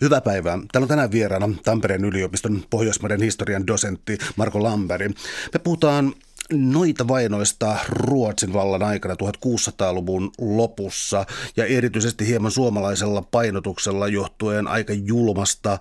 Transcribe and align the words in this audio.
Hyvää 0.00 0.20
päivää. 0.20 0.58
Täällä 0.72 0.84
on 0.84 0.88
tänään 0.88 1.12
vieraana 1.12 1.48
Tampereen 1.64 2.04
yliopiston 2.04 2.62
Pohjoismaiden 2.70 3.22
historian 3.22 3.66
dosentti 3.66 4.18
Marko 4.36 4.62
Lamberi. 4.62 5.08
Me 5.52 5.58
puhutaan 5.64 6.14
noita 6.52 7.08
vainoista 7.08 7.76
Ruotsin 7.88 8.52
vallan 8.52 8.82
aikana 8.82 9.14
1600-luvun 9.14 10.30
lopussa 10.38 11.26
ja 11.56 11.66
erityisesti 11.66 12.26
hieman 12.26 12.50
suomalaisella 12.50 13.22
painotuksella 13.22 14.08
johtuen 14.08 14.68
aika 14.68 14.92
julmasta 14.92 15.78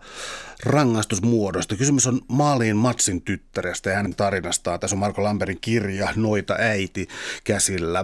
rangaistusmuodosta. 0.64 1.76
Kysymys 1.76 2.08
on 2.08 2.22
Maaliin 2.28 2.78
Matsin 2.78 3.22
tyttärestä 3.22 3.90
ja 3.90 3.96
hänen 3.96 4.16
tarinastaan. 4.16 4.80
Tässä 4.80 4.96
on 4.96 5.00
Marko 5.00 5.24
Lamberin 5.24 5.62
kirja 5.62 6.14
Noita 6.16 6.56
äiti 6.60 7.08
käsillä. 7.44 8.00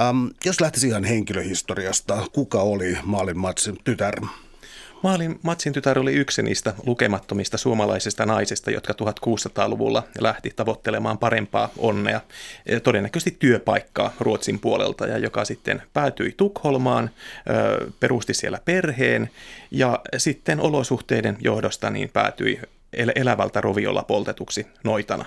Ähm, 0.00 0.26
jos 0.44 0.60
lähtisi 0.60 0.88
ihan 0.88 1.04
henkilöhistoriasta, 1.04 2.26
kuka 2.32 2.60
oli 2.60 2.98
Maalin 3.04 3.38
Matsin 3.38 3.78
tytär? 3.84 4.14
Maalin 5.02 5.38
Matsin 5.42 5.72
tytär 5.72 5.98
oli 5.98 6.12
yksi 6.12 6.42
niistä 6.42 6.74
lukemattomista 6.86 7.58
suomalaisista 7.58 8.26
naisista, 8.26 8.70
jotka 8.70 8.92
1600-luvulla 8.92 10.02
lähti 10.18 10.50
tavoittelemaan 10.56 11.18
parempaa 11.18 11.68
onnea, 11.78 12.20
todennäköisesti 12.82 13.36
työpaikkaa 13.38 14.12
Ruotsin 14.20 14.58
puolelta, 14.58 15.06
ja 15.06 15.18
joka 15.18 15.44
sitten 15.44 15.82
päätyi 15.92 16.34
Tukholmaan, 16.36 17.10
perusti 18.00 18.34
siellä 18.34 18.58
perheen, 18.64 19.30
ja 19.70 20.00
sitten 20.16 20.60
olosuhteiden 20.60 21.36
johdosta 21.40 21.90
niin 21.90 22.10
päätyi 22.12 22.60
elävältä 23.14 23.60
roviolla 23.60 24.02
poltetuksi 24.02 24.66
noitana. 24.84 25.24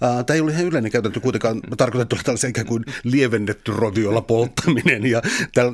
Tämä 0.00 0.34
ei 0.34 0.40
ole 0.40 0.52
ihan 0.52 0.64
yleinen 0.64 0.92
käytäntö 0.92 1.20
kuitenkaan 1.20 1.60
tarkoitettu 1.76 2.16
tällaisen 2.24 2.50
ikään 2.50 2.66
kuin 2.66 2.84
lievennetty 3.04 3.72
roviolla 3.76 4.20
polttaminen 4.20 5.06
ja 5.06 5.22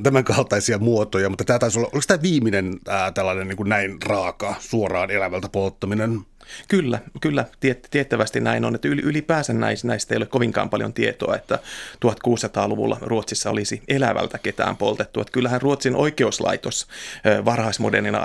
tämän 0.03 0.25
kaltaisia 0.25 0.79
muotoja, 0.79 1.29
mutta 1.29 1.45
tämä 1.45 1.59
taisi 1.59 1.79
olla, 1.79 1.91
oliko 1.93 2.05
tämä 2.07 2.23
viimeinen 2.23 2.79
ää, 2.89 3.13
tällainen 3.13 3.49
niin 3.49 3.57
kuin 3.57 3.69
näin 3.69 4.03
raaka, 4.03 4.55
suoraan 4.61 5.11
elävältä 5.11 5.49
polttaminen? 5.49 6.21
Kyllä, 6.69 6.99
kyllä, 7.21 7.45
tiettävästi 7.91 8.41
näin 8.41 8.65
on, 8.65 8.75
että 8.75 8.89
ylipäänsä 8.89 9.53
näistä 9.53 10.15
ei 10.15 10.17
ole 10.17 10.27
kovinkaan 10.27 10.71
paljon 10.71 10.93
tietoa, 10.93 11.37
että 11.37 11.59
1600-luvulla 11.95 12.99
Ruotsissa 13.01 13.51
olisi 13.51 13.83
elävältä 13.89 14.39
ketään 14.39 14.77
poltettu. 14.77 15.21
Että 15.21 15.33
kyllähän 15.33 15.63
Ruotsin 15.63 15.97
oikeuslaitos 15.97 16.87
varhaismodernina 17.45 18.21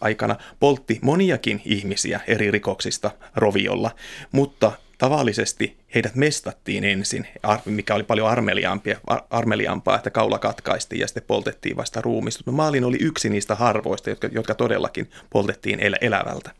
aikana 0.00 0.36
poltti 0.60 0.98
moniakin 1.02 1.62
ihmisiä 1.64 2.20
eri 2.26 2.50
rikoksista 2.50 3.10
roviolla, 3.36 3.90
mutta 4.32 4.72
Tavallisesti 4.98 5.76
heidät 5.94 6.14
mestattiin 6.14 6.84
ensin, 6.84 7.26
mikä 7.64 7.94
oli 7.94 8.02
paljon 8.02 8.28
armeliaampaa, 8.28 9.26
armeliaampaa 9.30 9.96
että 9.96 10.10
kaula 10.10 10.38
katkaistiin 10.38 11.00
ja 11.00 11.06
sitten 11.06 11.22
poltettiin 11.26 11.76
vasta 11.76 12.00
ruumista. 12.00 12.52
Maalin 12.52 12.84
oli 12.84 12.96
yksi 13.00 13.28
niistä 13.28 13.54
harvoista, 13.54 14.10
jotka, 14.10 14.28
jotka 14.32 14.54
todellakin 14.54 15.10
poltettiin 15.30 15.80
el- 15.80 15.96
elävältä. 16.00 16.50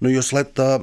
No 0.00 0.08
jos 0.10 0.32
laittaa 0.32 0.80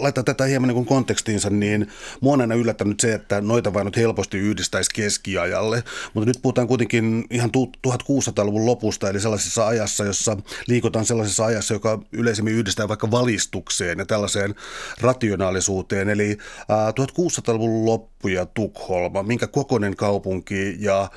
laittaa 0.00 0.24
tätä 0.24 0.44
hieman 0.44 0.68
niin 0.68 0.86
kontekstiinsa, 0.86 1.50
niin 1.50 1.88
mua 2.20 2.32
on 2.32 2.40
aina 2.40 2.54
yllättänyt 2.54 3.00
se, 3.00 3.14
että 3.14 3.40
noita 3.40 3.74
vain 3.74 3.84
nyt 3.84 3.96
helposti 3.96 4.38
yhdistäisi 4.38 4.90
keskiajalle. 4.94 5.84
Mutta 6.14 6.26
nyt 6.26 6.38
puhutaan 6.42 6.68
kuitenkin 6.68 7.24
ihan 7.30 7.50
1600-luvun 7.86 8.66
lopusta, 8.66 9.10
eli 9.10 9.20
sellaisessa 9.20 9.66
ajassa, 9.66 10.04
jossa 10.04 10.36
liikutaan 10.66 11.04
sellaisessa 11.04 11.44
ajassa, 11.44 11.74
joka 11.74 12.02
yleisemmin 12.12 12.54
yhdistää 12.54 12.88
vaikka 12.88 13.10
valistukseen 13.10 13.98
ja 13.98 14.06
tällaiseen 14.06 14.54
rationaalisuuteen. 15.00 16.08
Eli 16.08 16.38
1600-luvun 16.70 17.86
loppu 17.86 18.28
ja 18.28 18.46
Tukholma, 18.46 19.22
minkä 19.22 19.46
kokoinen 19.46 19.96
kaupunki 19.96 20.76
ja 20.78 21.10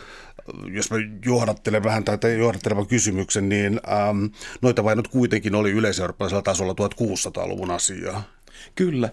jos 0.72 0.92
mä 0.92 0.98
johdattelen 1.26 1.84
vähän 1.84 2.04
tai 2.04 2.40
johdattelevan 2.40 2.88
kysymyksen, 2.88 3.50
niin 3.50 3.82
ähm, 3.92 4.26
noita 4.62 4.84
vain 4.84 4.98
nyt 4.98 5.08
kuitenkin 5.08 5.56
oli 5.56 5.72
yleiseurooppalaisella 5.72 6.42
tasolla 6.42 6.74
1600-luvun 6.74 7.72
asiaa. 7.72 8.24
Kyllä. 8.76 9.10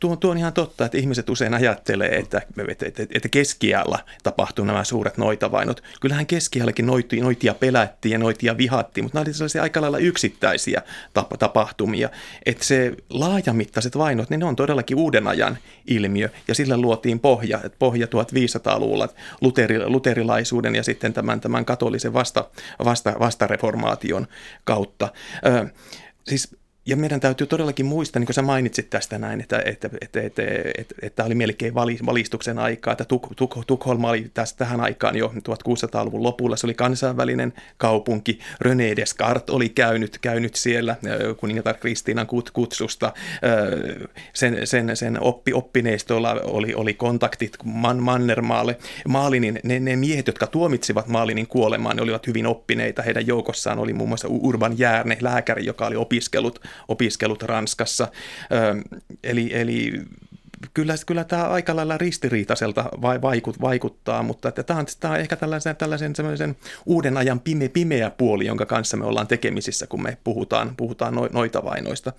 Tuo, 0.00 0.16
tuo 0.16 0.30
on 0.30 0.38
ihan 0.38 0.52
totta, 0.52 0.84
että 0.84 0.98
ihmiset 0.98 1.30
usein 1.30 1.54
ajattelee, 1.54 2.18
että, 2.18 2.42
että, 2.68 2.86
että, 2.86 3.02
että 3.14 3.28
keskiällä 3.28 3.98
tapahtuu 4.22 4.64
nämä 4.64 4.84
suuret 4.84 5.18
noitavainot. 5.18 5.82
Kyllähän 6.00 6.26
keskiälläkin 6.26 6.86
noiti, 6.86 7.20
noitia 7.20 7.54
pelättiin 7.54 8.12
ja 8.12 8.18
noitia 8.18 8.58
vihattiin, 8.58 9.04
mutta 9.04 9.16
nämä 9.16 9.22
olivat 9.22 9.36
sellaisia 9.36 9.62
aika 9.62 9.80
lailla 9.80 9.98
yksittäisiä 9.98 10.82
tap, 11.14 11.30
tapahtumia. 11.38 12.10
Että 12.46 12.64
se 12.64 12.92
laajamittaiset 13.10 13.98
vainot, 13.98 14.30
niin 14.30 14.40
ne 14.40 14.46
on 14.46 14.56
todellakin 14.56 14.96
uuden 14.96 15.26
ajan 15.26 15.58
ilmiö 15.86 16.28
ja 16.48 16.54
sillä 16.54 16.76
luotiin 16.76 17.20
pohja, 17.20 17.60
että 17.64 17.78
pohja 17.78 18.06
1500-luvulla 18.06 19.08
luteri, 19.40 19.86
luterilaisuuden 19.86 20.74
ja 20.74 20.82
sitten 20.82 21.12
tämän, 21.12 21.40
tämän 21.40 21.64
katolisen 21.64 22.12
vasta, 22.12 22.50
vasta, 22.84 23.14
vastareformaation 23.18 24.26
kautta. 24.64 25.08
Ö, 25.46 25.68
siis 26.24 26.56
ja 26.86 26.96
meidän 26.96 27.20
täytyy 27.20 27.46
todellakin 27.46 27.86
muistaa, 27.86 28.20
niin 28.20 28.26
kuin 28.26 28.34
sä 28.34 28.42
mainitsit 28.42 28.90
tästä 28.90 29.18
näin, 29.18 29.40
että, 29.40 29.62
että, 29.64 29.90
että, 30.00 30.20
että, 30.20 30.42
että, 30.78 30.94
että 31.02 31.24
oli 31.24 31.34
melkein 31.34 31.74
valistuksen 32.06 32.58
aikaa, 32.58 32.92
että 32.92 33.04
Tuk, 33.04 33.26
Tuk, 33.36 33.58
Tukholma 33.66 34.10
oli 34.10 34.30
tästä 34.34 34.58
tähän 34.58 34.80
aikaan 34.80 35.16
jo 35.16 35.32
1600-luvun 35.48 36.22
lopulla, 36.22 36.56
se 36.56 36.66
oli 36.66 36.74
kansainvälinen 36.74 37.52
kaupunki, 37.76 38.38
René 38.64 38.96
Descartes 38.96 39.54
oli 39.54 39.68
käynyt, 39.68 40.18
käynyt 40.18 40.54
siellä 40.54 40.96
kuningatar 41.36 41.74
Kristiinan 41.74 42.26
kutsusta, 42.52 43.12
sen, 44.32 44.66
sen, 44.66 44.96
sen 44.96 45.22
oppi, 45.22 45.52
oppineistolla 45.52 46.32
oli, 46.44 46.74
oli 46.74 46.94
kontaktit 46.94 47.56
Man, 47.64 48.02
Mannermaalle. 48.02 48.78
Maalinin, 49.08 49.60
ne, 49.64 49.80
ne 49.80 49.96
miehet, 49.96 50.26
jotka 50.26 50.46
tuomitsivat 50.46 51.08
Maalinin 51.08 51.46
kuolemaan, 51.46 51.96
ne 51.96 52.02
olivat 52.02 52.26
hyvin 52.26 52.46
oppineita, 52.46 53.02
heidän 53.02 53.26
joukossaan 53.26 53.78
oli 53.78 53.92
muun 53.92 54.08
muassa 54.08 54.28
Urban 54.30 54.78
Järne, 54.78 55.16
lääkäri, 55.20 55.66
joka 55.66 55.86
oli 55.86 55.96
opiskellut 55.96 56.60
opiskelut 56.88 57.42
Ranskassa. 57.42 58.08
Eli, 59.22 59.50
eli 59.52 59.92
kyllä, 60.74 60.94
kyllä 61.06 61.24
tämä 61.24 61.44
aika 61.44 61.76
lailla 61.76 61.98
ristiriitaiselta 61.98 62.84
vaikut, 63.02 63.60
vaikuttaa, 63.60 64.22
mutta 64.22 64.48
että 64.48 64.62
tämä, 64.62 64.80
on, 64.80 64.86
tämä 65.00 65.14
on 65.14 65.20
ehkä 65.20 65.36
tällaisen, 65.36 65.76
tällaisen 65.76 66.56
uuden 66.86 67.16
ajan 67.16 67.40
pime, 67.40 67.68
pimeä 67.68 68.10
puoli, 68.10 68.46
jonka 68.46 68.66
kanssa 68.66 68.96
me 68.96 69.04
ollaan 69.04 69.26
tekemisissä, 69.26 69.86
kun 69.86 70.02
me 70.02 70.16
puhutaan, 70.24 70.76
puhutaan 70.76 71.14
noita 71.32 71.64
vainoista. 71.64 72.12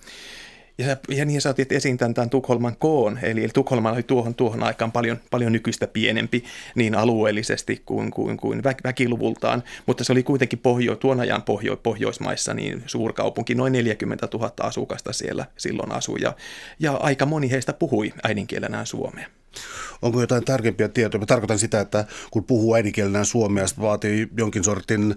Ja, 0.78 0.96
ja 1.08 1.24
niin 1.24 1.40
otit 1.50 1.72
esiin 1.72 1.96
tämän, 1.96 2.14
tämän 2.14 2.30
Tukholman 2.30 2.76
koon, 2.76 3.18
eli, 3.22 3.40
eli 3.40 3.50
Tukholma 3.54 3.92
oli 3.92 4.02
tuohon, 4.02 4.34
tuohon 4.34 4.62
aikaan 4.62 4.92
paljon, 4.92 5.18
paljon 5.30 5.52
nykyistä 5.52 5.86
pienempi 5.86 6.44
niin 6.74 6.94
alueellisesti 6.94 7.82
kuin, 7.86 8.10
kuin, 8.10 8.36
kuin 8.36 8.64
vä, 8.64 8.74
väkiluvultaan, 8.84 9.62
mutta 9.86 10.04
se 10.04 10.12
oli 10.12 10.22
kuitenkin 10.22 10.58
pohjo, 10.58 10.96
tuon 10.96 11.20
ajan 11.20 11.42
pohjo, 11.42 11.76
Pohjoismaissa 11.76 12.54
niin 12.54 12.82
suurkaupunki, 12.86 13.54
noin 13.54 13.72
40 13.72 14.28
000 14.32 14.52
asukasta 14.60 15.12
siellä 15.12 15.46
silloin 15.56 15.92
asui 15.92 16.18
ja, 16.20 16.36
ja 16.78 16.92
aika 16.92 17.26
moni 17.26 17.50
heistä 17.50 17.72
puhui 17.72 18.12
äidinkielenään 18.24 18.86
suomea. 18.86 19.26
Onko 20.02 20.20
jotain 20.20 20.44
tarkempia 20.44 20.88
tietoja? 20.88 21.20
Mä 21.20 21.26
tarkoitan 21.26 21.58
sitä, 21.58 21.80
että 21.80 22.04
kun 22.30 22.44
puhuu 22.44 22.74
äidinkielenään 22.74 23.26
suomea, 23.26 23.66
se 23.66 23.74
vaatii 23.80 24.28
jonkin 24.36 24.64
sortin 24.64 25.16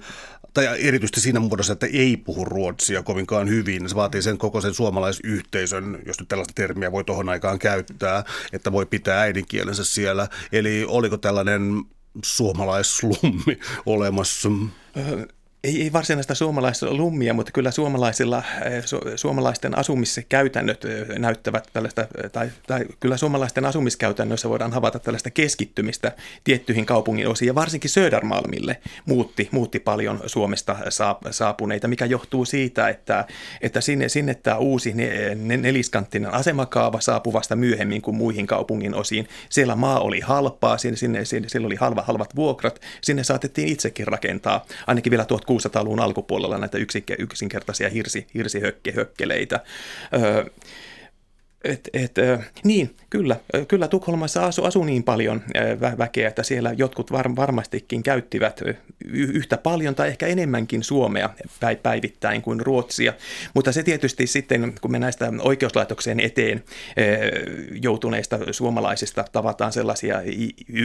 tai 0.57 0.88
erityisesti 0.88 1.22
siinä 1.22 1.40
muodossa, 1.40 1.73
että 1.73 1.88
ei 1.94 2.18
puhu 2.18 2.45
ruotsia 2.45 3.03
kovinkaan 3.03 3.50
hyvin. 3.50 3.90
Se 3.90 3.95
vaatii 3.95 4.22
sen 4.22 4.38
koko 4.38 4.62
sen 4.62 4.73
suomalaisyhteisön, 4.73 6.00
jos 6.06 6.19
nyt 6.19 6.28
tällaista 6.28 6.53
termiä 6.56 6.91
voi 6.91 7.03
tuohon 7.03 7.29
aikaan 7.29 7.59
käyttää, 7.59 8.23
että 8.53 8.72
voi 8.72 8.85
pitää 8.85 9.22
äidinkielensä 9.22 9.85
siellä. 9.85 10.28
Eli 10.51 10.85
oliko 10.88 11.18
tällainen 11.18 11.84
suomalaislummi 12.23 13.59
olemassa? 13.85 14.50
Ei, 15.63 15.81
ei 15.81 15.94
varsinaista 15.94 16.35
suomalaista 16.35 16.94
lummia, 16.94 17.34
mutta 17.34 17.51
kyllä 17.51 17.72
suomalaisilla, 17.72 18.44
eh, 18.66 18.85
su, 18.85 19.00
suomalaisten 19.16 19.78
asumiskäytännöt 19.78 20.85
eh, 20.85 21.07
näyttävät 21.19 21.69
tällaista, 21.73 22.01
eh, 22.01 22.31
tai, 22.31 22.50
tai 22.68 22.85
kyllä 23.00 23.18
suomalaisten 23.18 23.66
asumiskäytännöissä 23.66 24.50
voidaan 24.50 24.73
havaita 24.73 25.00
tällaista 25.00 25.29
keskittymistä 25.29 26.12
tiettyihin 26.44 26.85
kaupungin 26.85 27.28
osiin, 27.28 27.47
ja 27.47 27.56
varsinkin 27.56 27.90
Södermalmille 27.90 28.81
muutti, 29.06 29.50
muutti 29.51 29.79
paljon 29.79 30.19
Suomesta 30.25 30.78
saapuneita, 31.31 31.88
mikä 31.88 32.06
johtuu 32.06 32.45
siitä, 32.45 32.89
että, 32.89 33.25
että 33.62 33.81
sinne, 33.81 34.09
sinne 34.09 34.36
tämä 34.36 34.57
uusi 34.57 34.94
neliskanttinen 35.62 36.33
asemakaava 36.33 37.01
saapui 37.01 37.33
vasta 37.33 37.56
myöhemmin 37.56 38.01
kuin 38.01 38.18
muihin 38.18 38.48
kaupungin 38.48 38.95
osiin. 38.95 39.27
Siellä 39.50 39.75
maa 39.75 40.00
oli 40.00 40.19
halpaa, 40.19 40.77
sinne, 40.77 41.25
sinne, 41.25 41.50
siellä 41.50 41.65
oli 41.65 41.75
halva, 41.75 42.01
halvat 42.01 42.36
vuokrat, 42.36 42.81
sinne 43.01 43.24
saatettiin 43.24 43.68
itsekin 43.68 44.07
rakentaa, 44.07 44.65
ainakin 44.88 45.12
vielä 45.12 45.25
1600-luvun 45.49 45.99
alkupuolella 45.99 46.57
näitä 46.57 46.77
yksinkertaisia 47.19 47.89
hirsi, 47.89 48.27
hirsihökkeleitä. 48.33 49.59
Öö, 50.13 50.45
Et, 51.68 51.90
et, 51.94 52.16
niin, 52.64 52.96
kyllä. 53.10 53.36
Kyllä 53.68 53.88
Tukholmassa 53.88 54.46
asuu 54.46 54.66
asu 54.66 54.84
niin 54.84 55.04
paljon 55.04 55.44
vä- 55.80 55.98
väkeä, 55.98 56.28
että 56.28 56.44
siellä 56.44 56.74
jotkut 56.78 57.12
var, 57.12 57.36
varmastikin 57.36 58.04
käyttivät 58.04 58.62
yhtä 59.14 59.58
paljon 59.58 59.96
tai 59.96 60.08
ehkä 60.08 60.28
enemmänkin 60.28 60.84
suomea 60.84 61.30
päivittäin 61.84 62.42
kuin 62.42 62.60
ruotsia. 62.60 63.14
Mutta 63.54 63.72
se 63.72 63.84
tietysti 63.84 64.28
sitten, 64.28 64.74
kun 64.81 64.92
me 64.92 65.00
näistä 65.00 65.34
oikeuslaitokseen 65.40 66.19
eteen 66.19 66.64
joutuneista 67.81 68.40
suomalaisista 68.52 69.25
tavataan 69.31 69.72
sellaisia 69.72 70.22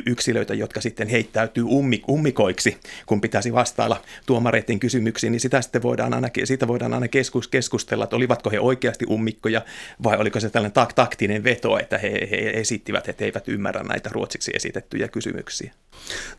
yksilöitä, 0.07 0.55
jotka 0.55 0.81
sitten 0.81 1.09
heittäytyy 1.09 1.65
ummik- 1.65 2.05
ummikoiksi, 2.09 2.77
kun 3.07 3.21
pitäisi 3.21 3.53
vastailla 3.53 4.03
tuomareiden 4.27 4.81
kysymyksiin, 4.81 5.33
niin 5.33 5.41
sitä 5.41 5.63
sitten 5.63 5.83
voidaan 5.83 6.15
aina, 6.15 6.29
siitä 6.45 6.69
voidaan 6.69 6.95
aina 6.95 7.09
keskus, 7.09 7.49
keskustella, 7.49 8.05
että 8.05 8.17
olivatko 8.17 8.51
he 8.51 8.61
oikeasti 8.61 9.07
ummikkoja 9.11 9.63
vai 10.03 10.17
oliko 10.17 10.41
se 10.41 10.51
tällainen 10.51 10.72
tak- 10.73 10.93
taktinen 10.95 11.45
veto, 11.45 11.79
että 11.79 11.99
he, 11.99 12.29
he 12.31 12.37
esittivät, 12.55 13.09
että 13.09 13.25
he 13.25 13.27
eivät 13.27 13.49
ymmärrä 13.49 13.83
näitä 13.83 14.11
ruotsiksi 14.13 14.51
esitettyjä 14.55 15.09
kysymyksiä. 15.09 15.75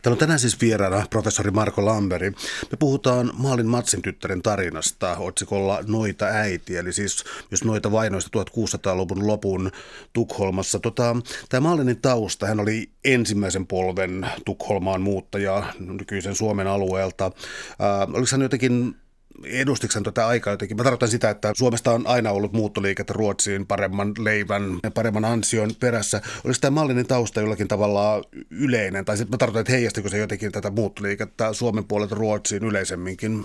Täällä 0.02 0.14
on 0.14 0.18
tänään 0.18 0.38
siis 0.38 0.60
vieraana 0.60 1.06
professori 1.10 1.50
Marko 1.50 1.84
Lamberi. 1.84 2.30
Me 2.70 2.76
puhutaan 2.78 3.30
Maalin 3.38 3.66
Matsin 3.66 4.02
tyttären 4.02 4.42
tarinasta 4.42 5.16
otsikolla 5.16 5.80
Noita 5.86 6.24
äiti, 6.26 6.76
eli 6.76 6.92
siis 6.92 7.24
myös 7.50 7.64
Noita 7.64 7.92
vainoista 7.92 8.38
1600-luvun 8.38 9.26
lopun 9.26 9.70
Tukholmassa. 10.12 10.78
Tota, 10.78 11.16
tämä 11.48 11.60
Maalinin 11.60 12.00
tausta, 12.00 12.46
hän 12.46 12.60
oli 12.60 12.90
ensimmäisen 13.04 13.66
polven 13.66 14.26
Tukholmaan 14.44 15.00
muuttaja 15.00 15.62
nykyisen 15.78 16.34
Suomen 16.34 16.66
alueelta. 16.66 17.24
Äh, 17.24 18.14
oliko 18.14 18.28
hän 18.32 18.42
jotenkin 18.42 18.96
edustiksen 19.44 20.02
tätä 20.02 20.26
aikaa 20.26 20.52
jotenkin? 20.52 20.76
Mä 20.76 20.82
tarkoitan 20.82 21.08
sitä, 21.08 21.30
että 21.30 21.52
Suomesta 21.56 21.92
on 21.92 22.06
aina 22.06 22.30
ollut 22.30 22.52
muuttoliikettä 22.52 23.12
Ruotsiin 23.12 23.66
paremman 23.66 24.12
leivän 24.18 24.78
ja 24.82 24.90
paremman 24.90 25.24
ansion 25.24 25.70
perässä. 25.80 26.22
Olisi 26.44 26.60
tämä 26.60 26.74
mallinen 26.74 27.06
tausta 27.06 27.40
jollakin 27.40 27.68
tavalla 27.68 28.22
yleinen? 28.50 29.04
Tai 29.04 29.16
sitten 29.16 29.34
mä 29.34 29.38
tarkoitan, 29.38 29.60
että 29.60 29.72
heijastiko 29.72 30.08
se 30.08 30.18
jotenkin 30.18 30.52
tätä 30.52 30.70
muuttoliikettä 30.70 31.52
Suomen 31.52 31.84
puolelta 31.84 32.14
Ruotsiin 32.14 32.64
yleisemminkin? 32.64 33.44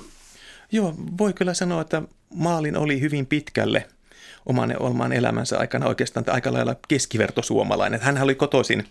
Joo, 0.71 0.95
voi 1.18 1.33
kyllä 1.33 1.53
sanoa, 1.53 1.81
että 1.81 2.01
maalin 2.33 2.77
oli 2.77 3.01
hyvin 3.01 3.25
pitkälle– 3.25 3.88
oman, 4.45 4.75
oman 4.80 5.13
elämänsä 5.13 5.57
aikana 5.57 5.88
oikeastaan 5.88 6.25
aika 6.27 6.53
lailla 6.53 6.75
keskivertosuomalainen. 6.88 8.01
Hän 8.01 8.21
oli 8.21 8.36
kotoisin 8.36 8.83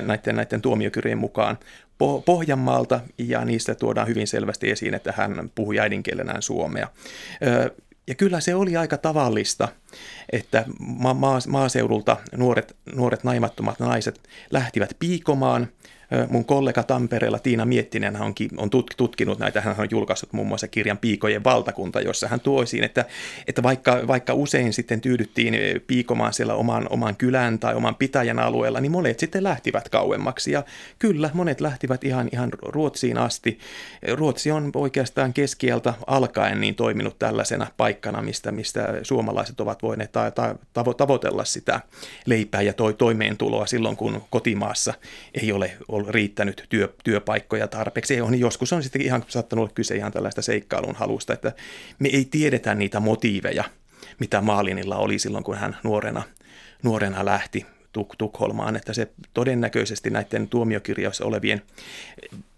näiden, 0.00 0.36
näiden 0.36 0.62
tuomiokirjeen 0.62 1.18
mukaan 1.18 1.58
Pohjanmaalta 2.24 3.00
ja 3.18 3.44
niistä 3.44 3.74
tuodaan 3.74 4.08
hyvin 4.08 4.26
selvästi 4.26 4.70
esiin, 4.70 4.94
että 4.94 5.14
hän 5.16 5.50
puhui 5.54 5.78
äidinkielenään 5.78 6.42
suomea. 6.42 6.88
Ja 8.06 8.14
kyllä 8.14 8.40
se 8.40 8.54
oli 8.54 8.76
aika 8.76 8.98
tavallista, 8.98 9.68
että 10.32 10.64
ma- 10.78 11.40
maaseudulta 11.48 12.16
nuoret, 12.36 12.76
nuoret 12.94 13.24
naimattomat 13.24 13.80
naiset 13.80 14.20
lähtivät 14.50 14.96
piikomaan– 14.98 15.68
Mun 16.28 16.44
kollega 16.44 16.82
Tampereella 16.82 17.38
Tiina 17.38 17.64
Miettinen 17.64 18.16
on, 18.16 18.34
on 18.56 18.70
tutkinut 18.96 19.38
näitä, 19.38 19.60
hän 19.60 19.74
on 19.78 19.88
julkaissut 19.90 20.32
muun 20.32 20.48
muassa 20.48 20.68
kirjan 20.68 20.98
Piikojen 20.98 21.44
valtakunta, 21.44 22.00
jossa 22.00 22.28
hän 22.28 22.40
tuo 22.40 22.62
esiin, 22.62 22.84
että, 22.84 23.04
että 23.48 23.62
vaikka, 23.62 24.00
vaikka 24.06 24.34
usein 24.34 24.72
sitten 24.72 25.00
tyydyttiin 25.00 25.54
piikomaan 25.86 26.32
siellä 26.32 26.54
oman, 26.54 26.86
oman 26.90 27.16
kylän 27.16 27.58
tai 27.58 27.74
oman 27.74 27.94
pitäjän 27.94 28.38
alueella, 28.38 28.80
niin 28.80 28.92
monet 28.92 29.18
sitten 29.18 29.44
lähtivät 29.44 29.88
kauemmaksi. 29.88 30.52
Ja 30.52 30.64
kyllä, 30.98 31.30
monet 31.34 31.60
lähtivät 31.60 32.04
ihan, 32.04 32.28
ihan 32.32 32.50
Ruotsiin 32.62 33.18
asti. 33.18 33.58
Ruotsi 34.12 34.50
on 34.50 34.70
oikeastaan 34.74 35.32
keskieltä 35.32 35.94
alkaen 36.06 36.60
niin 36.60 36.74
toiminut 36.74 37.18
tällaisena 37.18 37.66
paikkana, 37.76 38.22
mistä, 38.22 38.52
mistä 38.52 38.88
suomalaiset 39.02 39.60
ovat 39.60 39.82
voineet 39.82 40.12
ta- 40.12 40.30
ta- 40.30 40.56
tavo- 40.74 40.94
tavoitella 40.94 41.44
sitä 41.44 41.80
leipää 42.26 42.62
ja 42.62 42.72
toi 42.72 42.94
toimeentuloa 42.94 43.66
silloin, 43.66 43.96
kun 43.96 44.22
kotimaassa 44.30 44.94
ei 45.42 45.52
ole 45.52 45.70
ollut 45.88 46.03
riittänyt 46.08 46.66
työ, 46.68 46.94
työpaikkoja 47.04 47.68
tarpeeksi. 47.68 48.20
On, 48.20 48.40
joskus 48.40 48.72
on 48.72 48.82
sitten 48.82 49.02
ihan 49.02 49.24
saattanut 49.28 49.62
olla 49.62 49.74
kyse 49.74 49.96
ihan 49.96 50.12
tällaista 50.12 50.42
seikkailun 50.42 50.94
halusta, 50.94 51.32
että 51.32 51.52
me 51.98 52.08
ei 52.08 52.24
tiedetä 52.24 52.74
niitä 52.74 53.00
motiiveja, 53.00 53.64
mitä 54.20 54.40
Maalinilla 54.40 54.96
oli 54.96 55.18
silloin, 55.18 55.44
kun 55.44 55.56
hän 55.56 55.76
nuorena, 55.82 56.22
nuorena 56.82 57.24
lähti 57.24 57.66
Tuk- 57.98 58.14
Tukholmaan, 58.18 58.76
että 58.76 58.92
se 58.92 59.08
todennäköisesti 59.34 60.10
näiden 60.10 60.48
tuomiokirjoissa 60.48 61.24
olevien 61.24 61.62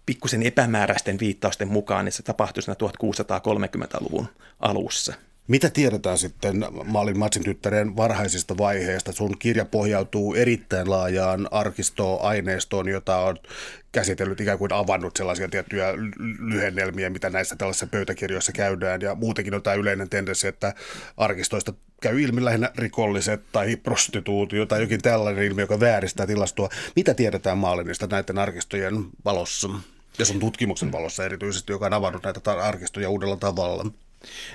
pikkusen 0.05 0.43
epämääräisten 0.43 1.19
viittausten 1.19 1.67
mukaan, 1.67 2.07
että 2.07 2.17
se 2.17 2.23
tapahtui 2.23 2.63
siinä 2.63 2.75
1630-luvun 2.83 4.27
alussa– 4.59 5.13
mitä 5.47 5.69
tiedetään 5.69 6.17
sitten 6.17 6.65
Maalin 6.85 7.19
Matsin 7.19 7.43
tyttären 7.43 7.95
varhaisista 7.95 8.57
vaiheista? 8.57 9.11
Sun 9.11 9.37
kirja 9.39 9.65
pohjautuu 9.65 10.33
erittäin 10.33 10.89
laajaan 10.89 11.47
arkistoaineistoon, 11.51 12.89
jota 12.89 13.17
on 13.17 13.37
käsitellyt, 13.91 14.41
ikään 14.41 14.57
kuin 14.57 14.73
avannut 14.73 15.17
sellaisia 15.17 15.49
tiettyjä 15.49 15.93
lyhennelmiä, 16.39 17.09
mitä 17.09 17.29
näissä 17.29 17.55
tällaisissa 17.55 17.87
pöytäkirjoissa 17.87 18.51
käydään. 18.51 19.01
Ja 19.01 19.15
muutenkin 19.15 19.53
on 19.53 19.63
tämä 19.63 19.73
yleinen 19.73 20.09
tendenssi, 20.09 20.47
että 20.47 20.73
arkistoista 21.17 21.73
käy 22.01 22.21
ilmi 22.21 22.45
lähinnä 22.45 22.71
rikolliset 22.77 23.41
tai 23.51 23.75
prostituutio 23.75 24.65
tai 24.65 24.81
jokin 24.81 25.01
tällainen 25.01 25.43
ilmiö, 25.43 25.63
joka 25.63 25.79
vääristää 25.79 26.27
tilastoa. 26.27 26.69
Mitä 26.95 27.13
tiedetään 27.13 27.57
Maalinista 27.57 28.07
näiden 28.07 28.37
arkistojen 28.37 29.05
valossa? 29.25 29.69
Ja 30.19 30.25
sun 30.25 30.39
tutkimuksen 30.39 30.91
valossa 30.91 31.25
erityisesti, 31.25 31.71
joka 31.71 31.85
on 31.85 31.93
avannut 31.93 32.23
näitä 32.23 32.51
arkistoja 32.51 33.09
uudella 33.09 33.37
tavalla. 33.37 33.85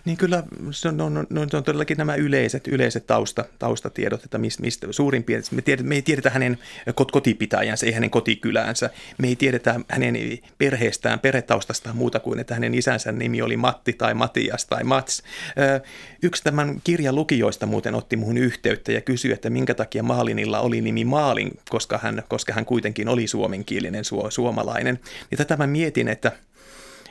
Niin 0.04 0.16
kyllä 0.16 0.42
se 0.70 0.88
on, 0.88 1.00
on, 1.00 1.16
on, 1.18 1.62
todellakin 1.64 1.96
nämä 1.96 2.14
yleiset, 2.14 2.68
yleiset 2.68 3.06
tausta, 3.06 3.44
taustatiedot, 3.58 4.24
että 4.24 4.38
mistä, 4.38 4.62
mistä 4.62 4.86
suurin 4.90 5.24
piirtein, 5.24 5.56
me, 5.56 5.62
tiedetä, 5.62 5.88
me 5.88 5.94
ei 5.94 6.02
tiedetä 6.02 6.30
hänen 6.30 6.58
kotipitäjänsä, 7.12 7.86
ei 7.86 7.92
hänen 7.92 8.10
kotikyläänsä, 8.10 8.90
me 9.18 9.28
ei 9.28 9.36
tiedetä 9.36 9.80
hänen 9.88 10.14
perheestään, 10.58 11.20
perhetaustastaan 11.20 11.96
muuta 11.96 12.20
kuin, 12.20 12.38
että 12.38 12.54
hänen 12.54 12.74
isänsä 12.74 13.12
nimi 13.12 13.42
oli 13.42 13.56
Matti 13.56 13.92
tai 13.92 14.14
Matias 14.14 14.66
tai 14.66 14.84
Mats. 14.84 15.22
Yksi 16.22 16.44
tämän 16.44 16.80
kirjan 16.84 17.14
lukijoista 17.14 17.66
muuten 17.66 17.94
otti 17.94 18.16
muhun 18.16 18.38
yhteyttä 18.38 18.92
ja 18.92 19.00
kysyi, 19.00 19.32
että 19.32 19.50
minkä 19.50 19.74
takia 19.74 20.02
Maalinilla 20.02 20.60
oli 20.60 20.80
nimi 20.80 21.04
Maalin, 21.04 21.50
koska 21.70 21.98
hän, 22.02 22.22
koska 22.28 22.52
hän 22.52 22.64
kuitenkin 22.64 23.08
oli 23.08 23.26
suomenkielinen 23.26 24.04
suomalainen. 24.28 25.00
Niin 25.30 25.38
tätä 25.38 25.56
mä 25.56 25.66
mietin, 25.66 26.08
että– 26.08 26.32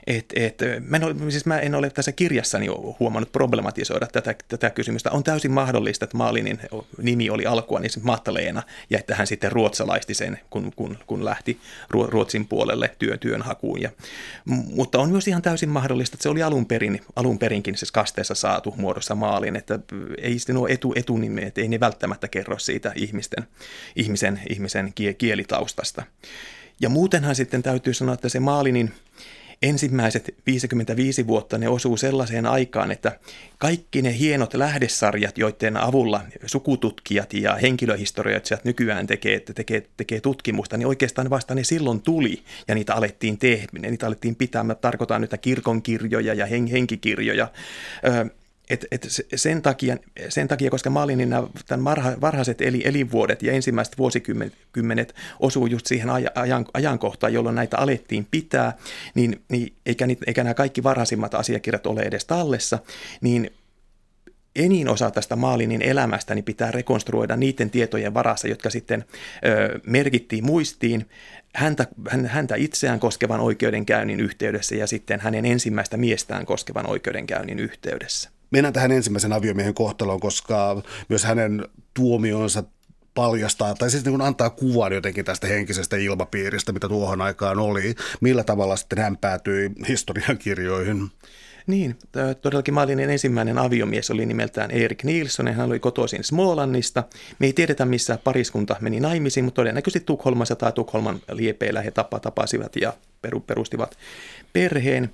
et, 0.08 0.26
et, 0.36 0.58
mä, 0.88 0.98
en 0.98 1.04
ole, 1.04 1.16
siis 1.30 1.46
mä 1.46 1.60
en 1.60 1.76
ole 1.76 1.90
tässä 1.90 2.12
kirjassani 2.12 2.68
huomannut 3.00 3.32
problematisoida 3.32 4.08
tätä, 4.08 4.36
tätä 4.48 4.70
kysymystä. 4.70 5.12
On 5.12 5.24
täysin 5.24 5.52
mahdollista, 5.52 6.06
että 6.06 6.18
Maalinin 6.18 6.60
nimi 6.98 7.30
oli 7.30 7.46
alkua 7.46 7.80
niin 7.80 7.92
Mattaleena 8.02 8.64
ja 8.90 9.00
että 9.00 9.16
hän 9.16 9.28
sitten 9.28 9.52
ruotsalaisti 9.52 10.14
sen, 10.14 10.40
kun, 10.50 10.72
kun, 10.76 10.98
kun 11.08 11.26
lähti 11.26 11.60
Ruotsin 11.90 12.48
puolelle 12.48 12.96
työ, 13.00 13.18
työnhakuun. 13.18 13.82
Ja, 13.82 13.90
mutta 14.46 15.00
on 15.00 15.10
myös 15.10 15.28
ihan 15.28 15.42
täysin 15.42 15.70
mahdollista, 15.70 16.16
että 16.16 16.24
se 16.24 16.30
oli 16.30 16.44
alun, 16.44 16.66
perin, 16.66 17.02
alun 17.16 17.40
perinkin 17.40 17.78
siis 17.78 17.92
kasteessa 17.92 18.36
saatu 18.36 18.74
muodossa 18.78 19.16
Maalin, 19.16 19.56
että 19.56 19.80
ei 20.18 20.40
sitten 20.40 20.58
ole 20.58 20.70
etu, 20.72 20.94
etunimeet, 20.96 21.58
ei 21.58 21.68
ne 21.68 21.80
välttämättä 21.80 22.28
kerro 22.28 22.60
siitä 22.60 22.92
ihmisten, 22.96 23.48
ihmisen, 23.96 24.42
ihmisen 24.50 24.94
kielitaustasta. 25.18 26.04
Ja 26.82 26.90
muutenhan 26.90 27.36
sitten 27.36 27.64
täytyy 27.64 27.94
sanoa, 27.94 28.14
että 28.14 28.30
se 28.30 28.40
Maalinin 28.40 28.94
ensimmäiset 29.62 30.36
55 30.46 31.28
vuotta 31.28 31.58
ne 31.58 31.70
osuu 31.70 31.98
sellaiseen 31.98 32.46
aikaan, 32.46 32.92
että 32.92 33.20
kaikki 33.58 34.02
ne 34.02 34.18
hienot 34.18 34.54
lähdesarjat, 34.54 35.38
joiden 35.38 35.78
avulla 35.78 36.22
sukututkijat 36.46 37.34
ja 37.34 37.56
henkilöhistorioitsijat 37.56 38.66
nykyään 38.66 39.08
tekee, 39.08 39.40
tekee, 39.40 39.84
tekee 39.98 40.22
tutkimusta, 40.22 40.78
niin 40.78 40.88
oikeastaan 40.88 41.30
vasta 41.30 41.56
ne 41.56 41.64
silloin 41.64 42.02
tuli 42.02 42.44
ja 42.68 42.76
niitä 42.76 42.96
alettiin 42.96 43.38
tehdä, 43.38 43.68
niitä 43.80 44.08
alettiin 44.08 44.36
pitää, 44.36 44.64
mä 44.64 44.76
tarkoitan 44.76 45.22
nyt 45.22 45.32
kirkonkirjoja 45.42 46.34
ja 46.34 46.46
henkikirjoja. 46.46 47.48
Et, 48.72 48.86
et 48.92 49.08
sen, 49.36 49.62
takia, 49.62 49.98
sen 50.30 50.48
takia, 50.48 50.72
koska 50.72 50.90
mä 50.90 51.04
olin 51.04 51.18
niin 51.18 51.36
tämän 51.68 51.96
varhaiset 52.22 52.62
eli, 52.62 52.82
elinvuodet 52.86 53.44
ja 53.44 53.54
ensimmäiset 53.54 53.98
vuosikymmenet 53.98 55.16
osuu 55.40 55.66
just 55.66 55.86
siihen 55.86 56.10
ajan, 56.36 56.66
ajankohtaan, 56.74 57.34
jolloin 57.34 57.56
näitä 57.56 57.78
alettiin 57.78 58.28
pitää, 58.32 58.78
niin, 59.16 59.42
niin 59.50 59.74
eikä, 59.86 60.08
eikä 60.28 60.44
nämä 60.44 60.54
kaikki 60.54 60.84
varhaisimmat 60.84 61.34
asiakirjat 61.34 61.88
ole 61.88 62.02
edes 62.02 62.26
tallessa, 62.26 62.80
niin 63.22 63.52
enin 64.56 64.90
osa 64.90 65.12
tästä 65.12 65.36
Maalinin 65.36 65.82
elämästä 65.82 66.36
niin 66.36 66.46
pitää 66.46 66.72
rekonstruoida 66.72 67.36
niiden 67.36 67.70
tietojen 67.70 68.14
varassa, 68.14 68.48
jotka 68.48 68.70
sitten 68.70 69.06
ö, 69.46 69.80
merkittiin 69.86 70.46
muistiin 70.46 71.10
häntä, 71.56 71.88
häntä 72.28 72.56
itseään 72.56 73.00
koskevan 73.00 73.40
oikeudenkäynnin 73.40 74.20
yhteydessä 74.20 74.76
ja 74.76 74.88
sitten 74.88 75.20
hänen 75.20 75.46
ensimmäistä 75.46 75.98
miestään 75.98 76.46
koskevan 76.46 76.90
oikeudenkäynnin 76.90 77.60
yhteydessä. 77.60 78.41
Mennään 78.52 78.74
tähän 78.74 78.92
ensimmäisen 78.92 79.34
aviomiehen 79.34 79.74
kohtaloon, 79.74 80.20
koska 80.20 80.82
myös 81.10 81.24
hänen 81.24 81.66
tuomionsa 81.94 82.64
paljastaa, 83.14 83.76
tai 83.76 83.92
siis 83.92 84.06
niin 84.06 84.14
kuin 84.14 84.22
antaa 84.22 84.50
kuvan 84.50 84.94
jotenkin 84.94 85.26
tästä 85.26 85.48
henkisestä 85.48 85.98
ilmapiiristä, 85.98 86.72
mitä 86.72 86.88
tuohon 86.88 87.22
aikaan 87.22 87.60
oli. 87.60 87.96
Millä 88.22 88.44
tavalla 88.44 88.76
sitten 88.76 89.00
hän 89.00 89.18
päätyi 89.18 89.70
historiankirjoihin? 89.88 91.10
Niin, 91.68 91.96
todellakin 92.42 92.74
Malinin 92.74 93.10
ensimmäinen 93.10 93.58
aviomies 93.58 94.12
oli 94.12 94.26
nimeltään 94.26 94.72
Erik 94.72 95.04
Nilsson, 95.04 95.48
hän 95.48 95.70
oli 95.70 95.80
kotoisin 95.80 96.24
Smolannista. 96.24 97.04
Me 97.40 97.46
ei 97.46 97.54
tiedetä, 97.54 97.86
missä 97.86 98.20
pariskunta 98.24 98.76
meni 98.80 99.00
naimisiin, 99.00 99.44
mutta 99.44 99.56
todennäköisesti 99.56 100.06
Tukholmassa 100.06 100.56
tai 100.56 100.72
Tukholman 100.72 101.20
liepeillä 101.32 101.82
he 101.82 101.92
tapa, 101.92 102.20
tapasivat 102.20 102.76
ja 102.76 102.94
perustivat 103.48 103.98
perheen. 104.54 105.10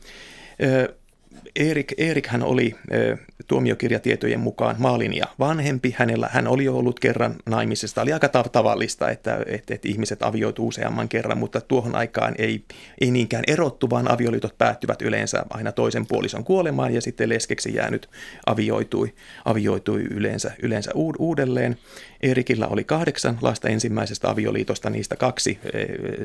Erik, 1.56 1.94
Erik 1.98 2.28
hän 2.28 2.44
oli 2.44 2.76
ö, 2.94 3.18
tuomiokirjatietojen 3.48 4.40
mukaan 4.40 4.76
Maalinia 4.80 5.26
vanhempi. 5.40 5.96
Hänellä, 5.98 6.30
hän 6.32 6.48
oli 6.48 6.66
jo 6.66 6.78
ollut 6.78 7.00
kerran 7.00 7.36
naimisesta. 7.46 8.02
Oli 8.02 8.14
aika 8.14 8.30
tavallista, 8.30 9.10
että, 9.10 9.38
että, 9.46 9.74
että 9.74 9.88
ihmiset 9.88 10.24
avioituu 10.24 10.68
useamman 10.68 11.10
kerran, 11.10 11.38
mutta 11.38 11.62
tuohon 11.62 11.96
aikaan 11.96 12.36
ei, 12.38 12.64
ei 13.02 13.12
niinkään 13.12 13.44
erottu, 13.48 13.90
vaan 13.90 14.12
avioliitot 14.12 14.58
päättyvät 14.58 15.02
yleensä 15.02 15.46
aina 15.50 15.72
toisen 15.72 16.08
puolison 16.08 16.44
kuolemaan 16.44 16.94
ja 16.94 17.02
sitten 17.02 17.30
leskeksi 17.30 17.76
jäänyt 17.76 18.10
avioitui, 18.46 19.14
avioitui 19.46 20.02
yleensä, 20.02 20.52
yleensä 20.62 20.92
uudelleen. 21.20 21.78
Erikillä 22.22 22.68
oli 22.68 22.84
kahdeksan 22.84 23.38
lasta 23.42 23.70
ensimmäisestä 23.70 24.30
avioliitosta, 24.30 24.90
niistä 24.90 25.16
kaksi 25.16 25.60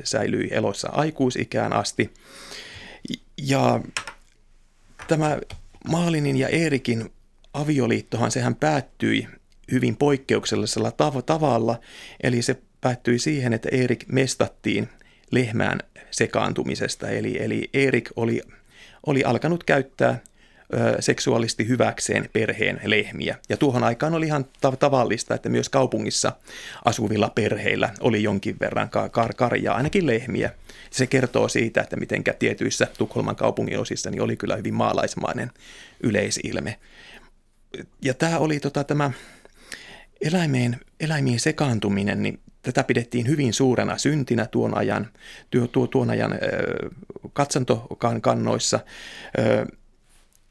säilyi 0.05 0.49
elossa 0.51 0.89
aikuisikään 0.93 1.73
asti. 1.73 2.11
Ja 3.49 3.81
tämä 5.09 5.39
Maalinin 5.89 6.37
ja 6.37 6.49
Eerikin 6.49 7.13
avioliittohan 7.55 8.31
sehän 8.31 8.55
päättyi 8.55 9.29
hyvin 9.73 9.97
poikkeuksellisella 9.97 10.91
tav- 10.91 11.23
tavalla, 11.23 11.81
eli 12.23 12.43
se 12.43 12.57
päättyi 12.81 13.19
siihen, 13.19 13.53
että 13.53 13.69
Erik 13.73 14.05
mestattiin 14.09 14.89
lehmään 15.31 15.79
sekaantumisesta, 16.11 17.09
eli, 17.09 17.43
eli 17.43 17.71
Erik 17.75 18.11
oli, 18.17 18.43
oli 19.07 19.25
alkanut 19.25 19.65
käyttää 19.65 20.21
seksuaalisesti 21.01 21.69
hyväkseen 21.69 22.29
perheen 22.33 22.81
lehmiä. 22.85 23.37
Ja 23.49 23.57
tuohon 23.57 23.85
aikaan 23.85 24.15
oli 24.15 24.27
ihan 24.27 24.45
tavallista, 24.79 25.35
että 25.35 25.49
myös 25.49 25.69
kaupungissa 25.69 26.33
asuvilla 26.85 27.31
perheillä 27.35 27.91
oli 28.01 28.23
jonkin 28.23 28.57
verran 28.61 28.89
kar- 28.89 29.35
karjaa, 29.37 29.77
ainakin 29.77 30.07
lehmiä. 30.07 30.51
Se 30.91 31.07
kertoo 31.07 31.49
siitä, 31.49 31.81
että 31.81 31.97
miten 31.97 32.25
tietyissä 32.39 32.87
Tukholman 32.99 33.37
kaupungin 33.37 33.79
osissa 33.79 34.11
niin 34.11 34.23
oli 34.23 34.37
kyllä 34.37 34.57
hyvin 34.57 34.75
maalaismainen 34.75 35.51
yleisilme. 36.03 36.79
Ja 38.03 38.15
tämä 38.15 38.39
oli 38.39 38.61
tota, 38.61 38.85
tämä 38.85 39.11
eläimeen, 40.21 40.81
eläimiin 41.01 41.41
sekaantuminen, 41.41 42.23
niin 42.23 42.41
tätä 42.63 42.85
pidettiin 42.85 43.27
hyvin 43.29 43.53
suurena 43.53 43.99
syntinä 43.99 44.47
tuon 44.47 44.77
ajan, 44.77 45.09
tuo, 45.73 45.87
tuon 45.87 46.11
ajan 46.11 46.39
katsantokannoissa. 47.33 48.81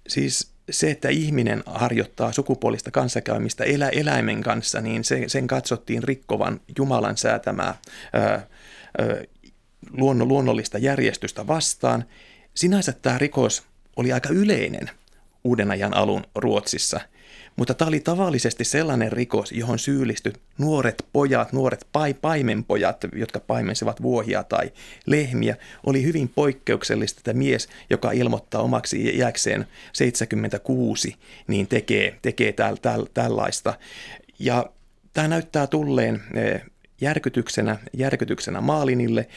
Siis 0.08 0.52
se, 0.70 0.92
että 0.92 1.10
ihminen 1.10 1.64
harjoittaa 1.66 2.32
sukupuolista 2.32 2.92
kanssakäymistä 2.92 3.64
elä, 3.64 3.90
eläimen 3.90 4.44
kanssa, 4.44 4.82
niin 4.82 5.04
se, 5.04 5.24
sen 5.28 5.48
katsottiin 5.48 6.04
rikkovan 6.04 6.62
Jumalan 6.78 7.18
säätämää 7.18 7.76
ää, 8.14 8.46
luonno, 9.92 10.26
luonnollista 10.26 10.78
järjestystä 10.78 11.48
vastaan. 11.48 12.06
Sinänsä 12.54 12.94
tämä 12.94 13.18
rikos 13.18 13.64
oli 13.96 14.12
aika 14.12 14.30
yleinen 14.30 14.90
uuden 15.44 15.72
ajan 15.72 15.94
alun 15.94 16.24
Ruotsissa– 16.36 17.00
mutta 17.56 17.74
tämä 17.74 17.88
oli 17.88 18.00
tavallisesti 18.00 18.64
sellainen 18.64 19.12
rikos, 19.12 19.52
johon 19.52 19.80
syyllistyi 19.80 20.34
nuoret 20.58 21.06
pojat, 21.14 21.54
nuoret 21.54 21.88
paimenpojat, 22.22 23.06
jotka 23.14 23.40
paimensivat 23.40 24.02
vuohia 24.02 24.44
tai 24.44 24.72
lehmiä. 25.06 25.56
Oli 25.86 26.04
hyvin 26.04 26.30
poikkeuksellista, 26.30 27.20
että 27.20 27.34
mies, 27.34 27.70
joka 27.90 28.12
ilmoittaa 28.12 28.62
omaksi 28.62 29.18
iäkseen 29.18 29.68
76, 29.94 31.16
niin 31.48 31.68
tekee, 31.68 32.18
tekee 32.22 32.52
täl, 32.52 32.76
täl, 32.76 33.06
tällaista. 33.14 33.74
Ja 34.40 34.66
tämä 35.14 35.28
näyttää 35.28 35.68
tulleen 35.68 36.24
eh, 36.36 36.62
järkytyksenä, 37.02 37.78
järkytyksenä 37.94 38.62
Maalinille 38.62 39.28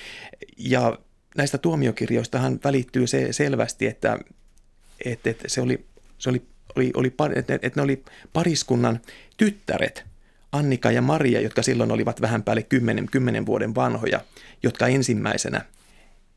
ja 0.58 0.98
näistä 1.36 1.58
tuomiokirjoistahan 1.58 2.60
välittyy 2.64 3.06
se 3.06 3.32
selvästi, 3.32 3.86
että, 3.86 4.18
että, 5.04 5.30
että 5.30 5.44
se, 5.48 5.60
oli, 5.60 5.84
se 6.18 6.30
oli 6.30 6.42
oli, 6.76 6.90
oli, 6.94 7.12
että 7.48 7.70
ne 7.76 7.82
oli 7.82 8.04
pariskunnan 8.32 9.00
tyttäret, 9.36 10.04
Annika 10.52 10.90
ja 10.90 11.02
Maria, 11.02 11.40
jotka 11.40 11.62
silloin 11.62 11.92
olivat 11.92 12.20
vähän 12.20 12.42
päälle 12.42 12.62
kymmenen, 12.62 13.06
kymmenen 13.10 13.46
vuoden 13.46 13.74
vanhoja, 13.74 14.20
jotka 14.62 14.86
ensimmäisenä 14.86 15.60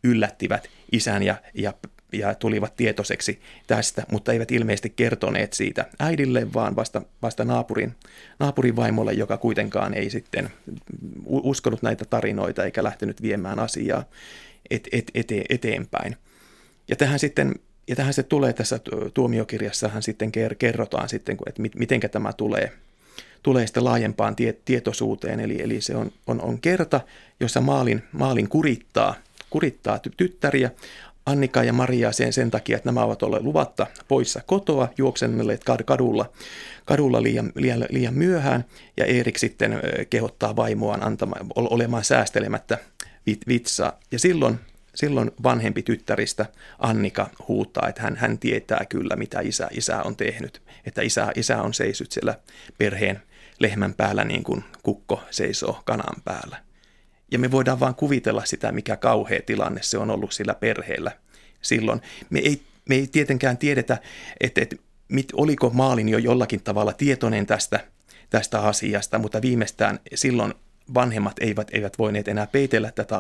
yllättivät 0.04 0.68
isän 0.92 1.24
ja, 1.24 1.36
ja, 1.54 1.74
ja 2.14 2.36
tulivat 2.36 2.76
tietoiseksi 2.76 3.42
tästä, 3.68 4.04
mutta 4.12 4.34
eivät 4.34 4.52
ilmeisesti 4.52 4.90
kertoneet 4.90 5.54
siitä 5.54 5.86
äidille, 6.00 6.54
vaan 6.54 6.76
vasta, 6.76 7.02
vasta 7.22 7.46
naapurin, 7.46 7.96
naapurin 8.40 8.76
vaimolle, 8.76 9.14
joka 9.14 9.38
kuitenkaan 9.38 9.94
ei 9.94 10.10
sitten 10.10 10.50
uskonut 11.26 11.82
näitä 11.82 12.06
tarinoita 12.06 12.64
eikä 12.66 12.84
lähtenyt 12.84 13.22
viemään 13.22 13.60
asiaa 13.60 14.04
et, 14.70 14.88
et, 14.92 15.12
ete, 15.14 15.46
eteenpäin. 15.50 16.16
Ja 16.88 16.96
tähän 16.96 17.20
sitten 17.20 17.56
ja 17.88 17.96
tähän 17.96 18.14
se 18.14 18.24
tulee 18.24 18.54
tässä 18.54 18.80
tuomiokirjassahan 19.14 20.04
sitten 20.04 20.32
kerrotaan 20.58 21.10
sitten, 21.10 21.38
että 21.48 21.62
miten 21.78 22.00
tämä 22.12 22.34
tulee, 22.34 22.72
tulee 23.44 23.68
sitten 23.68 23.86
laajempaan 23.86 24.36
tie, 24.36 24.56
tietoisuuteen. 24.66 25.40
Eli, 25.40 25.62
eli 25.62 25.82
se 25.82 25.96
on, 25.96 26.12
on, 26.28 26.42
on 26.42 26.60
kerta, 26.60 27.02
jossa 27.40 27.62
maalin, 27.62 28.04
maalin 28.12 28.50
kurittaa, 28.50 29.16
kurittaa 29.50 30.00
tyttäriä, 30.18 30.72
Annika 31.26 31.64
ja 31.64 31.74
Maria 31.74 32.12
sen, 32.12 32.34
sen 32.34 32.52
takia, 32.52 32.78
että 32.78 32.88
nämä 32.88 33.04
ovat 33.04 33.24
olleet 33.24 33.44
luvatta 33.44 33.88
poissa 34.08 34.42
kotoa, 34.46 34.90
juoksennelleet 34.98 35.64
kadulla, 35.86 36.30
kadulla 36.86 37.24
liian, 37.24 37.52
liian, 37.56 37.86
liian 37.90 38.14
myöhään, 38.14 38.66
ja 38.98 39.06
Erik 39.06 39.38
sitten 39.38 39.82
kehottaa 40.10 40.56
vaimoaan 40.56 41.04
antamaan, 41.04 41.46
olemaan 41.56 42.04
säästelemättä 42.04 42.78
vitsaa. 43.48 44.00
Ja 44.12 44.20
silloin 44.20 44.60
silloin 44.98 45.32
vanhempi 45.44 45.84
tyttäristä 45.84 46.46
Annika 46.80 47.30
huutaa, 47.48 47.88
että 47.90 48.02
hän, 48.02 48.16
hän 48.16 48.38
tietää 48.38 48.86
kyllä, 48.90 49.16
mitä 49.16 49.40
isä, 49.40 49.68
isä 49.72 50.04
on 50.04 50.16
tehnyt. 50.16 50.62
Että 50.86 51.02
isä, 51.02 51.32
isä 51.36 51.62
on 51.62 51.74
seissyt 51.74 52.12
siellä 52.12 52.40
perheen 52.78 53.22
lehmän 53.60 53.94
päällä 53.94 54.24
niin 54.24 54.44
kuin 54.44 54.64
kukko 54.84 55.24
seisoo 55.32 55.82
kanan 55.86 56.22
päällä. 56.26 56.58
Ja 57.32 57.40
me 57.40 57.52
voidaan 57.52 57.80
vaan 57.80 57.96
kuvitella 57.96 58.46
sitä, 58.46 58.72
mikä 58.72 58.96
kauhea 58.96 59.40
tilanne 59.46 59.82
se 59.84 59.98
on 59.98 60.12
ollut 60.12 60.32
sillä 60.32 60.54
perheellä 60.54 61.12
silloin. 61.62 62.02
Me 62.30 62.40
ei, 62.40 62.62
me 62.90 62.96
ei 62.96 63.08
tietenkään 63.08 63.58
tiedetä, 63.58 63.98
että, 64.40 64.62
että 64.62 64.76
mit, 65.10 65.28
oliko 65.34 65.70
Maalin 65.70 66.10
jo 66.10 66.18
jollakin 66.18 66.64
tavalla 66.64 66.94
tietoinen 66.94 67.46
tästä, 67.46 67.80
tästä 68.30 68.62
asiasta, 68.62 69.20
mutta 69.20 69.42
viimeistään 69.42 70.00
silloin 70.16 70.54
vanhemmat 70.94 71.36
eivät, 71.40 71.68
eivät 71.72 71.98
voineet 72.00 72.28
enää 72.28 72.48
peitellä 72.48 72.92
tätä 72.92 73.20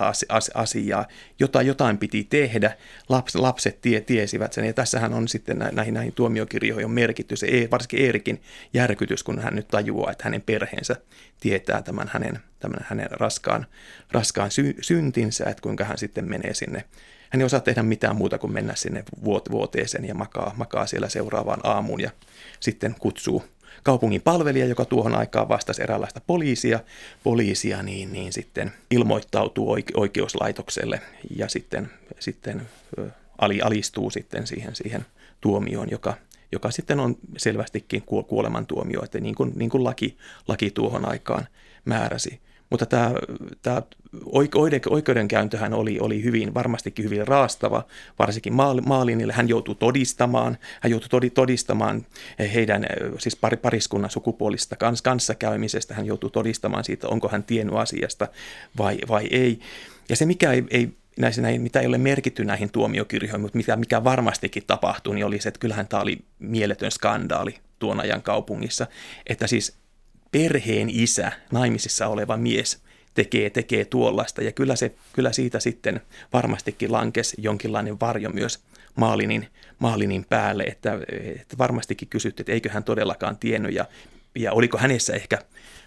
asiaa, 0.54 1.08
jota 1.40 1.62
jotain 1.62 1.98
piti 1.98 2.24
tehdä, 2.24 2.78
Laps, 3.10 3.36
lapset 3.36 3.82
tie, 3.82 4.02
tiesivät 4.02 4.54
sen, 4.54 4.66
ja 4.66 4.74
tässähän 4.74 5.14
on 5.14 5.28
sitten 5.28 5.58
näihin, 5.72 5.94
näihin 5.94 6.14
tuomiokirjoihin 6.14 6.90
se, 7.34 7.48
e, 7.48 7.72
varsinkin 7.72 8.06
Eerikin 8.06 8.42
järkytys, 8.74 9.24
kun 9.24 9.40
hän 9.40 9.56
nyt 9.56 9.68
tajuaa, 9.68 10.12
että 10.12 10.24
hänen 10.24 10.42
perheensä 10.42 10.96
tietää 11.40 11.82
tämän 11.82 12.10
hänen, 12.14 12.40
tämän 12.60 12.80
hänen 12.84 13.12
raskaan, 13.12 13.66
raskaan 14.12 14.52
sy, 14.52 14.76
syntinsä, 14.82 15.46
että 15.50 15.62
kuinka 15.62 15.84
hän 15.84 15.98
sitten 15.98 16.30
menee 16.30 16.54
sinne. 16.54 16.84
Hän 17.30 17.42
ei 17.42 17.46
osaa 17.46 17.60
tehdä 17.60 17.84
mitään 17.84 18.16
muuta 18.16 18.38
kuin 18.38 18.54
mennä 18.54 18.76
sinne 18.76 19.04
vuoteeseen 19.52 20.06
ja 20.06 20.16
makaa, 20.16 20.54
makaa 20.58 20.88
siellä 20.88 21.10
seuraavaan 21.10 21.60
aamuun 21.64 22.02
ja 22.02 22.12
sitten 22.60 22.96
kutsuu 23.00 23.44
kaupungin 23.84 24.22
palvelija, 24.22 24.66
joka 24.66 24.86
tuohon 24.86 25.16
aikaan 25.16 25.50
vastasi 25.50 25.84
eräänlaista 25.84 26.22
poliisia, 26.28 26.80
poliisia 27.24 27.84
niin, 27.84 28.14
niin 28.14 28.34
sitten 28.34 28.72
ilmoittautuu 28.92 29.76
oikeuslaitokselle 29.94 31.02
ja 31.36 31.50
sitten, 31.50 31.90
sitten 32.20 32.62
ali, 33.38 33.62
alistuu 33.62 34.10
sitten 34.10 34.48
siihen, 34.48 34.76
siihen 34.76 35.06
tuomioon, 35.42 35.92
joka, 35.92 36.14
joka 36.52 36.72
sitten 36.72 37.00
on 37.00 37.18
selvästikin 37.38 38.02
kuolemantuomio, 38.02 39.04
että 39.04 39.20
niin 39.20 39.36
kuin, 39.36 39.52
niin 39.56 39.70
kuin 39.70 39.84
laki, 39.84 40.18
laki 40.48 40.72
tuohon 40.72 41.10
aikaan 41.10 41.48
määräsi. 41.86 42.40
Mutta 42.70 42.86
tämä, 42.86 43.12
tämä 43.62 43.82
oikeudenkäyntöhän 44.90 45.74
oli, 45.74 46.00
oli 46.00 46.24
hyvin, 46.24 46.54
varmastikin 46.54 47.06
hyvin 47.06 47.28
raastava, 47.28 47.84
varsinkin 48.20 48.54
Maalinille. 48.86 49.34
Hän 49.34 49.50
joutui 49.50 49.76
todistamaan, 49.76 50.58
hän 50.82 50.92
joutui 50.92 51.30
todistamaan 51.30 52.06
heidän 52.54 52.86
siis 53.18 53.36
pariskunnan 53.62 54.10
sukupuolista 54.10 54.76
kans, 54.76 55.02
kanssakäymisestä, 55.02 55.94
hän 55.94 56.06
joutui 56.06 56.30
todistamaan 56.30 56.84
siitä, 56.84 57.08
onko 57.08 57.30
hän 57.30 57.44
tiennyt 57.44 57.76
asiasta 57.76 58.28
vai, 58.78 58.98
vai 59.08 59.28
ei. 59.32 59.60
Ja 60.10 60.16
se, 60.16 60.26
mikä 60.26 60.52
ei, 60.52 60.64
ei 60.70 60.90
näissä, 61.18 61.42
näin, 61.42 61.62
mitä 61.62 61.80
ei 61.80 61.88
ole 61.88 61.98
merkitty 61.98 62.46
näihin 62.46 62.72
tuomiokirjoihin, 62.72 63.42
mutta 63.42 63.58
mitä, 63.58 63.76
mikä 63.76 64.04
varmastikin 64.04 64.64
tapahtui, 64.68 65.16
niin 65.16 65.26
oli 65.26 65.42
se, 65.42 65.50
että 65.50 65.60
kyllähän 65.60 65.88
tämä 65.88 66.02
oli 66.02 66.18
mieletön 66.40 66.92
skandaali 66.92 67.56
tuon 67.80 68.00
ajan 68.00 68.22
kaupungissa, 68.22 68.88
että 69.28 69.48
siis 69.48 69.78
perheen 70.32 70.90
isä, 70.90 71.32
naimisissa 71.52 72.08
oleva 72.08 72.38
mies 72.38 72.82
tekee, 73.14 73.50
tekee 73.50 73.86
tuollaista. 73.86 74.42
Ja 74.42 74.52
kyllä, 74.52 74.76
se, 74.76 74.96
kyllä 75.14 75.32
siitä 75.32 75.60
sitten 75.60 76.02
varmastikin 76.34 76.92
lankesi 76.92 77.36
jonkinlainen 77.40 78.00
varjo 78.00 78.30
myös 78.30 78.60
Maalinin, 78.96 79.48
Maalinin 79.80 80.26
päälle, 80.30 80.64
että, 80.64 81.00
että 81.42 81.58
varmastikin 81.58 82.08
kysyttiin, 82.08 82.44
että 82.44 82.52
eikö 82.52 82.70
hän 82.70 82.84
todellakaan 82.84 83.38
tiennyt 83.38 83.74
ja, 83.74 83.86
ja 84.36 84.52
oliko 84.52 84.78
hänessä 84.78 85.14
ehkä 85.14 85.40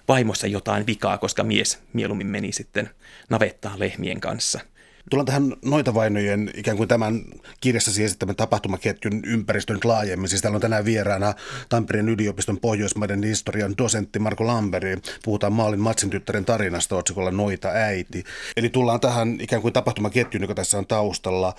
vaimossa 0.09 0.47
jotain 0.47 0.87
vikaa, 0.87 1.18
koska 1.18 1.44
mies 1.44 1.78
mieluummin 1.92 2.26
meni 2.26 2.52
sitten 2.52 2.90
navettaan 3.28 3.78
lehmien 3.78 4.20
kanssa– 4.20 4.61
Tullaan 5.11 5.26
tähän 5.26 5.57
noita 5.64 5.95
vainojen 5.95 6.50
ikään 6.55 6.76
kuin 6.76 6.88
tämän 6.88 7.23
kirjassasi 7.61 8.05
esittämän 8.05 8.37
tapahtumaketjun 8.37 9.21
ympäristön 9.26 9.75
nyt 9.75 9.85
laajemmin. 9.85 10.29
Siis 10.29 10.43
täällä 10.43 10.57
on 10.57 10.61
tänään 10.61 10.85
vieraana 10.85 11.35
Tampereen 11.69 12.09
yliopiston 12.09 12.61
Pohjoismaiden 12.61 13.23
historian 13.23 13.75
dosentti 13.79 14.19
Marko 14.19 14.47
Lamberi. 14.47 14.97
Puhutaan 15.25 15.52
Maalin 15.52 15.81
Matsin 15.81 16.11
tyttären 16.11 16.45
tarinasta 16.45 16.97
otsikolla 16.97 17.31
Noita 17.31 17.69
äiti. 17.69 18.25
Eli 18.57 18.69
tullaan 18.69 19.00
tähän 19.00 19.38
ikään 19.40 19.62
kuin 19.62 19.73
tapahtumaketjun, 19.73 20.43
joka 20.43 20.55
tässä 20.55 20.79
on 20.79 20.87
taustalla. 20.87 21.55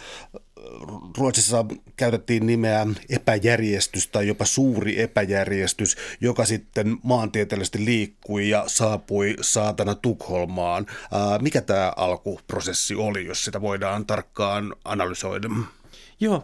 Ruotsissa 1.18 1.66
käytettiin 1.96 2.46
nimeä 2.46 2.88
epäjärjestys 3.10 4.08
tai 4.08 4.28
jopa 4.28 4.46
suuri 4.46 5.02
epäjärjestys, 5.02 5.98
joka 6.22 6.46
sitten 6.46 6.98
maantieteellisesti 7.04 7.86
liikkui 7.86 8.50
ja 8.50 8.64
saapui 8.68 9.36
saatana 9.42 9.96
Tukholmaan. 9.96 10.86
Mikä 11.42 11.62
tämä 11.62 11.94
alkuprosessi 11.96 12.96
oli, 12.96 13.26
jos 13.26 13.41
sitä 13.42 13.62
voidaan 13.62 14.06
tarkkaan 14.06 14.76
analysoida? 14.86 15.50
Joo, 16.20 16.44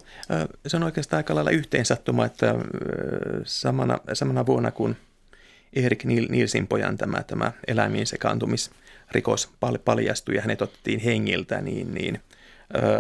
se 0.68 0.78
on 0.78 0.84
oikeastaan 0.84 1.18
aika 1.18 1.36
lailla 1.36 1.52
yhteensattuma, 1.52 2.26
että 2.26 2.56
samana, 3.44 3.98
samana 4.14 4.46
vuonna 4.46 4.72
kun 4.72 4.96
Erik 5.74 6.04
Nilsin 6.04 6.68
pojan 6.68 6.98
tämä, 6.98 7.24
tämä 7.24 7.52
eläimiin 7.68 8.08
sekaantumisrikos 8.08 9.50
paljastui 9.86 10.36
ja 10.36 10.42
hänet 10.42 10.62
otettiin 10.62 11.00
hengiltä, 11.00 11.62
niin, 11.62 11.94
niin 11.94 12.22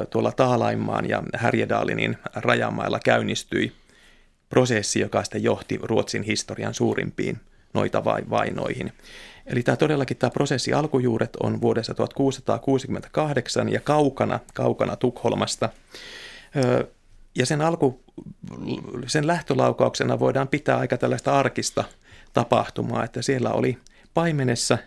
tuolla 0.09 0.31
Taalaimmaan 0.31 1.09
ja 1.09 1.23
Härjedalinin 1.35 2.17
rajamailla 2.35 2.99
käynnistyi 3.05 3.73
prosessi, 4.49 4.99
joka 4.99 5.23
sitten 5.23 5.43
johti 5.43 5.79
Ruotsin 5.81 6.23
historian 6.23 6.73
suurimpiin 6.73 7.39
noita 7.73 8.05
vainoihin. 8.05 8.93
Eli 9.47 9.63
tämä 9.63 9.75
todellakin 9.75 10.17
tämä 10.17 10.31
prosessi 10.31 10.73
alkujuuret 10.73 11.35
on 11.35 11.61
vuodessa 11.61 11.93
1668 11.93 13.69
ja 13.69 13.79
kaukana, 13.79 14.39
kaukana 14.53 14.95
Tukholmasta. 14.95 15.69
Ja 17.35 17.45
sen, 17.45 17.61
alku, 17.61 18.03
sen 19.07 19.27
lähtölaukauksena 19.27 20.19
voidaan 20.19 20.47
pitää 20.47 20.77
aika 20.77 20.97
tällaista 20.97 21.39
arkista 21.39 21.83
tapahtumaa, 22.33 23.03
että 23.03 23.21
siellä 23.21 23.51
oli 23.51 23.77
paimenessa 24.13 24.77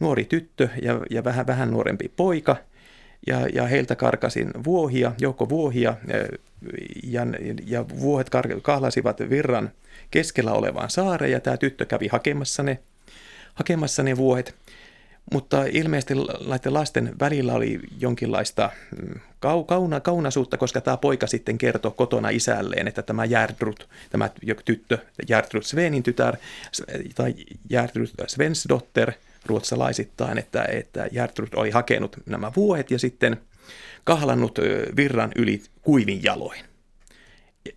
nuori 0.00 0.24
tyttö 0.24 0.68
ja, 0.82 1.00
ja 1.10 1.24
vähän, 1.24 1.46
vähän 1.46 1.70
nuorempi 1.70 2.12
poika– 2.16 2.56
ja, 3.26 3.46
ja 3.52 3.66
heiltä 3.66 3.96
karkasin 3.96 4.50
vuohia, 4.64 5.12
joukko 5.20 5.48
vuohia 5.48 5.94
ja, 7.02 7.22
ja 7.66 7.88
vuohet 7.88 8.30
kahlasivat 8.62 9.20
virran 9.30 9.70
keskellä 10.10 10.52
olevaan 10.52 10.90
saareen 10.90 11.32
ja 11.32 11.40
tämä 11.40 11.56
tyttö 11.56 11.86
kävi 11.86 12.08
hakemassa 12.08 12.62
ne, 12.62 12.78
hakemassa 13.58 14.02
ne 14.02 14.16
vuohet. 14.16 14.54
Mutta 15.32 15.64
ilmeisesti 15.64 16.14
näiden 16.48 16.74
lasten 16.74 17.14
välillä 17.20 17.52
oli 17.52 17.80
jonkinlaista 18.00 18.70
mm, 19.02 19.20
kau, 19.40 19.64
kauna, 19.64 20.00
kaunasuutta, 20.00 20.56
koska 20.56 20.80
tämä 20.80 20.96
poika 20.96 21.26
sitten 21.26 21.58
kertoi 21.58 21.92
kotona 21.96 22.28
isälleen, 22.28 22.88
että 22.88 23.02
tämä 23.02 23.28
Gerdrut, 23.28 23.88
tämä 24.10 24.30
tyttö, 24.64 24.98
Gerdrut 25.26 25.66
Svenin 25.66 26.02
tytär 26.02 26.36
tai 27.14 27.34
Gerdrut 27.68 28.12
Svensdotter– 28.26 29.12
ruotsalaisittain, 29.48 30.38
että, 30.38 30.64
että 30.64 31.08
Gertrud 31.12 31.48
oli 31.56 31.70
hakenut 31.70 32.16
nämä 32.26 32.52
vuohet 32.56 32.90
ja 32.90 32.98
sitten 32.98 33.36
kahlannut 34.04 34.58
virran 34.96 35.32
yli 35.36 35.62
kuivin 35.82 36.22
jaloin. 36.22 36.60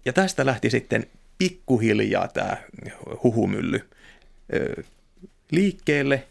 Ja 0.05 0.13
tästä 0.13 0.45
lähti 0.45 0.69
sitten 0.69 1.07
pikkuhiljaa 1.37 2.27
tämä 2.27 2.57
huhumylly 3.23 3.89
liikkeelle. 5.51 6.23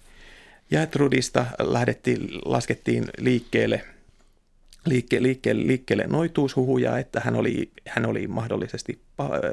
Gertrudista 0.70 1.46
lähdettiin, 1.58 2.28
laskettiin 2.44 3.04
liikkeelle, 3.18 3.84
liikke, 4.86 5.22
liikkeelle, 5.22 5.66
liikkeelle 5.66 6.06
noituushuhuja, 6.06 6.98
että 6.98 7.20
hän 7.24 7.36
oli, 7.36 7.70
hän 7.88 8.06
oli 8.06 8.26
mahdollisesti 8.26 9.00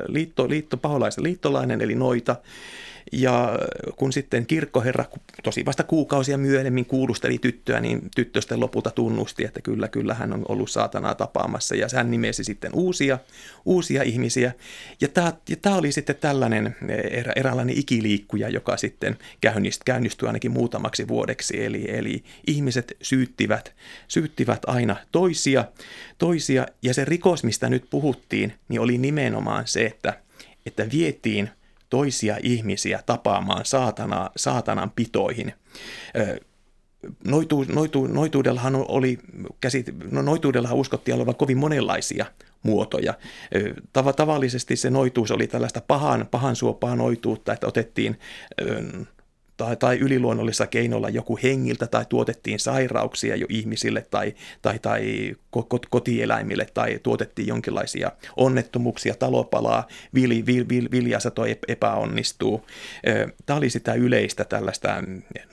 liitto, 0.08 0.50
liitto, 0.50 0.78
paholaisen 0.78 1.24
liittolainen, 1.24 1.82
eli 1.82 1.96
noita. 1.96 2.36
Ja 3.12 3.60
kun 3.96 4.14
sitten 4.14 4.46
kirkkoherra 4.46 5.06
tosi 5.44 5.66
vasta 5.66 5.84
kuukausia 5.84 6.38
myöhemmin 6.38 6.86
kuulusteli 6.86 7.38
tyttöä, 7.38 7.80
niin 7.80 8.02
tyttö 8.16 8.42
sitten 8.42 8.60
lopulta 8.60 8.92
tunnusti, 8.92 9.46
että 9.46 9.62
kyllä, 9.62 9.88
kyllä 9.88 10.14
hän 10.14 10.34
on 10.34 10.46
ollut 10.50 10.70
saatanaa 10.70 11.16
tapaamassa. 11.16 11.76
Ja 11.76 11.88
hän 11.96 12.12
nimesi 12.12 12.44
sitten 12.44 12.72
uusia, 12.74 13.20
uusia 13.66 14.04
ihmisiä. 14.04 14.52
Ja 15.02 15.08
tämä, 15.08 15.34
ja 15.50 15.56
tämä 15.56 15.76
oli 15.76 15.92
sitten 15.92 16.16
tällainen 16.16 16.76
erä, 17.12 17.34
eräänlainen 17.36 17.78
ikiliikkuja, 17.78 18.50
joka 18.50 18.78
sitten 18.78 19.18
käynnistyi, 19.42 19.84
käynnistyi 19.86 20.28
ainakin 20.28 20.52
muutamaksi 20.52 21.08
vuodeksi. 21.08 21.64
Eli, 21.64 21.86
eli 21.88 22.24
ihmiset 22.48 22.98
syyttivät, 23.02 23.74
syyttivät 24.08 24.62
aina 24.68 24.96
toisia, 25.12 25.66
toisia. 26.18 26.66
Ja 26.82 26.94
se 26.94 27.06
rikos, 27.06 27.44
mistä 27.44 27.70
nyt 27.70 27.86
puhuttiin, 27.90 28.54
niin 28.70 28.82
oli 28.82 28.98
nimenomaan 28.98 29.68
se, 29.68 29.86
että, 29.86 30.20
että 30.66 30.88
vietiin– 30.92 31.50
toisia 31.90 32.38
ihmisiä 32.44 33.00
tapaamaan 33.06 33.66
saatana, 33.66 34.30
saatanan 34.36 34.92
pitoihin. 34.96 35.54
Noitu, 37.28 37.66
noitu, 37.74 38.08
noituudellahan 38.08 38.76
oli 38.76 39.18
käsit, 39.62 40.12
no 40.12 40.22
noituudellahan 40.22 40.78
uskottiin 40.78 41.16
olevan 41.16 41.36
kovin 41.36 41.58
monenlaisia 41.58 42.26
muotoja. 42.64 43.14
Tav- 43.94 44.14
tavallisesti 44.14 44.76
se 44.76 44.90
noituus 44.90 45.32
oli 45.32 45.48
tällaista 45.48 45.82
pahan, 45.88 46.28
pahan 46.32 46.56
suopaa 46.56 46.96
noituutta, 46.96 47.54
että 47.54 47.68
otettiin 47.68 48.20
tai, 49.58 49.76
tai 49.76 49.98
yliluonnollisella 49.98 50.68
keinolla 50.68 51.10
joku 51.10 51.40
hengiltä 51.44 51.88
tai 51.88 52.06
tuotettiin 52.10 52.60
sairauksia 52.60 53.36
jo 53.36 53.46
ihmisille 53.50 54.06
tai, 54.12 54.36
tai, 54.62 54.80
tai 54.80 55.36
kotieläimille 55.90 56.68
tai 56.74 57.00
tuotettiin 57.04 57.48
jonkinlaisia 57.48 58.12
onnettomuuksia, 58.38 59.16
talopalaa, 59.16 59.88
vil, 60.14 60.46
vil, 60.46 60.70
vil, 60.70 60.90
viljasato 60.92 61.42
epäonnistuu. 61.68 62.66
Tämä 63.46 63.58
oli 63.58 63.70
sitä 63.70 63.94
yleistä 63.94 64.46
tällaista 64.46 65.04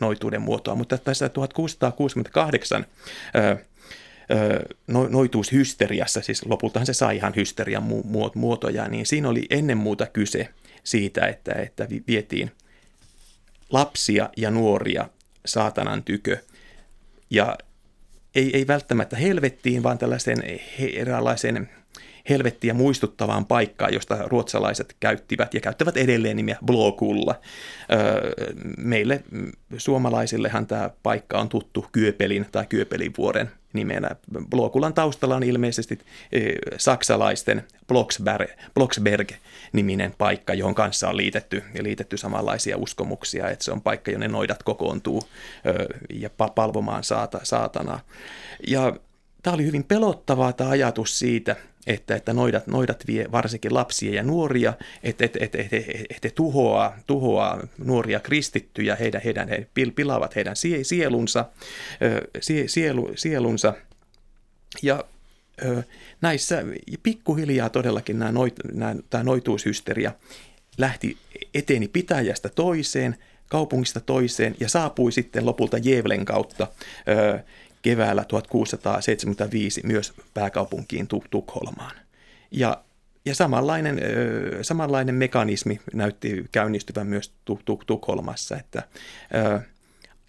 noituuden 0.01 0.43
muotoa, 0.43 0.75
mutta 0.75 0.99
tässä 0.99 1.29
1668 1.29 2.87
noituushysteriassa, 5.11 6.21
siis 6.21 6.47
lopultahan 6.47 6.87
se 6.87 6.93
sai 6.93 7.17
ihan 7.17 7.33
hysterian 7.37 7.83
muotoja, 8.35 8.89
niin 8.89 9.07
siinä 9.07 9.29
oli 9.29 9.47
ennen 9.51 9.77
muuta 9.77 10.07
kyse 10.07 10.49
siitä, 10.85 11.27
että, 11.27 11.53
että 11.53 11.89
vietiin– 12.07 12.51
lapsia 13.71 14.31
ja 14.37 14.51
nuoria 14.51 15.09
saatanan 15.47 16.03
tykö. 16.03 16.39
Ja 17.31 17.59
ei, 18.35 18.57
ei 18.57 18.67
välttämättä 18.67 19.17
helvettiin, 19.17 19.83
vaan 19.83 19.99
tällaisen 19.99 20.39
eräänlaisen 20.79 21.71
helvettiä 22.29 22.75
muistuttavaan 22.75 23.47
paikkaan, 23.47 23.95
josta 23.95 24.19
ruotsalaiset 24.27 24.97
käyttivät 25.01 25.55
ja 25.55 25.61
käyttävät 25.61 25.97
edelleen 25.97 26.37
nimiä 26.37 26.59
Blokulla. 26.67 27.41
Meille 28.79 29.25
suomalaisillehan 29.77 30.67
tämä 30.67 30.91
paikka 31.03 31.39
on 31.39 31.49
tuttu 31.49 31.87
Kyöpelin 31.93 32.47
tai 32.53 32.67
Kyöpelinvuoren 32.67 33.51
nimenä. 33.75 34.11
Blokulan 34.51 34.95
taustalla 34.95 35.37
on 35.37 35.43
ilmeisesti 35.43 35.99
saksalaisten 36.77 37.65
Blocksberg, 37.89 38.51
Blocksberg-niminen 38.75 40.15
paikka, 40.19 40.55
johon 40.55 40.75
kanssa 40.75 41.09
on 41.09 41.17
liitetty, 41.17 41.63
liitetty 41.81 42.17
samanlaisia 42.17 42.77
uskomuksia, 42.77 43.51
että 43.51 43.65
se 43.65 43.73
on 43.73 43.83
paikka, 43.83 44.11
jonne 44.11 44.29
noidat 44.29 44.63
kokoontuu 44.63 45.23
ja 46.11 46.31
palvomaan 46.55 47.05
saata, 47.05 47.41
saatanaa. 47.43 48.01
Ja 48.67 48.97
tämä 49.45 49.55
oli 49.55 49.65
hyvin 49.65 49.85
pelottavaa 49.85 50.53
tämä 50.53 50.71
ajatus 50.71 51.19
siitä, 51.19 51.57
että, 51.87 52.17
että 52.17 52.33
noidat, 52.33 52.67
noidat 52.67 53.07
vie 53.07 53.33
varsinkin 53.33 53.75
lapsia 53.75 54.15
ja 54.15 54.23
nuoria, 54.23 54.73
että, 55.03 55.25
että, 55.25 55.39
että, 55.43 55.59
että, 55.59 55.77
että 56.11 56.29
tuhoaa, 56.35 56.99
tuhoaa 57.07 57.67
nuoria 57.79 58.21
kristittyjä, 58.21 58.97
heidän, 58.97 59.23
heidän, 59.25 59.49
he 59.49 59.69
pilaavat 59.95 60.37
heidän 60.37 60.57
sielunsa, 60.83 61.45
sielu, 62.67 63.11
sielunsa. 63.15 63.75
Ja 64.83 65.05
näissä 66.21 66.65
pikkuhiljaa 67.03 67.71
todellakin 67.71 68.19
nämä 68.19 68.33
noit, 68.33 68.55
nämä, 68.73 68.95
tämä 69.11 69.25
noituushysteria 69.25 70.13
lähti 70.79 71.17
eteni 71.55 71.89
pitäjästä 71.89 72.49
toiseen, 72.49 73.17
kaupungista 73.49 74.01
toiseen 74.01 74.57
ja 74.61 74.69
saapui 74.69 75.13
sitten 75.13 75.47
lopulta 75.47 75.79
Jevlen 75.79 76.25
kautta 76.25 76.67
keväällä 77.85 78.25
1675 78.25 79.81
myös 79.85 80.13
pääkaupunkiin 80.35 81.09
Tukholmaan. 81.31 81.97
Ja 82.51 82.85
ja 83.27 83.35
samanlainen, 83.35 84.01
samanlainen 84.63 85.15
mekanismi 85.15 85.81
näytti 85.95 86.45
käynnistyvän 86.53 87.07
myös 87.07 87.33
Tukholmassa, 87.87 88.57
että 88.57 88.83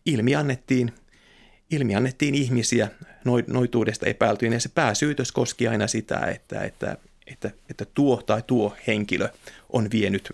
ilmi 0.05 0.35
annettiin, 0.35 0.91
ilmi 1.71 1.95
annettiin 1.95 2.35
ihmisiä 2.35 2.87
noituudesta 3.47 4.05
epäiltyyn 4.05 4.53
ja 4.53 4.59
se 4.59 4.69
pääsyytös 4.69 5.31
koski 5.31 5.67
aina 5.67 5.87
sitä, 5.87 6.19
että, 6.19 6.61
että, 6.61 6.97
että, 7.27 7.51
että 7.69 7.85
tuo 7.85 8.21
tai 8.25 8.43
tuo 8.47 8.75
henkilö 8.87 9.29
on 9.73 9.87
vienyt 9.91 10.33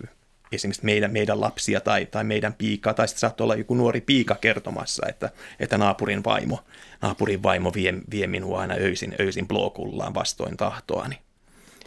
esimerkiksi 0.52 0.84
meidän, 0.84 1.12
meidän 1.12 1.40
lapsia 1.40 1.80
tai, 1.80 2.06
tai 2.06 2.24
meidän 2.24 2.54
piikaa, 2.54 2.94
tai 2.94 3.08
sitten 3.08 3.20
saattoi 3.20 3.44
olla 3.44 3.54
joku 3.54 3.74
nuori 3.74 4.00
piika 4.00 4.34
kertomassa, 4.34 5.06
että, 5.08 5.30
että 5.60 5.78
naapurin 5.78 6.24
vaimo, 6.24 6.64
naapurin 7.02 7.42
vaimo 7.42 7.72
vie, 7.74 7.94
vie 8.10 8.26
minua 8.26 8.60
aina 8.60 8.74
öisin, 8.74 9.14
öisin 9.20 9.48
blokullaan 9.48 10.14
vastoin 10.14 10.56
tahtoani. 10.56 11.18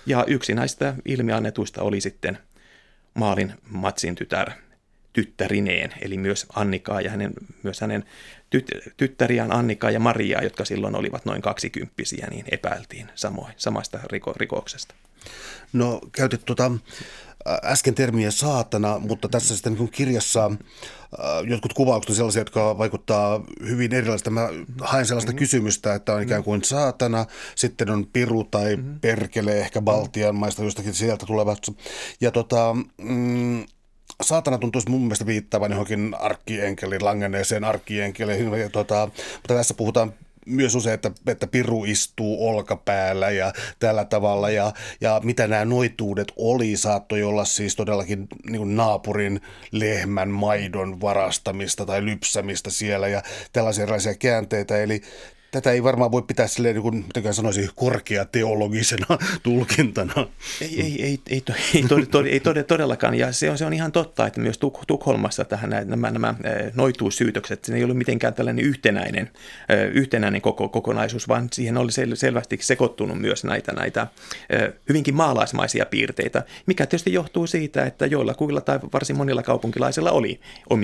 Ja 0.05 0.25
yksi 0.27 0.53
näistä 0.53 0.93
ilmiannetuista 1.05 1.81
oli 1.81 2.01
sitten 2.01 2.37
Maalin 3.13 3.53
Matsin 3.69 4.15
tytär, 4.15 4.51
tyttärineen, 5.13 5.93
eli 6.01 6.17
myös 6.17 6.45
Annikaa 6.55 7.01
ja 7.01 7.11
hänen, 7.11 7.33
myös 7.63 7.81
hänen 7.81 8.05
tyt, 8.49 8.71
tyttäriään 8.97 9.51
Annikaa 9.51 9.91
ja 9.91 9.99
Mariaa, 9.99 10.43
jotka 10.43 10.65
silloin 10.65 10.95
olivat 10.95 11.25
noin 11.25 11.41
kaksikymppisiä, 11.41 12.27
niin 12.29 12.45
epäiltiin 12.51 13.07
samoin, 13.15 13.53
samasta 13.57 13.99
riko, 14.11 14.33
rikoksesta. 14.33 14.95
No 15.73 16.01
käytit 16.11 16.45
tuota, 16.45 16.71
äsken 17.63 17.95
termiä 17.95 18.31
saatana, 18.31 18.99
mutta 18.99 19.29
tässä 19.29 19.55
sitten 19.55 19.73
niin 19.73 19.91
kirjassa 19.91 20.51
jotkut 21.47 21.73
kuvaukset 21.73 22.09
on 22.09 22.15
sellaisia, 22.15 22.41
jotka 22.41 22.77
vaikuttaa 22.77 23.43
hyvin 23.67 23.93
erilaista. 23.93 24.29
Mä 24.29 24.49
haen 24.81 25.05
sellaista 25.05 25.31
mm-hmm. 25.31 25.39
kysymystä, 25.39 25.95
että 25.95 26.13
on 26.13 26.21
ikään 26.21 26.43
kuin 26.43 26.63
saatana, 26.63 27.25
sitten 27.55 27.89
on 27.89 28.07
piru 28.13 28.43
tai 28.43 28.75
mm-hmm. 28.75 28.99
perkele, 28.99 29.59
ehkä 29.59 29.81
Baltian 29.81 30.35
maista, 30.35 30.63
jostakin 30.63 30.93
sieltä 30.93 31.25
tulevat. 31.25 31.59
Ja 32.21 32.31
tota, 32.31 32.75
mm, 32.97 33.65
saatana 34.23 34.57
tuntuisi 34.57 34.89
mun 34.89 35.01
mielestä 35.01 35.25
viittaavan 35.25 35.71
johonkin 35.71 36.15
arkkienkeliin, 36.19 37.05
langenneeseen 37.05 37.63
arkkienkeliin. 37.63 38.71
Tota, 38.71 39.09
mutta 39.35 39.53
tässä 39.53 39.73
puhutaan 39.73 40.13
myös 40.45 40.75
usein, 40.75 40.93
että, 40.93 41.11
että 41.27 41.47
piru 41.47 41.85
istuu 41.85 42.47
olkapäällä 42.47 43.29
ja 43.29 43.53
tällä 43.79 44.05
tavalla. 44.05 44.49
Ja, 44.49 44.71
ja 45.01 45.21
mitä 45.23 45.47
nämä 45.47 45.65
noituudet 45.65 46.27
oli, 46.35 46.77
saattoi 46.77 47.23
olla 47.23 47.45
siis 47.45 47.75
todellakin 47.75 48.27
niin 48.49 48.75
naapurin 48.75 49.41
lehmän 49.71 50.29
maidon 50.29 51.01
varastamista 51.01 51.85
tai 51.85 52.05
lypsämistä 52.05 52.69
siellä 52.69 53.07
ja 53.07 53.21
tällaisia 53.53 53.83
erilaisia 53.83 54.15
käänteitä. 54.15 54.77
Eli 54.77 55.01
tätä 55.55 55.71
ei 55.71 55.83
varmaan 55.83 56.11
voi 56.11 56.21
pitää 56.21 56.47
silleen, 56.47 56.75
niin 56.75 56.83
kuin, 56.83 57.05
miten 57.15 57.33
sanoisi, 57.33 57.69
korkeateologisena 57.75 59.17
tulkintana. 59.43 60.27
Ei, 60.61 60.81
ei, 60.81 61.03
ei, 61.03 61.19
ei, 61.29 61.43
ei, 61.75 61.83
tod, 61.83 62.05
tod, 62.05 62.25
ei 62.25 62.39
tod, 62.39 62.63
todellakaan, 62.63 63.15
ja 63.15 63.31
se 63.31 63.49
on, 63.49 63.57
se 63.57 63.65
on 63.65 63.73
ihan 63.73 63.91
totta, 63.91 64.27
että 64.27 64.39
myös 64.39 64.57
Tuk, 64.57 64.79
Tukholmassa 64.87 65.45
tähän 65.45 65.69
nämä, 65.85 66.11
nämä 66.11 66.35
noituussyytökset, 66.73 67.65
se 67.65 67.75
ei 67.75 67.83
ollut 67.83 67.97
mitenkään 67.97 68.33
tällainen 68.33 68.65
yhtenäinen, 68.65 69.31
yhtenäinen 69.93 70.41
koko, 70.41 70.69
kokonaisuus, 70.69 71.27
vaan 71.27 71.47
siihen 71.53 71.77
oli 71.77 71.91
sel, 71.91 72.15
selvästi 72.15 72.57
sekoittunut 72.61 73.21
myös 73.21 73.43
näitä, 73.43 73.71
näitä 73.71 74.07
hyvinkin 74.89 75.15
maalaismaisia 75.15 75.85
piirteitä, 75.85 76.43
mikä 76.65 76.85
tietysti 76.85 77.13
johtuu 77.13 77.47
siitä, 77.47 77.85
että 77.85 78.05
joillakuilla 78.05 78.61
tai 78.61 78.79
varsin 78.93 79.17
monilla 79.17 79.43
kaupunkilaisilla 79.43 80.11
oli 80.11 80.39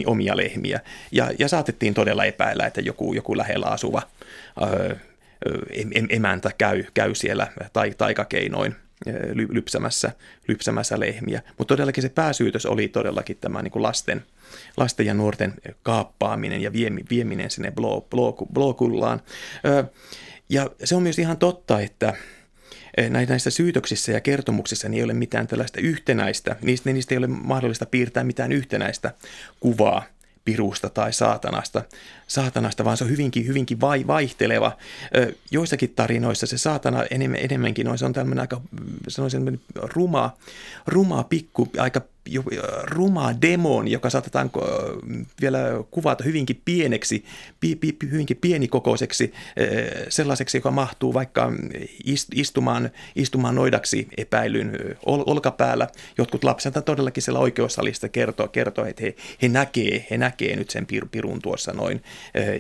omia 0.06 0.38
lehmiä, 0.38 0.80
ja, 1.12 1.32
ja 1.40 1.48
saatettiin 1.48 1.94
todella 1.94 2.26
epäillä, 2.26 2.66
että 2.66 2.82
joku, 2.82 3.14
joku 3.14 3.38
lähellä 3.38 3.66
asuva 3.66 4.02
emäntä 6.10 6.52
käy, 6.58 6.84
käy 6.94 7.16
siellä 7.16 7.48
tai, 7.74 7.94
taikakeinoin 7.98 8.76
lypsämässä, 9.50 10.12
lypsämässä 10.48 11.00
lehmiä. 11.00 11.42
Mutta 11.58 11.72
todellakin 11.72 12.02
se 12.02 12.10
pääsyytös 12.10 12.66
oli 12.66 12.88
todellakin 12.88 13.38
tämä 13.38 13.62
niin 13.62 13.72
kuin 13.72 13.84
lasten, 13.84 14.24
lasten 14.78 15.06
ja 15.06 15.14
nuorten 15.14 15.54
kaappaaminen 15.84 16.62
ja 16.62 16.74
vieminen 17.10 17.52
sinne 17.52 17.74
blokullaan. 18.54 19.22
Ja 20.50 20.70
se 20.84 20.96
on 20.96 21.04
myös 21.04 21.20
ihan 21.20 21.38
totta, 21.38 21.80
että 21.80 22.14
näissä 23.28 23.50
syytöksissä 23.50 24.12
ja 24.12 24.22
kertomuksissa 24.22 24.90
niin 24.90 24.98
ei 24.98 25.04
ole 25.04 25.14
mitään 25.14 25.48
tällaista 25.48 25.82
yhtenäistä, 25.82 26.56
niistä, 26.62 26.94
niistä 26.94 27.16
ei 27.16 27.18
ole 27.18 27.28
mahdollista 27.28 27.86
piirtää 27.86 28.24
mitään 28.24 28.52
yhtenäistä 28.52 29.14
kuvaa 29.60 30.04
pirusta 30.46 30.90
tai 30.90 31.14
saatanasta, 31.14 31.84
saatanasta, 32.28 32.86
vaan 32.86 32.98
se 32.98 33.04
on 33.04 33.10
hyvinkin, 33.10 33.48
hyvinkin 33.48 33.82
vai, 33.82 34.08
vaihteleva. 34.08 34.78
Joissakin 35.52 35.94
tarinoissa 35.96 36.48
se 36.48 36.58
saatana 36.58 37.04
enemmän, 37.12 37.40
enemmänkin 37.40 37.88
on, 37.88 37.98
se 37.98 38.06
on 38.06 38.14
tämmöinen 38.14 38.42
aika 38.42 38.62
sanoisin, 39.08 39.62
ruma, 39.76 40.38
ruma 40.88 41.24
pikku, 41.24 41.68
aika 41.78 42.02
ruma 42.84 43.42
demon, 43.42 43.88
joka 43.88 44.10
saatetaan 44.10 44.52
vielä 45.42 45.60
kuvata 45.92 46.24
hyvinkin 46.24 46.62
pieneksi, 46.66 47.26
hyvinkin 48.12 48.38
pienikokoiseksi, 48.38 49.34
sellaiseksi, 50.10 50.58
joka 50.58 50.72
mahtuu 50.72 51.14
vaikka 51.14 51.52
istumaan, 52.36 52.90
istumaan 53.16 53.56
noidaksi 53.56 54.08
epäilyn 54.18 54.80
olkapäällä. 55.06 55.88
Jotkut 56.18 56.44
lapset 56.44 56.74
todellakin 56.86 57.24
siellä 57.24 57.40
oikeussalista 57.40 58.10
kertoo, 58.10 58.48
kertoo 58.48 58.86
että 58.86 59.04
he, 59.04 59.16
he, 59.42 59.48
näkee, 59.48 60.08
he 60.12 60.18
näkee 60.18 60.56
nyt 60.56 60.70
sen 60.70 60.88
pirun 61.12 61.42
tuossa 61.42 61.74
noin. 61.74 62.04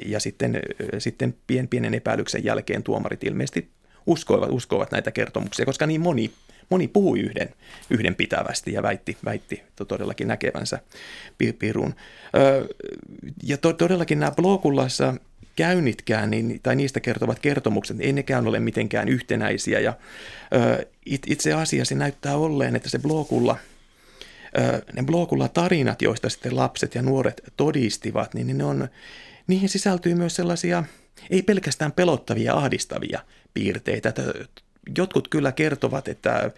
Ja 0.06 0.20
sitten, 0.20 0.60
sitten 1.00 1.36
pien, 1.48 1.68
pienen 1.68 1.94
epäilyksen 1.94 2.44
jälkeen 2.44 2.84
tuomarit 2.84 3.24
ilmeisesti 3.24 3.70
uskoivat, 4.06 4.50
uskoivat 4.52 4.92
näitä 4.92 5.12
kertomuksia, 5.12 5.66
koska 5.66 5.88
niin 5.88 6.02
moni 6.02 6.32
moni 6.72 6.88
puhui 6.88 7.20
yhden, 7.20 7.50
yhden 7.90 8.16
pitävästi 8.16 8.74
ja 8.74 8.84
väitti, 8.84 9.18
väitti 9.26 9.64
todellakin 9.88 10.28
näkevänsä 10.28 10.80
pirun. 11.60 11.96
Ja 13.44 13.58
to, 13.58 13.74
todellakin 13.74 14.20
nämä 14.20 14.32
Blokullassa 14.32 15.14
käynnitkään, 15.56 16.32
niin, 16.32 16.60
tai 16.64 16.76
niistä 16.76 17.00
kertovat 17.00 17.40
kertomukset, 17.40 17.98
ei 18.00 18.14
nekään 18.14 18.48
ole 18.48 18.60
mitenkään 18.60 19.10
yhtenäisiä. 19.10 19.80
Ja 19.80 19.94
itse 21.06 21.54
asiassa 21.54 21.96
näyttää 21.96 22.38
olleen, 22.38 22.76
että 22.76 22.90
se 22.90 23.00
Blokulla– 23.00 23.58
ne 24.94 25.04
Blokulla 25.04 25.48
tarinat, 25.48 26.02
joista 26.02 26.30
sitten 26.30 26.56
lapset 26.56 26.96
ja 26.96 27.02
nuoret 27.02 27.42
todistivat, 27.58 28.34
niin 28.34 28.58
ne 28.58 28.64
on, 28.64 28.88
niihin 29.48 29.70
sisältyy 29.70 30.16
myös 30.16 30.36
sellaisia, 30.36 30.84
ei 31.30 31.42
pelkästään 31.42 31.92
pelottavia, 31.92 32.54
ahdistavia 32.54 33.20
piirteitä. 33.54 34.14
Jotkut 34.98 35.28
kyllä 35.28 35.52
kertovat, 35.52 36.08
että 36.08 36.52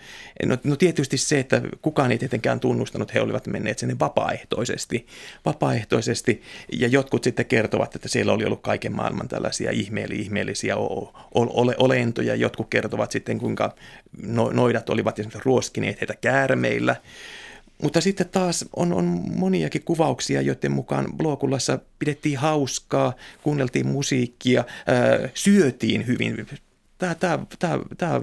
no, 0.45 0.57
no 0.63 0.75
tietysti 0.75 1.17
se, 1.17 1.39
että 1.39 1.61
kukaan 1.81 2.11
ei 2.11 2.17
tietenkään 2.17 2.59
tunnustanut, 2.59 3.13
he 3.13 3.21
olivat 3.21 3.47
menneet 3.47 3.79
sinne 3.79 3.95
vapaaehtoisesti, 3.99 5.07
vapaaehtoisesti. 5.45 6.41
Ja 6.71 6.87
jotkut 6.87 7.23
sitten 7.23 7.45
kertovat, 7.45 7.95
että 7.95 8.07
siellä 8.07 8.33
oli 8.33 8.45
ollut 8.45 8.61
kaiken 8.61 8.95
maailman 8.95 9.27
tällaisia 9.27 9.71
ihmeellisiä, 9.71 10.23
ihmeellisiä 10.23 10.75
ole, 11.33 11.75
olentoja, 11.77 12.35
jotkut 12.35 12.67
kertovat 12.69 13.11
sitten 13.11 13.39
kuinka 13.39 13.75
no, 14.21 14.49
noidat 14.51 14.89
olivat 14.89 15.19
esimerkiksi 15.19 15.45
ruoskineet 15.45 16.01
heitä 16.01 16.15
käärmeillä, 16.21 16.95
mutta 17.81 18.01
sitten 18.01 18.29
taas 18.29 18.65
on, 18.75 18.93
on 18.93 19.05
moniakin 19.35 19.83
kuvauksia, 19.83 20.41
joiden 20.41 20.71
mukaan 20.71 21.05
Blokulassa 21.17 21.79
pidettiin 21.99 22.37
hauskaa, 22.37 23.13
kuunneltiin 23.43 23.87
musiikkia, 23.87 24.63
syötiin 25.33 26.07
hyvin 26.07 26.47
tämä, 27.03 27.15
tämä, 27.15 27.45
tämä, 27.59 27.79
tämä 27.97 28.21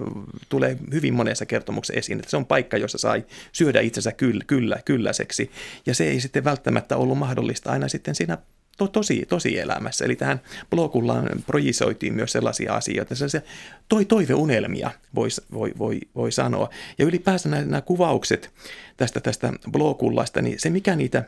tulee 0.49 0.77
hyvin 0.93 1.15
monessa 1.15 1.47
kertomuksessa 1.47 1.99
esiin, 1.99 2.19
että 2.19 2.31
se 2.31 2.37
on 2.37 2.47
paikka, 2.47 2.77
jossa 2.77 2.99
sai 2.99 3.25
syödä 3.53 3.81
itsensä 3.81 4.13
kyllä, 4.13 4.45
kyllä, 4.47 4.79
kylläiseksi. 4.85 5.51
Ja 5.87 5.95
se 5.95 6.05
ei 6.05 6.21
sitten 6.21 6.45
välttämättä 6.45 6.97
ollut 6.97 7.19
mahdollista 7.19 7.71
aina 7.71 7.89
sitten 7.89 8.15
siinä 8.15 8.39
to, 8.79 8.89
tosi, 8.89 9.27
tosi 9.29 9.59
elämässä. 9.59 10.05
Eli 10.05 10.17
tähän 10.17 10.41
blokullaan 10.71 11.29
projisoitiin 11.47 12.15
myös 12.15 12.33
sellaisia 12.33 12.75
asioita, 12.75 13.15
sellaisia 13.15 13.41
toi, 13.89 14.05
toiveunelmia 14.05 14.91
voi, 15.15 15.29
voi, 15.53 15.73
voi, 15.79 16.01
voi 16.15 16.33
sanoa. 16.33 16.71
Ja 16.99 17.05
ylipäänsä 17.05 17.49
nämä, 17.49 17.63
nämä 17.63 17.81
kuvaukset 17.81 18.51
tästä, 18.97 19.21
tästä 19.21 19.53
blokullasta, 19.71 20.43
niin 20.43 20.59
se 20.59 20.71
mikä 20.71 20.97
niitä 20.97 21.25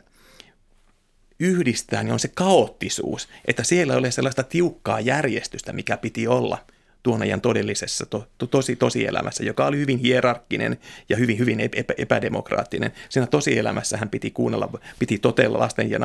yhdistää, 1.39 2.03
niin 2.03 2.13
on 2.13 2.19
se 2.19 2.27
kaoottisuus, 2.27 3.27
että 3.45 3.63
siellä 3.63 3.93
ei 3.93 3.99
ole 3.99 4.11
sellaista 4.11 4.43
tiukkaa 4.43 4.99
järjestystä, 4.99 5.73
mikä 5.73 5.97
piti 5.97 6.27
olla– 6.27 6.57
tuon 7.03 7.21
ajan 7.21 7.41
todellisessa 7.41 8.05
to, 8.05 8.27
to, 8.37 8.47
tosi, 8.47 8.75
tosielämässä, 8.75 9.43
joka 9.43 9.65
oli 9.65 9.77
hyvin 9.77 9.97
hierarkkinen 9.97 10.77
ja 11.09 11.17
hyvin, 11.17 11.39
hyvin 11.39 11.59
epä, 11.59 11.93
epädemokraattinen. 11.97 12.91
Siinä 13.09 13.27
tosielämässä 13.27 13.97
hän 13.97 14.09
piti 14.09 14.31
kuunnella, 14.31 14.69
piti 14.99 15.17
totella 15.17 15.59
lasten 15.59 15.89
ja 15.89 15.99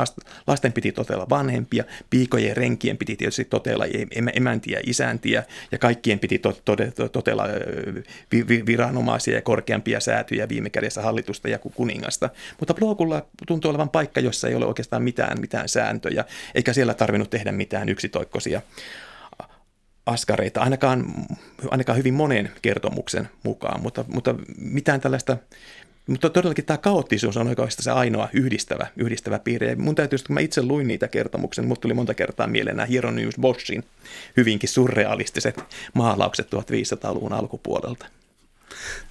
lasten 0.47 0.73
piti 0.73 0.93
totella 0.93 1.27
vanhempia, 1.31 1.85
piikojen 2.11 2.57
renkien 2.57 2.97
piti 2.97 3.17
tietysti 3.17 3.45
totella 3.45 3.85
emäntiä 4.35 4.79
ja 4.79 4.83
isäntiä 4.87 5.43
ja 5.73 5.79
kaikkien 5.79 6.19
piti 6.19 6.39
to, 6.39 6.53
to, 6.65 6.77
to, 6.77 7.09
totella 7.09 7.45
vi, 8.33 8.49
vi, 8.49 8.67
viranomaisia 8.67 9.35
ja 9.35 9.43
korkeampia 9.43 10.01
säätyjä 10.01 10.49
viime 10.49 10.71
kädessä 10.71 11.03
hallitusta 11.03 11.49
ja 11.49 11.59
kuningasta. 11.59 12.31
Mutta 12.59 12.75
Blokulla 12.75 13.27
tuntuu 13.47 13.71
olevan 13.71 13.89
paikka, 13.89 14.21
jossa 14.21 14.49
ei 14.49 14.55
ole 14.55 14.67
oikeastaan 14.67 15.03
mitään, 15.03 15.41
mitään 15.41 15.69
sääntöjä, 15.69 16.25
eikä 16.55 16.73
siellä 16.73 16.95
tarvinnut 16.95 17.31
tehdä 17.31 17.53
mitään 17.53 17.89
yksitoikkoisia 17.89 18.63
askareita, 20.09 20.61
ainakaan, 20.61 21.05
ainakaan 21.71 21.99
hyvin 21.99 22.15
monen 22.15 22.51
kertomuksen 22.63 23.29
mukaan, 23.43 23.81
mutta, 23.83 24.05
mutta 24.09 24.35
mitään 24.59 25.01
tällaista 25.01 25.37
mutta 26.09 26.31
todellakin 26.31 26.65
tämä 26.65 26.79
kaoottisuus 26.79 27.37
on 27.37 27.49
oikeastaan 27.49 27.85
se 27.85 27.91
ainoa 27.91 28.29
yhdistävä, 28.33 28.87
yhdistävä 28.97 29.39
piirre. 29.39 29.71
Ja 29.71 29.77
mun 29.77 29.95
täytyy, 29.95 30.19
kun 30.27 30.35
mä 30.35 30.41
itse 30.41 30.63
luin 30.63 30.89
niitä 30.89 31.09
kertomuksia, 31.09 31.65
niin 31.65 31.81
tuli 31.81 31.95
monta 31.95 32.15
kertaa 32.15 32.47
mieleen 32.47 32.77
nämä 32.77 32.87
Hieronymus 32.87 33.35
Boschin 33.41 33.85
hyvinkin 34.37 34.69
surrealistiset 34.69 35.65
maalaukset 35.95 36.47
1500-luvun 36.47 37.33
alkupuolelta. 37.33 38.07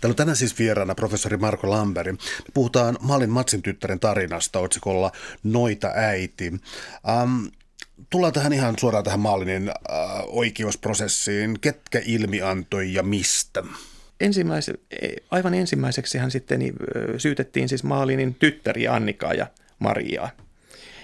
Täällä 0.01 0.11
on 0.11 0.15
tänään 0.15 0.35
siis 0.35 0.59
vieraana 0.59 0.95
professori 0.95 1.37
Marko 1.37 1.69
Lamberi. 1.69 2.11
Me 2.11 2.17
puhutaan 2.53 2.97
Malin 3.01 3.29
Matsin 3.29 3.61
tyttären 3.61 3.99
tarinasta 3.99 4.59
otsikolla 4.59 5.11
Noita 5.43 5.91
äiti. 5.95 6.53
Um, 7.23 7.51
tullaan 8.09 8.33
tähän 8.33 8.53
ihan 8.53 8.75
suoraan 8.79 9.03
tähän 9.03 9.19
Maalinin 9.19 9.69
äh, 9.69 9.75
oikeusprosessiin. 10.27 11.59
Ketkä 11.61 12.01
ilmi 12.05 12.41
antoi 12.41 12.93
ja 12.93 13.03
mistä? 13.03 13.63
ensimmäise, 14.19 14.73
aivan 15.31 15.53
ensimmäiseksi 15.53 16.17
hän 16.17 16.31
sitten 16.31 16.59
niin, 16.59 16.75
syytettiin 17.17 17.69
siis 17.69 17.83
Maalinin 17.83 18.35
tyttäriä 18.35 18.93
Annikaa 18.93 19.33
ja 19.33 19.47
Mariaa 19.79 20.29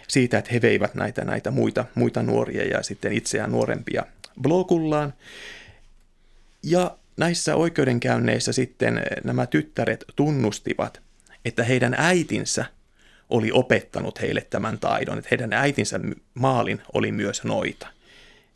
siitä, 0.07 0.37
että 0.37 0.51
he 0.53 0.61
veivät 0.61 0.95
näitä, 0.95 1.25
näitä 1.25 1.51
muita, 1.51 1.85
muita 1.95 2.23
nuoria 2.23 2.63
ja 2.63 2.83
sitten 2.83 3.13
itseään 3.13 3.51
nuorempia 3.51 4.05
blokullaan. 4.41 5.13
Ja 6.63 6.97
näissä 7.17 7.55
oikeudenkäynneissä 7.55 8.51
sitten 8.51 9.01
nämä 9.23 9.45
tyttäret 9.45 10.03
tunnustivat, 10.15 11.01
että 11.45 11.63
heidän 11.63 11.95
äitinsä 11.97 12.65
oli 13.33 13.51
opettanut 13.51 14.21
heille 14.21 14.41
tämän 14.41 14.79
taidon, 14.79 15.17
että 15.17 15.27
heidän 15.31 15.53
äitinsä 15.53 15.99
Maalin 16.33 16.81
oli 16.93 17.11
myös 17.11 17.43
noita– 17.43 17.87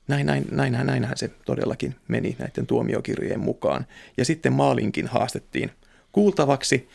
näin, 0.07 0.25
näin, 0.25 0.45
näinhän, 0.51 0.87
näinhän 0.87 1.17
se 1.17 1.31
todellakin 1.45 1.95
meni 2.07 2.35
näiden 2.39 2.67
tuomiokirjojen 2.67 3.39
mukaan. 3.39 3.85
Ja 4.17 4.25
sitten 4.25 4.53
Maalinkin 4.53 5.07
haastettiin 5.07 5.71
kuultavaksi. 6.11 6.89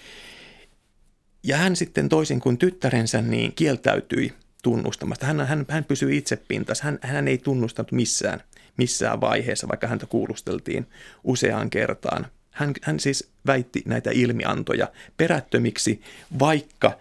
Ja 1.42 1.56
hän 1.56 1.76
sitten 1.76 2.08
toisin 2.08 2.40
kuin 2.40 2.58
tyttärensä 2.58 3.22
niin 3.22 3.52
kieltäytyi 3.52 4.32
tunnustamasta. 4.62 5.26
Hän, 5.26 5.46
hän, 5.46 5.66
hän 5.68 5.84
pysyi 5.84 6.16
itsepintas. 6.16 6.80
Hän, 6.80 6.98
hän 7.02 7.28
ei 7.28 7.38
tunnustanut 7.38 7.92
missään, 7.92 8.42
missään 8.76 9.20
vaiheessa, 9.20 9.68
vaikka 9.68 9.86
häntä 9.86 10.06
kuulusteltiin 10.06 10.86
useaan 11.24 11.70
kertaan. 11.70 12.26
Hän, 12.50 12.72
hän 12.82 13.00
siis 13.00 13.30
väitti 13.46 13.82
näitä 13.86 14.10
ilmiantoja 14.10 14.88
perättömiksi, 15.16 16.00
vaikka 16.38 16.98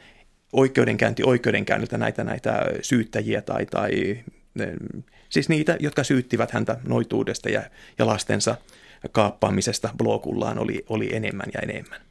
oikeudenkäynti 0.53 1.23
oikeudenkäynniltä 1.23 1.97
näitä, 1.97 2.23
näitä 2.23 2.65
syyttäjiä 2.81 3.41
tai, 3.41 3.65
tai 3.65 4.23
Siis 5.29 5.49
niitä, 5.49 5.77
jotka 5.79 6.03
syyttivät 6.03 6.51
häntä 6.51 6.77
noituudesta 6.87 7.49
ja, 7.49 7.63
ja 7.99 8.05
lastensa 8.05 8.57
kaappaamisesta. 9.11 9.89
Blokullaan 9.97 10.59
oli, 10.59 10.85
oli 10.89 11.15
enemmän 11.15 11.47
ja 11.53 11.59
enemmän 11.59 12.10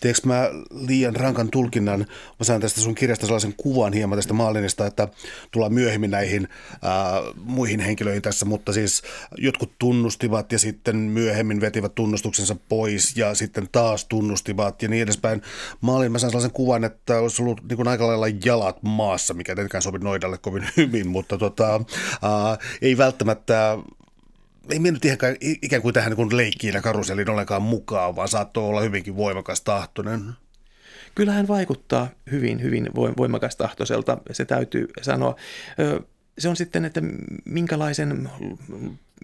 teekö 0.00 0.20
mä 0.24 0.50
liian 0.70 1.16
rankan 1.16 1.50
tulkinnan, 1.50 2.00
mä 2.38 2.44
saan 2.44 2.60
tästä 2.60 2.80
sun 2.80 2.94
kirjasta 2.94 3.26
sellaisen 3.26 3.54
kuvan 3.56 3.92
hieman 3.92 4.18
tästä 4.18 4.34
Maalinista, 4.34 4.86
että 4.86 5.08
tullaan 5.50 5.74
myöhemmin 5.74 6.10
näihin 6.10 6.48
ää, 6.82 7.22
muihin 7.44 7.80
henkilöihin 7.80 8.22
tässä, 8.22 8.46
mutta 8.46 8.72
siis 8.72 9.02
jotkut 9.38 9.72
tunnustivat 9.78 10.52
ja 10.52 10.58
sitten 10.58 10.96
myöhemmin 10.96 11.60
vetivät 11.60 11.94
tunnustuksensa 11.94 12.56
pois 12.68 13.16
ja 13.16 13.34
sitten 13.34 13.68
taas 13.72 14.04
tunnustivat 14.04 14.82
ja 14.82 14.88
niin 14.88 15.02
edespäin. 15.02 15.42
Maalin 15.80 16.12
mä 16.12 16.18
saan 16.18 16.30
sellaisen 16.30 16.52
kuvan, 16.52 16.84
että 16.84 17.18
olisi 17.18 17.42
ollut 17.42 17.68
niin 17.68 17.76
kuin 17.76 17.88
aika 17.88 18.06
lailla 18.06 18.36
jalat 18.44 18.82
maassa, 18.82 19.34
mikä 19.34 19.54
tietenkään 19.54 19.82
sovi 19.82 19.98
noidalle 19.98 20.38
kovin 20.38 20.68
hyvin, 20.76 21.08
mutta 21.08 21.38
tota, 21.38 21.80
ää, 22.22 22.58
ei 22.82 22.98
välttämättä 22.98 23.78
ei 24.70 24.78
mennyt 24.78 25.04
ihan 25.04 25.18
ikään 25.40 25.82
kuin 25.82 25.94
tähän 25.94 26.12
niin 26.12 26.36
leikkiin 26.36 26.74
ja 26.74 26.82
karuseliin 26.82 27.30
ollenkaan 27.30 27.62
mukaan, 27.62 28.16
vaan 28.16 28.28
saattoi 28.28 28.64
olla 28.64 28.80
hyvinkin 28.80 29.16
voimakas 29.16 29.60
tahtoinen. 29.60 30.32
Kyllä 31.14 31.32
hän 31.32 31.48
vaikuttaa 31.48 32.08
hyvin, 32.30 32.62
hyvin 32.62 32.88
voimakas 32.94 33.56
tahtoiselta, 33.56 34.18
se 34.32 34.44
täytyy 34.44 34.88
sanoa. 35.02 35.36
Se 36.38 36.48
on 36.48 36.56
sitten, 36.56 36.84
että 36.84 37.00
minkälaisen 37.44 38.30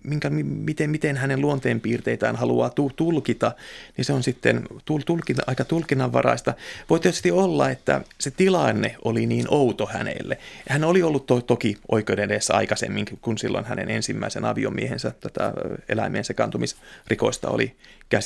minkä, 0.05 0.31
miten, 0.45 0.91
miten 0.91 1.17
hänen 1.17 1.41
luonteenpiirteitään 1.41 2.37
haluaa 2.37 2.71
tulkita, 2.97 3.53
niin 3.97 4.05
se 4.05 4.13
on 4.13 4.23
sitten 4.23 4.63
tulkita, 5.05 5.43
aika 5.47 5.65
tulkinnanvaraista. 5.65 6.55
Voi 6.91 7.01
tietysti 7.01 7.31
olla, 7.31 7.71
että 7.71 8.01
se 8.21 8.31
tilanne 8.31 8.97
oli 9.05 9.27
niin 9.27 9.47
outo 9.49 9.87
hänelle. 9.87 10.39
Hän 10.69 10.85
oli 10.85 11.03
ollut 11.03 11.27
to, 11.27 11.41
toki 11.41 11.77
oikeuden 11.89 12.25
edessä 12.25 12.55
aikaisemmin, 12.55 13.07
kun 13.21 13.39
silloin 13.39 13.65
hänen 13.65 13.91
ensimmäisen 13.91 14.45
aviomiehensä 14.45 15.13
tätä 15.21 15.53
eläimien 15.89 16.25
sekaantumisrikoista 16.25 17.49
oli 17.49 17.77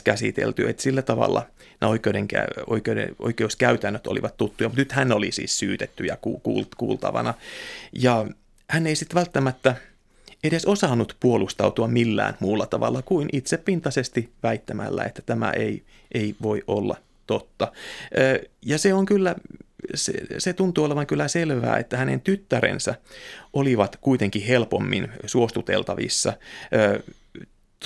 käsitelty, 0.05 0.69
että 0.69 0.83
sillä 0.83 1.03
tavalla 1.03 1.47
nämä 1.81 1.91
oikeuden, 1.91 2.29
oikeuden, 2.67 3.09
oikeuskäytännöt 3.19 4.07
olivat 4.07 4.37
tuttuja, 4.37 4.69
mutta 4.69 4.81
nyt 4.81 4.93
hän 4.93 5.13
oli 5.13 5.33
siis 5.33 5.59
syytetty 5.59 6.05
ja 6.05 6.17
kuultavana. 6.77 7.35
Ja 7.93 8.27
hän 8.71 8.87
ei 8.87 8.97
sitten 8.97 9.15
välttämättä 9.15 9.77
edes 10.47 10.65
osannut 10.65 11.17
puolustautua 11.21 11.89
millään 11.89 12.37
muulla 12.41 12.67
tavalla 12.67 13.03
kuin 13.03 13.29
itsepintaisesti 13.33 14.31
väittämällä, 14.43 15.05
että 15.05 15.23
tämä 15.23 15.51
ei, 15.51 15.83
ei 16.15 16.37
voi 16.43 16.63
olla 16.67 16.97
totta. 17.27 17.73
Ja 18.63 18.79
se 18.79 18.95
on 18.95 19.07
kyllä, 19.07 19.35
se, 19.95 20.13
se 20.39 20.53
tuntuu 20.53 20.85
olevan 20.85 21.07
kyllä 21.07 21.29
selvää, 21.29 21.77
että 21.77 21.97
hänen 21.97 22.21
tyttärensä 22.21 22.95
olivat 23.53 23.97
kuitenkin 24.01 24.43
helpommin 24.43 25.09
suostuteltavissa. 25.27 26.33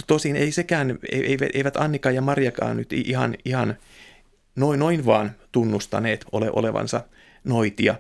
Tosin 0.06 0.36
ei 0.36 0.52
sekään, 0.52 0.98
eivät 1.54 1.76
Annika 1.76 2.10
ja 2.10 2.22
Marjakaan 2.22 2.76
nyt 2.76 2.92
ihan, 2.92 3.36
ihan 3.44 3.76
noin, 4.56 4.80
noin 4.80 5.06
vaan 5.06 5.30
tunnustaneet 5.52 6.24
ole, 6.32 6.50
olevansa 6.52 7.04
noitia. 7.44 7.94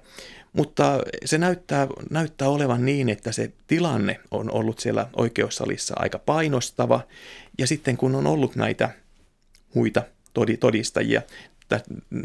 Mutta 0.52 1.00
se 1.24 1.38
näyttää, 1.38 1.86
näyttää 2.10 2.48
olevan 2.48 2.84
niin, 2.84 3.08
että 3.08 3.32
se 3.32 3.52
tilanne 3.66 4.20
on 4.30 4.50
ollut 4.50 4.78
siellä 4.78 5.06
oikeussalissa 5.16 5.94
aika 5.98 6.18
painostava. 6.18 7.00
Ja 7.58 7.66
sitten 7.66 7.96
kun 7.96 8.14
on 8.14 8.26
ollut 8.26 8.56
näitä 8.56 8.90
muita 9.74 10.02
todistajia, 10.60 11.22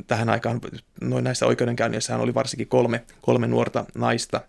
tähän 0.08 0.30
aikaan 0.30 0.62
noin 1.02 1.24
näissä 1.24 1.46
oikeudenkäynnissä 1.46 2.18
oli 2.18 2.34
varsinkin 2.34 2.68
kolme, 2.68 3.04
kolme 3.22 3.48
nuorta 3.48 3.86
naista, 3.96 4.42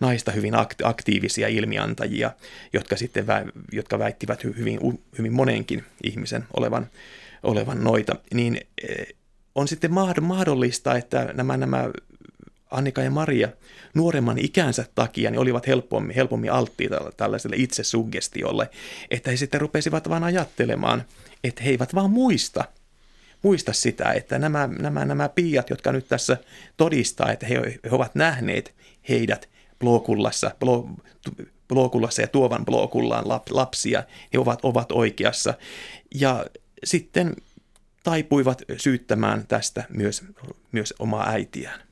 naista 0.00 0.32
hyvin 0.32 0.54
aktiivisia 0.84 1.48
ilmiantajia, 1.48 2.30
jotka 2.72 2.96
sitten 2.96 3.26
vä, 3.26 3.44
jotka 3.72 3.98
väittivät 3.98 4.44
hyvin, 4.44 4.80
hyvin 5.18 5.32
monenkin 5.32 5.84
ihmisen 6.04 6.44
olevan, 6.56 6.86
olevan 7.42 7.84
noita, 7.84 8.16
niin 8.34 8.60
eh, 8.88 9.06
on 9.54 9.68
sitten 9.68 9.90
mahdollista, 10.20 10.96
että 10.96 11.30
nämä, 11.32 11.56
nämä 11.56 11.90
Annika 12.70 13.02
ja 13.02 13.10
Maria 13.10 13.48
nuoremman 13.94 14.38
ikänsä 14.38 14.84
takia 14.94 15.30
niin 15.30 15.40
olivat 15.40 15.66
helpommin, 15.66 16.14
helpommin 16.14 16.52
alttiita 16.52 17.12
tällaiselle 17.16 17.56
itsesuggestiolle, 17.56 18.70
että 19.10 19.30
he 19.30 19.36
sitten 19.36 19.60
rupesivat 19.60 20.08
vain 20.08 20.24
ajattelemaan, 20.24 21.04
että 21.44 21.62
he 21.62 21.70
eivät 21.70 21.94
vaan 21.94 22.10
muista, 22.10 22.64
muista 23.42 23.72
sitä, 23.72 24.12
että 24.12 24.38
nämä, 24.38 24.68
nämä, 24.78 25.04
nämä 25.04 25.28
piiat, 25.28 25.70
jotka 25.70 25.92
nyt 25.92 26.08
tässä 26.08 26.36
todistaa, 26.76 27.32
että 27.32 27.46
he, 27.46 27.54
he 27.84 27.90
ovat 27.90 28.14
nähneet 28.14 28.74
heidät 29.08 29.48
blokullassa, 29.78 30.50
blo, 30.60 30.90
blokullassa 31.68 32.22
ja 32.22 32.28
tuovan 32.28 32.64
blokullaan 32.64 33.28
lap, 33.28 33.48
lapsia, 33.50 34.02
he 34.32 34.38
ovat, 34.38 34.58
ovat 34.62 34.92
oikeassa. 34.92 35.54
Ja 36.14 36.46
sitten 36.84 37.36
taipuivat 38.02 38.62
syyttämään 38.76 39.46
tästä 39.46 39.84
myös, 39.88 40.24
myös 40.72 40.94
omaa 40.98 41.28
äitiään. 41.28 41.87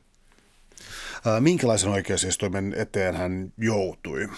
Minkälaisen 1.40 1.90
oikeusistuimen 1.90 2.74
eteen 2.76 3.16
hän 3.16 3.52
joutui? 3.58 4.28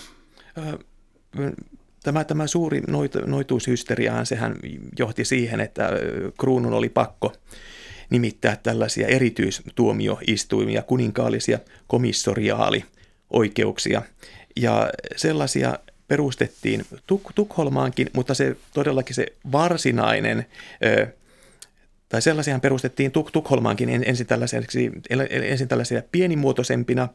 Tämä, 2.02 2.24
tämä 2.24 2.46
suuri 2.46 2.82
noituushysteriaan, 3.26 4.26
sehän 4.26 4.56
johti 4.98 5.24
siihen, 5.24 5.60
että 5.60 5.90
kruunun 6.40 6.72
oli 6.72 6.88
pakko 6.88 7.32
nimittää 8.10 8.56
tällaisia 8.62 9.08
erityistuomioistuimia, 9.08 10.82
kuninkaallisia 10.82 11.58
komissoriaalioikeuksia. 11.86 14.02
Ja 14.56 14.90
sellaisia 15.16 15.78
perustettiin 16.08 16.84
Tuk- 16.94 17.32
Tukholmaankin, 17.34 18.10
mutta 18.12 18.34
se 18.34 18.56
todellakin 18.74 19.14
se 19.14 19.26
varsinainen 19.52 20.46
tai 22.08 22.22
sellaisiahan 22.22 22.60
perustettiin 22.60 23.12
Tuk- 23.18 23.30
Tukholmaankin 23.32 23.88
ensin, 24.04 24.26
tällaiseksi, 24.26 24.90
ensin 25.30 25.68
pienimuotoisempina 26.12 27.08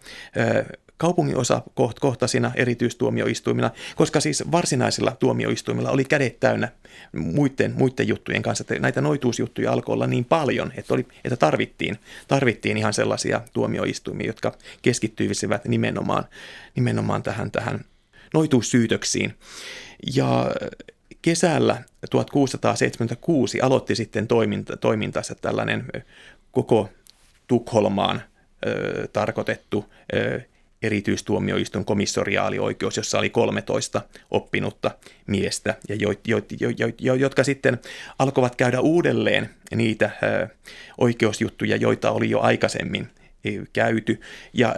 kaupunginosakohtaisina 0.98 2.52
erityistuomioistuimina, 2.56 3.72
koska 3.96 4.20
siis 4.20 4.44
varsinaisilla 4.52 5.12
tuomioistuimilla 5.20 5.92
oli 5.92 6.06
kädet 6.06 6.40
täynnä 6.40 6.70
muiden, 7.18 7.74
muiden 7.78 8.08
juttujen 8.08 8.42
kanssa. 8.42 8.64
Näitä 8.80 9.02
noituusjuttuja 9.02 9.72
alkoi 9.72 9.94
olla 9.94 10.08
niin 10.08 10.26
paljon, 10.26 10.72
että, 10.76 10.94
oli, 10.94 11.06
että 11.24 11.36
tarvittiin, 11.36 11.98
tarvittiin 12.28 12.78
ihan 12.78 12.94
sellaisia 12.94 13.42
tuomioistuimia, 13.54 14.28
jotka 14.28 14.58
keskittyisivät 14.82 15.66
nimenomaan, 15.66 16.26
nimenomaan 16.76 17.24
tähän, 17.24 17.52
tähän 17.52 17.86
noituussyytöksiin. 18.34 19.34
Ja 20.16 20.52
kesällä 21.24 21.84
1676 22.10 23.62
aloitti 23.62 23.96
sitten 23.96 24.28
toiminta, 24.28 24.78
toimintansa 24.78 25.36
tällainen 25.36 25.86
koko 26.52 26.90
Tukholmaan 27.48 28.22
ö, 28.66 29.08
tarkoitettu 29.14 29.86
ö, 30.16 30.42
erityistuomioistuin 30.84 31.86
komissoriaalioikeus, 31.86 32.98
jossa 32.98 33.20
oli 33.20 33.30
13 33.30 34.02
oppinutta 34.32 34.92
miestä, 35.28 35.76
ja 35.90 35.96
jo, 35.96 36.10
jo, 36.28 36.42
jo, 36.78 36.88
jo, 37.02 37.16
jotka 37.16 37.44
sitten 37.44 37.80
alkoivat 38.20 38.56
käydä 38.56 38.80
uudelleen 38.80 39.50
niitä 39.76 40.12
ö, 40.24 40.48
oikeusjuttuja, 40.98 41.76
joita 41.76 42.12
oli 42.12 42.30
jo 42.30 42.40
aikaisemmin 42.40 43.10
käyty. 43.74 44.22
Ja, 44.54 44.76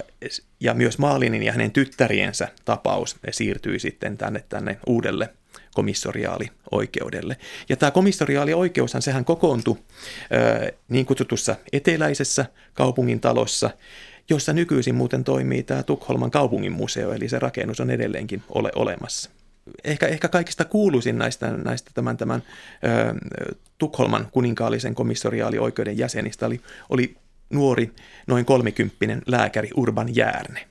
ja 0.60 0.74
myös 0.74 0.98
Maalinin 0.98 1.44
ja 1.44 1.52
hänen 1.52 1.72
tyttäriensä 1.72 2.48
tapaus 2.66 3.16
siirtyi 3.32 3.80
sitten 3.80 4.18
tänne, 4.18 4.44
tänne 4.50 4.78
uudelle 4.88 5.30
komissoriaalioikeudelle. 5.76 7.38
Ja 7.70 7.76
tämä 7.78 7.92
komissoriaalioikeushan, 7.92 9.02
sehän 9.02 9.26
kokoontui 9.26 9.78
niin 10.90 11.06
kutsutussa 11.06 11.56
eteläisessä 11.74 12.46
kaupungin 12.74 13.20
talossa, 13.20 13.70
jossa 14.30 14.54
nykyisin 14.54 14.96
muuten 14.96 15.24
toimii 15.24 15.64
tämä 15.64 15.84
Tukholman 15.84 16.32
kaupungin 16.32 16.72
museo, 16.72 17.14
eli 17.14 17.30
se 17.30 17.40
rakennus 17.40 17.80
on 17.80 17.90
edelleenkin 17.90 18.44
ole 18.50 18.72
olemassa. 18.76 19.30
Ehkä, 19.84 20.08
ehkä 20.08 20.28
kaikista 20.28 20.66
kuuluisin 20.66 21.18
näistä, 21.18 21.52
näistä 21.52 21.92
tämän, 21.94 22.18
tämän 22.18 22.44
ö, 22.84 23.14
Tukholman 23.78 24.28
kuninkaallisen 24.32 24.96
komissoriaalioikeuden 24.96 25.98
jäsenistä 25.98 26.46
oli, 26.46 26.62
oli 26.90 27.16
nuori, 27.50 27.92
noin 28.28 28.46
kolmikymppinen 28.46 29.22
lääkäri 29.28 29.70
Urban 29.76 30.16
Järne. 30.16 30.68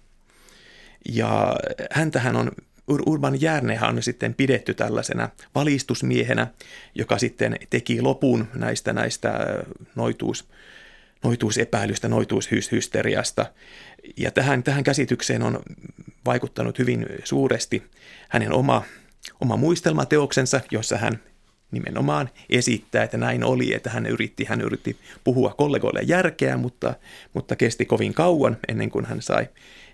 Ja 1.08 1.56
häntähän 1.90 2.36
on 2.36 2.50
Urban 2.88 3.40
Järnehän 3.40 3.96
on 3.96 4.02
sitten 4.02 4.34
pidetty 4.34 4.74
tällaisena 4.74 5.28
valistusmiehenä, 5.54 6.46
joka 6.94 7.18
sitten 7.18 7.56
teki 7.70 8.02
lopun 8.02 8.48
näistä, 8.54 8.92
näistä 8.92 9.32
noituus, 9.94 10.48
noituusepäilystä, 11.24 12.08
noituushysteriasta. 12.08 13.46
Ja 14.16 14.30
tähän, 14.30 14.62
tähän 14.62 14.84
käsitykseen 14.84 15.42
on 15.42 15.62
vaikuttanut 16.26 16.78
hyvin 16.78 17.06
suuresti 17.24 17.82
hänen 18.28 18.52
oma, 18.52 18.82
oma 19.40 19.56
muistelmateoksensa, 19.56 20.60
jossa 20.70 20.98
hän 20.98 21.20
nimenomaan 21.70 22.30
esittää, 22.50 23.02
että 23.02 23.16
näin 23.16 23.44
oli, 23.44 23.74
että 23.74 23.90
hän 23.90 24.06
yritti, 24.06 24.44
hän 24.44 24.60
yritti 24.60 24.96
puhua 25.24 25.54
kollegoille 25.58 26.00
järkeä, 26.02 26.56
mutta, 26.56 26.94
mutta 27.32 27.56
kesti 27.56 27.84
kovin 27.84 28.14
kauan 28.14 28.56
ennen 28.68 28.90
kuin 28.90 29.04
hän 29.04 29.22
sai 29.22 29.48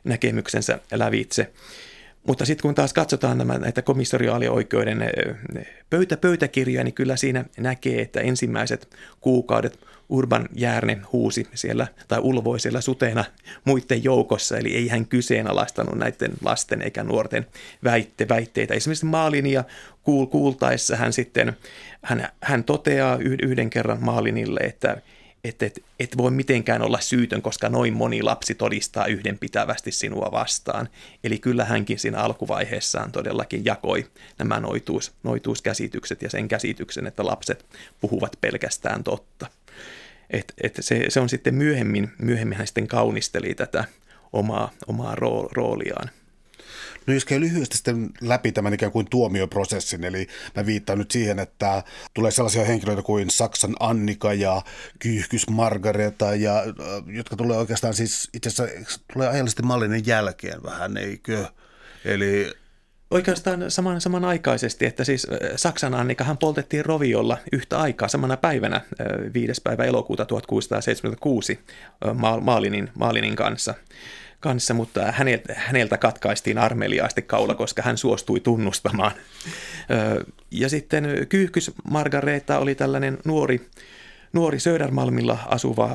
näkemyksensä 0.05 0.79
lävitse. 0.93 1.53
Mutta 2.27 2.45
sitten 2.45 2.63
kun 2.63 2.75
taas 2.75 2.93
katsotaan 2.93 3.39
nämä, 3.39 3.59
näitä 3.59 3.83
komissoriaalioikeuden 3.83 5.05
pöytä, 5.91 6.17
pöytäkirjoja, 6.17 6.85
niin 6.85 6.95
kyllä 6.95 7.17
siinä 7.17 7.45
näkee, 7.59 8.03
että 8.03 8.21
ensimmäiset 8.21 8.97
kuukaudet 9.21 9.79
Urban 10.09 10.49
Järne 10.55 10.99
huusi 11.13 11.47
siellä 11.55 11.87
tai 12.09 12.19
ulvoi 12.23 12.61
siellä 12.61 12.81
suteena 12.81 13.25
muiden 13.65 14.05
joukossa, 14.05 14.59
eli 14.59 14.77
ei 14.77 14.89
hän 14.89 15.07
kyseenalaistanut 15.07 15.95
näiden 15.95 16.33
lasten 16.45 16.83
eikä 16.83 17.05
nuorten 17.05 17.47
väitte, 17.85 18.29
väitteitä. 18.29 18.75
Esimerkiksi 18.75 19.07
Maalinia 19.07 19.65
kuul, 20.03 20.27
kuultaessa 20.27 20.97
hän 20.97 21.13
sitten, 21.13 21.57
hän, 22.03 22.29
hän 22.43 22.65
toteaa 22.65 23.19
yhden 23.43 23.71
kerran 23.71 24.05
Maalinille, 24.05 24.61
että 24.61 25.03
että 25.45 25.67
et, 25.67 25.83
et 26.01 26.17
voi 26.17 26.31
mitenkään 26.31 26.83
olla 26.83 27.01
syytön, 27.01 27.43
koska 27.43 27.69
noin 27.69 27.95
moni 27.95 28.23
lapsi 28.23 28.55
todistaa 28.55 29.07
yhdenpitävästi 29.07 29.93
sinua 29.93 30.29
vastaan. 30.33 30.89
Eli 31.25 31.39
kyllä 31.39 31.65
hänkin 31.65 31.99
siinä 31.99 32.19
alkuvaiheessaan 32.19 33.13
todellakin 33.13 33.65
jakoi 33.65 34.07
nämä 34.39 34.61
noituus, 34.61 35.13
noituuskäsitykset 35.23 36.23
ja 36.23 36.31
sen 36.31 36.49
käsityksen, 36.49 37.07
että 37.07 37.27
lapset 37.27 37.67
puhuvat 38.01 38.37
pelkästään 38.41 39.05
totta. 39.05 39.47
Et, 40.31 40.55
et 40.63 40.77
se, 40.81 41.05
se 41.09 41.21
on 41.21 41.29
sitten 41.29 41.55
myöhemmin, 41.55 42.13
myöhemmin 42.19 42.59
hän 42.59 42.67
sitten 42.67 42.89
kaunisteli 42.89 43.55
tätä 43.55 43.85
omaa, 44.33 44.71
omaa 44.87 45.15
rooliaan. 45.53 46.11
No 47.07 47.15
jos 47.15 47.25
käy 47.25 47.41
lyhyesti 47.41 47.77
sitten 47.77 48.11
läpi 48.21 48.53
tämän 48.53 48.75
ikään 48.75 48.93
kuin 48.93 49.07
tuomioprosessin, 49.11 50.05
eli 50.05 50.27
mä 50.57 50.67
viittaan 50.67 50.99
nyt 50.99 51.11
siihen, 51.11 51.39
että 51.39 51.83
tulee 52.15 52.31
sellaisia 52.31 52.65
henkilöitä 52.65 53.03
kuin 53.03 53.31
Saksan 53.31 53.77
Annika 53.81 54.33
ja 54.33 54.63
Kyyhkys 54.99 55.49
Margareta, 55.51 56.35
ja, 56.35 56.59
äh, 56.59 56.65
jotka 57.07 57.37
tulee 57.37 57.59
oikeastaan 57.59 57.95
siis 57.95 58.29
itse 58.35 58.49
asiassa 58.49 59.01
tulee 59.13 59.29
ajallisesti 59.29 59.63
mallinen 59.63 60.07
jälkeen 60.07 60.63
vähän, 60.63 60.97
eikö? 60.97 61.47
Eli 62.05 62.53
Oikeastaan 63.11 63.71
saman, 63.71 64.01
samanaikaisesti, 64.01 64.87
että 64.87 65.05
siis 65.05 65.27
äh, 65.33 65.39
Saksan 65.57 65.95
Annika 65.95 66.25
hän 66.25 66.39
poltettiin 66.39 66.85
roviolla 66.85 67.39
yhtä 67.53 67.79
aikaa 67.79 68.09
samana 68.09 68.37
päivänä 68.37 68.81
5. 69.35 69.51
Äh, 69.51 69.57
päivä 69.65 69.85
elokuuta 69.85 70.25
1676 70.25 71.61
Maalinin, 72.41 72.91
Maalinin 72.95 73.37
kanssa 73.37 73.75
kanssa, 74.41 74.75
mutta 74.75 75.13
häneltä, 75.13 75.55
häneltä 75.57 75.97
katkaistiin 75.97 76.59
armeliaasti 76.59 77.23
kaula, 77.23 77.55
koska 77.55 77.83
hän 77.83 77.99
suostui 77.99 78.41
tunnustamaan. 78.41 79.13
Ja 80.51 80.69
sitten 80.69 81.27
Kyyhkys 81.29 81.71
Margareta 81.91 82.59
oli 82.59 82.75
tällainen 82.75 83.19
nuori, 83.25 83.69
nuori 84.33 84.61
Södermalmilla 84.61 85.39
asuva 85.49 85.91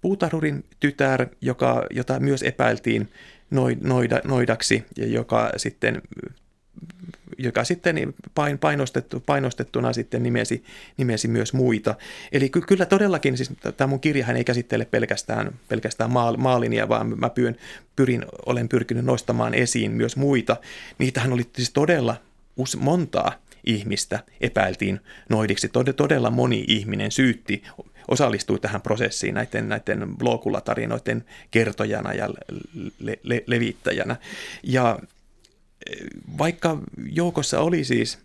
puutarhurin 0.00 0.64
tytär, 0.80 1.26
joka, 1.40 1.86
jota 1.90 2.20
myös 2.20 2.42
epäiltiin 2.42 3.08
noida, 3.82 4.20
noidaksi, 4.24 4.84
joka 4.96 5.50
sitten 5.56 6.02
joka 7.38 7.64
sitten 7.64 8.14
painostettu, 8.60 9.22
painostettuna 9.26 9.92
sitten 9.92 10.22
nimesi, 10.22 10.64
nimesi 10.96 11.28
myös 11.28 11.52
muita. 11.52 11.94
Eli 12.32 12.48
ky- 12.48 12.60
kyllä 12.60 12.86
todellakin, 12.86 13.36
siis 13.36 13.50
tämä 13.76 13.88
mun 13.88 14.00
kirjahan 14.00 14.36
ei 14.36 14.44
käsittele 14.44 14.84
pelkästään, 14.84 15.52
pelkästään 15.68 16.10
maal, 16.10 16.36
maalinia, 16.36 16.88
vaan 16.88 17.18
mä 17.18 17.30
pyyn, 17.30 17.56
pyrin, 17.96 18.24
olen 18.46 18.68
pyrkinyt 18.68 19.04
nostamaan 19.04 19.54
esiin 19.54 19.90
myös 19.92 20.16
muita. 20.16 20.56
Niitähän 20.98 21.32
oli 21.32 21.42
siis 21.56 21.70
todella 21.70 22.16
montaa 22.78 23.32
ihmistä 23.66 24.20
epäiltiin 24.40 25.00
noidiksi. 25.28 25.70
Todella 25.96 26.30
moni 26.30 26.64
ihminen 26.68 27.10
syytti, 27.10 27.62
osallistui 28.08 28.58
tähän 28.58 28.82
prosessiin 28.82 29.34
näiden, 29.34 29.68
näiden 29.68 30.16
Blokula-tarinoiden 30.18 31.24
kertojana 31.50 32.12
ja 32.12 32.28
le, 32.98 33.18
le, 33.22 33.44
levittäjänä. 33.46 34.16
Ja 34.62 34.98
vaikka 36.38 36.78
joukossa 37.12 37.60
oli 37.60 37.84
siis, 37.84 38.18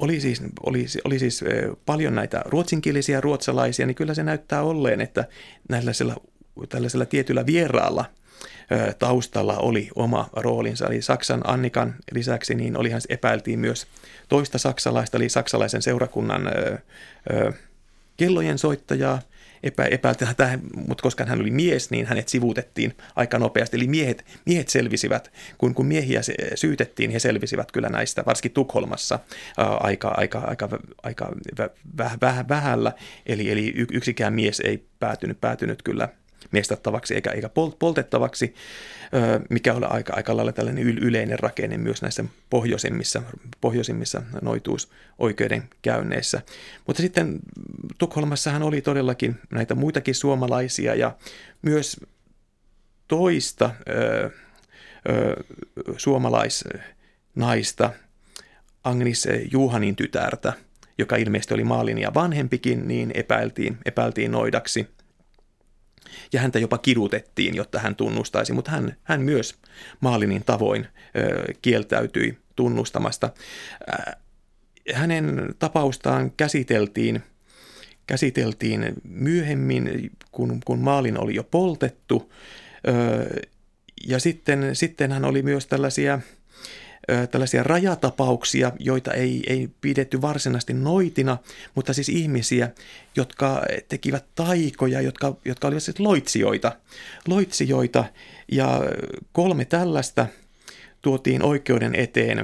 oli 0.00 0.20
siis, 0.20 0.42
oli, 0.62 0.86
oli 1.04 1.18
siis 1.18 1.44
paljon 1.86 2.14
näitä 2.14 2.42
ruotsinkielisiä 2.46 3.20
ruotsalaisia, 3.20 3.86
niin 3.86 3.94
kyllä 3.94 4.14
se 4.14 4.22
näyttää 4.22 4.62
olleen, 4.62 5.00
että 5.00 5.24
näillä 5.68 5.92
tällaisella 6.68 7.06
tietyllä 7.06 7.46
vieraalla 7.46 8.04
taustalla 8.98 9.58
oli 9.58 9.88
oma 9.94 10.28
roolinsa. 10.32 10.86
Eli 10.86 11.02
Saksan 11.02 11.40
Annikan 11.44 11.94
lisäksi 12.12 12.54
niin 12.54 12.76
olihan 12.76 13.00
epäiltiin 13.08 13.58
myös 13.58 13.86
toista 14.28 14.58
saksalaista, 14.58 15.16
eli 15.16 15.28
saksalaisen 15.28 15.82
seurakunnan 15.82 16.42
kellojen 18.16 18.58
soittajaa– 18.58 19.22
epä, 19.64 19.84
epäiltiin, 19.84 20.28
mutta 20.86 21.02
koska 21.02 21.24
hän 21.24 21.40
oli 21.40 21.50
mies, 21.50 21.90
niin 21.90 22.06
hänet 22.06 22.28
sivuutettiin 22.28 22.96
aika 23.16 23.38
nopeasti. 23.38 23.76
Eli 23.76 23.86
miehet, 23.86 24.24
miehet 24.46 24.68
selvisivät, 24.68 25.32
kun, 25.58 25.74
kun 25.74 25.86
miehiä 25.86 26.20
syytettiin, 26.54 27.10
he 27.10 27.18
selvisivät 27.18 27.72
kyllä 27.72 27.88
näistä, 27.88 28.24
varsinkin 28.26 28.52
Tukholmassa 28.52 29.18
ää, 29.58 29.66
aika, 29.66 30.08
aika, 30.08 30.38
aika, 30.38 30.68
aika 31.02 31.32
väh, 31.98 32.16
väh, 32.20 32.44
vähällä. 32.48 32.92
Eli, 33.26 33.50
eli 33.50 33.74
yksikään 33.76 34.32
mies 34.32 34.60
ei 34.60 34.86
päätynyt, 35.00 35.40
päätynyt 35.40 35.82
kyllä 35.82 36.08
mestattavaksi 36.50 37.14
eikä, 37.14 37.30
eikä 37.30 37.50
poltettavaksi, 37.78 38.54
mikä 39.50 39.74
on 39.74 39.92
aika, 39.92 40.12
aika 40.16 40.36
lailla 40.36 40.52
tällainen 40.52 40.88
yleinen 40.88 41.38
rakenne 41.38 41.78
myös 41.78 42.02
näissä 42.02 42.24
pohjoisimmissa, 42.50 43.22
pohjoisimmissa 43.60 44.22
noituusoikeudenkäynneissä. 44.42 46.42
Mutta 46.86 47.02
sitten 47.02 47.38
Tukholmassahan 47.98 48.62
oli 48.62 48.80
todellakin 48.80 49.36
näitä 49.50 49.74
muitakin 49.74 50.14
suomalaisia 50.14 50.94
ja 50.94 51.16
myös 51.62 52.00
toista 53.08 53.70
ö, 53.88 54.30
ö, 55.08 55.36
suomalaisnaista, 55.96 57.90
Agnes 58.84 59.28
Juhanin 59.52 59.96
tytärtä, 59.96 60.52
joka 60.98 61.16
ilmeisesti 61.16 61.54
oli 61.54 61.64
maalin 61.64 61.98
ja 61.98 62.14
vanhempikin, 62.14 62.88
niin 62.88 63.10
epäiltiin, 63.14 63.78
epäiltiin 63.84 64.30
noidaksi– 64.30 64.86
ja 66.32 66.40
häntä 66.40 66.58
jopa 66.58 66.78
kidutettiin, 66.78 67.54
jotta 67.54 67.78
hän 67.78 67.96
tunnustaisi, 67.96 68.52
mutta 68.52 68.70
hän, 68.70 68.96
hän 69.02 69.20
myös 69.20 69.54
Maalinin 70.00 70.44
tavoin 70.44 70.86
ö, 71.16 71.52
kieltäytyi 71.62 72.38
tunnustamasta. 72.56 73.30
Hänen 74.94 75.54
tapaustaan 75.58 76.30
käsiteltiin, 76.36 77.22
käsiteltiin 78.06 78.94
myöhemmin, 79.04 80.10
kun, 80.32 80.60
kun 80.64 80.78
Maalin 80.78 81.20
oli 81.20 81.34
jo 81.34 81.44
poltettu, 81.44 82.32
ö, 82.88 83.40
ja 84.06 84.18
sitten, 84.18 84.76
sitten 84.76 85.12
hän 85.12 85.24
oli 85.24 85.42
myös 85.42 85.66
tällaisia 85.66 86.20
tällaisia 87.30 87.62
rajatapauksia, 87.62 88.72
joita 88.78 89.12
ei, 89.12 89.42
ei 89.46 89.68
pidetty 89.80 90.22
varsinaisesti 90.22 90.74
noitina, 90.74 91.38
mutta 91.74 91.92
siis 91.92 92.08
ihmisiä, 92.08 92.70
jotka 93.16 93.62
tekivät 93.88 94.24
taikoja, 94.34 95.00
jotka, 95.00 95.36
jotka 95.44 95.68
olivat 95.68 95.82
siis 95.82 96.00
loitsijoita. 96.00 96.72
Loitsijoita 97.28 98.04
ja 98.52 98.80
kolme 99.32 99.64
tällaista 99.64 100.26
tuotiin 101.02 101.42
oikeuden 101.42 101.94
eteen 101.94 102.38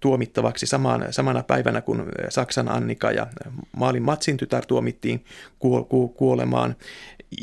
tuomittavaksi 0.00 0.66
samaan, 0.66 1.06
samana 1.10 1.42
päivänä, 1.42 1.80
kun 1.80 2.06
Saksan 2.28 2.68
Annika 2.68 3.10
ja 3.10 3.26
Maalin 3.76 4.02
Matsin 4.02 4.36
tytär 4.36 4.66
tuomittiin 4.66 5.24
kuolemaan. 6.16 6.76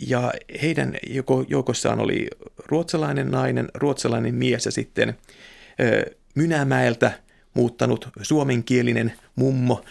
Ja 0.08 0.34
heidän 0.62 0.96
joukossaan 1.48 2.00
oli 2.00 2.28
ruotsalainen 2.66 3.32
nainen, 3.32 3.70
ruotsalainen 3.74 4.36
mies 4.36 4.66
ja 4.66 4.72
sitten 4.72 5.18
Mynämäeltä 6.36 7.12
muuttanut 7.54 8.10
suomenkielinen 8.22 9.14
mummo, 9.36 9.84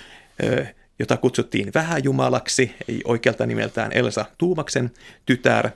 jota 0.98 1.16
kutsuttiin 1.16 1.70
vähäjumalaksi, 1.74 2.74
oikealta 3.04 3.46
nimeltään 3.46 3.92
Elsa 3.92 4.24
Tuumaksen 4.38 4.90
tytär 5.26 5.70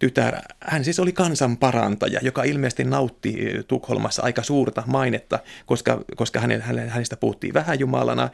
tytär. 0.00 0.36
Hän 0.60 0.84
siis 0.84 1.00
oli 1.00 1.12
kansanparantaja, 1.12 2.20
joka 2.22 2.42
ilmeisesti 2.42 2.84
nautti 2.84 3.36
Tukholmassa 3.68 4.22
aika 4.22 4.42
suurta 4.42 4.82
mainetta, 4.86 5.38
koska, 5.66 6.04
koska 6.16 6.40
hänen, 6.40 6.60
hänestä 6.62 7.16
puhuttiin 7.16 7.54
vähän 7.54 7.80
jumalana, 7.80 8.30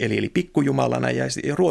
eli, 0.00 0.18
eli 0.18 0.28
pikkujumalana, 0.28 1.10
ja 1.10 1.24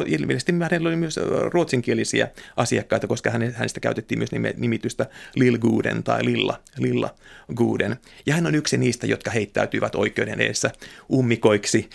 ilmeisesti 0.06 0.54
hänellä 0.62 0.90
oli 0.90 0.96
myös 0.96 1.20
ruotsinkielisiä 1.54 2.28
asiakkaita, 2.56 3.08
koska 3.08 3.30
hänestä 3.32 3.80
käytettiin 3.80 4.20
myös 4.20 4.30
nimitystä 4.58 5.06
Lilguden 5.36 6.04
tai 6.04 6.26
Lilla, 6.26 6.60
Lilla 6.78 7.16
Guden. 7.56 7.96
Ja 8.26 8.36
hän 8.36 8.48
on 8.48 8.56
yksi 8.56 8.78
niistä, 8.78 9.08
jotka 9.08 9.32
heittäytyivät 9.32 9.96
oikeuden 9.96 10.42
edessä 10.42 10.72
ummikoiksi, 11.14 11.90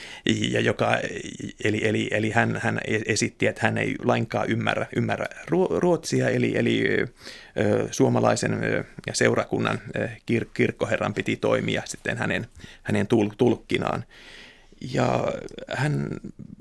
ja 0.50 0.60
joka, 0.60 0.98
eli, 1.64 1.88
eli, 1.88 2.08
eli 2.10 2.30
hän, 2.30 2.60
hän 2.62 2.80
esitti, 3.06 3.46
että 3.46 3.60
hän 3.62 3.78
ei 3.78 3.94
lainkaan 4.04 4.50
ymmärrä, 4.50 4.86
ymmärrä 4.96 5.26
ruotsia, 5.78 6.28
eli, 6.28 6.56
eli 6.56 6.84
suomalaisen 7.90 8.58
ja 9.06 9.14
seurakunnan 9.14 9.80
kir- 10.32 10.50
kirkkoherran 10.54 11.14
piti 11.14 11.36
toimia 11.36 11.82
sitten 11.84 12.18
hänen, 12.18 12.46
hänen 12.82 13.06
tul- 13.06 13.34
tulkkinaan. 13.38 14.04
Ja 14.94 15.32
hän, 15.68 16.08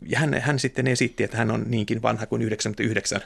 ja 0.06 0.20
hän, 0.20 0.34
hän 0.42 0.60
sitten 0.60 0.88
esitti, 0.88 1.24
että 1.24 1.38
hän 1.38 1.52
on 1.52 1.64
niinkin 1.68 2.02
vanha 2.02 2.26
kuin 2.26 2.42
99 2.42 3.22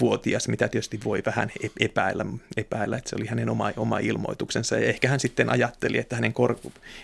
vuotias, 0.00 0.48
mitä 0.48 0.68
tietysti 0.68 1.00
voi 1.04 1.22
vähän 1.26 1.52
epäillä, 1.80 2.26
epäillä 2.56 2.96
että 2.96 3.10
se 3.10 3.16
oli 3.16 3.26
hänen 3.26 3.50
oma, 3.50 3.72
oma 3.76 3.98
ilmoituksensa. 3.98 4.78
Ja 4.78 4.86
ehkä 4.86 5.08
hän 5.08 5.20
sitten 5.20 5.50
ajatteli, 5.50 5.98
että 5.98 6.16
hänen, 6.16 6.32
kor, 6.32 6.56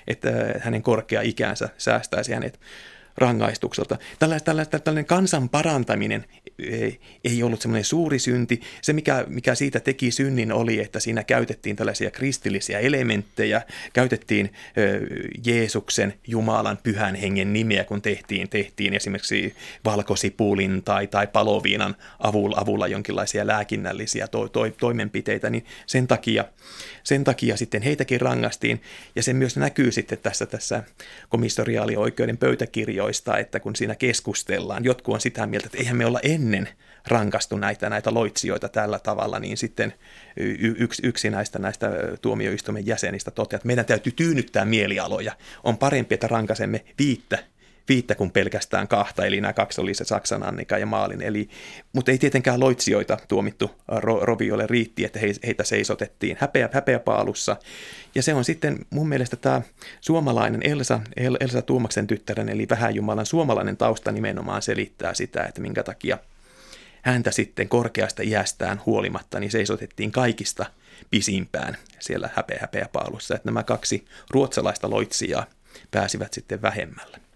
että 0.06 0.30
hänen 0.60 0.82
korkea 0.82 1.20
ikänsä 1.22 1.68
säästäisi 1.78 2.32
hänet 2.32 2.60
rangaistukselta. 3.16 3.98
Tällainen, 4.18 4.44
tällainen, 4.44 4.70
tällainen 4.70 5.06
kansan 5.06 5.48
parantaminen 5.48 6.24
ei, 7.24 7.42
ollut 7.42 7.60
semmoinen 7.60 7.84
suuri 7.84 8.18
synti. 8.18 8.60
Se, 8.82 8.92
mikä, 8.92 9.24
mikä 9.28 9.54
siitä 9.54 9.80
teki 9.80 10.10
synnin, 10.10 10.52
oli, 10.52 10.80
että 10.80 11.00
siinä 11.00 11.24
käytettiin 11.24 11.76
tällaisia 11.76 12.10
kristillisiä 12.10 12.78
elementtejä, 12.78 13.62
käytettiin 13.92 14.52
Jeesuksen, 15.46 16.14
Jumalan, 16.26 16.78
pyhän 16.82 17.14
hengen 17.14 17.52
nimeä, 17.52 17.84
kun 17.84 18.02
tehtiin, 18.02 18.48
tehtiin 18.48 18.94
esimerkiksi 18.94 19.54
valkosipulin 19.84 20.82
tai, 20.82 21.06
tai 21.06 21.26
paloviinan 21.26 21.96
avulla, 22.18 22.56
avulla 22.60 22.86
jonkinlaisia 22.86 23.46
lääkinnällisiä 23.46 24.28
to, 24.28 24.48
to, 24.48 24.70
toimenpiteitä, 24.70 25.50
niin 25.50 25.66
sen 25.86 26.06
takia, 26.06 26.44
sen 27.02 27.24
takia 27.24 27.56
sitten 27.56 27.82
heitäkin 27.82 28.20
rangastiin. 28.20 28.82
Ja 29.16 29.22
se 29.22 29.32
myös 29.32 29.56
näkyy 29.56 29.92
sitten 29.92 30.18
tässä, 30.18 30.46
tässä 30.46 30.82
komissoriaalioikeuden 31.28 32.38
pöytäkirjoista, 32.38 33.38
että 33.38 33.60
kun 33.60 33.76
siinä 33.76 33.94
keskustellaan, 33.94 34.84
jotkut 34.84 35.14
on 35.14 35.20
sitä 35.20 35.46
mieltä, 35.46 35.66
että 35.66 35.78
eihän 35.78 35.96
me 35.96 36.06
olla 36.06 36.20
ennen 36.22 36.47
ennen 36.48 36.68
rankastu 37.06 37.56
näitä, 37.56 37.90
näitä 37.90 38.14
loitsijoita 38.14 38.68
tällä 38.68 38.98
tavalla, 38.98 39.38
niin 39.38 39.56
sitten 39.56 39.94
yksi, 40.78 41.06
yksi 41.06 41.30
näistä, 41.30 41.58
näistä 41.58 41.90
tuomioistuimen 42.22 42.86
jäsenistä 42.86 43.30
toteaa, 43.30 43.56
että 43.56 43.66
meidän 43.66 43.84
täytyy 43.84 44.12
tyynnyttää 44.12 44.64
mielialoja. 44.64 45.32
On 45.64 45.78
parempi, 45.78 46.14
että 46.14 46.28
rankasemme 46.28 46.84
viittä 46.98 47.38
viittä 47.88 48.14
kuin 48.14 48.30
pelkästään 48.30 48.88
kahta, 48.88 49.26
eli 49.26 49.40
nämä 49.40 49.52
kaksi 49.52 49.80
oli 49.80 49.94
se 49.94 50.04
Saksan 50.04 50.42
Annika 50.42 50.78
ja 50.78 50.86
Maalin. 50.86 51.22
Eli, 51.22 51.48
mutta 51.92 52.10
ei 52.10 52.18
tietenkään 52.18 52.60
loitsijoita 52.60 53.18
tuomittu 53.28 53.70
ro, 53.88 54.20
Roviolle 54.20 54.66
riitti, 54.66 55.04
että 55.04 55.20
heitä 55.46 55.64
seisotettiin 55.64 56.36
häpeä, 56.40 56.68
häpeäpaalussa. 56.72 57.56
Ja 58.14 58.22
se 58.22 58.34
on 58.34 58.44
sitten 58.44 58.78
mun 58.90 59.08
mielestä 59.08 59.36
tämä 59.36 59.62
suomalainen 60.00 60.60
Elsa, 60.64 61.00
Elsa 61.40 61.62
Tuomaksen 61.62 62.06
tyttären, 62.06 62.48
eli 62.48 62.66
Vähäjumalan 62.70 63.26
suomalainen 63.26 63.76
tausta 63.76 64.12
nimenomaan 64.12 64.62
selittää 64.62 65.14
sitä, 65.14 65.44
että 65.44 65.60
minkä 65.60 65.82
takia– 65.82 66.18
häntä 67.02 67.30
sitten 67.30 67.68
korkeasta 67.68 68.22
iästään 68.22 68.80
huolimatta 68.86 69.40
niin 69.40 69.50
seisotettiin 69.50 70.12
kaikista 70.12 70.66
pisimpään 71.10 71.76
siellä 71.98 72.30
häpeä, 72.34 72.58
häpeä 72.60 72.88
paalussa. 72.92 73.34
Että 73.34 73.48
nämä 73.48 73.62
kaksi 73.62 74.04
ruotsalaista 74.30 74.90
loitsijaa 74.90 75.46
pääsivät 75.90 76.32
sitten 76.32 76.62
vähemmälle. 76.62 77.27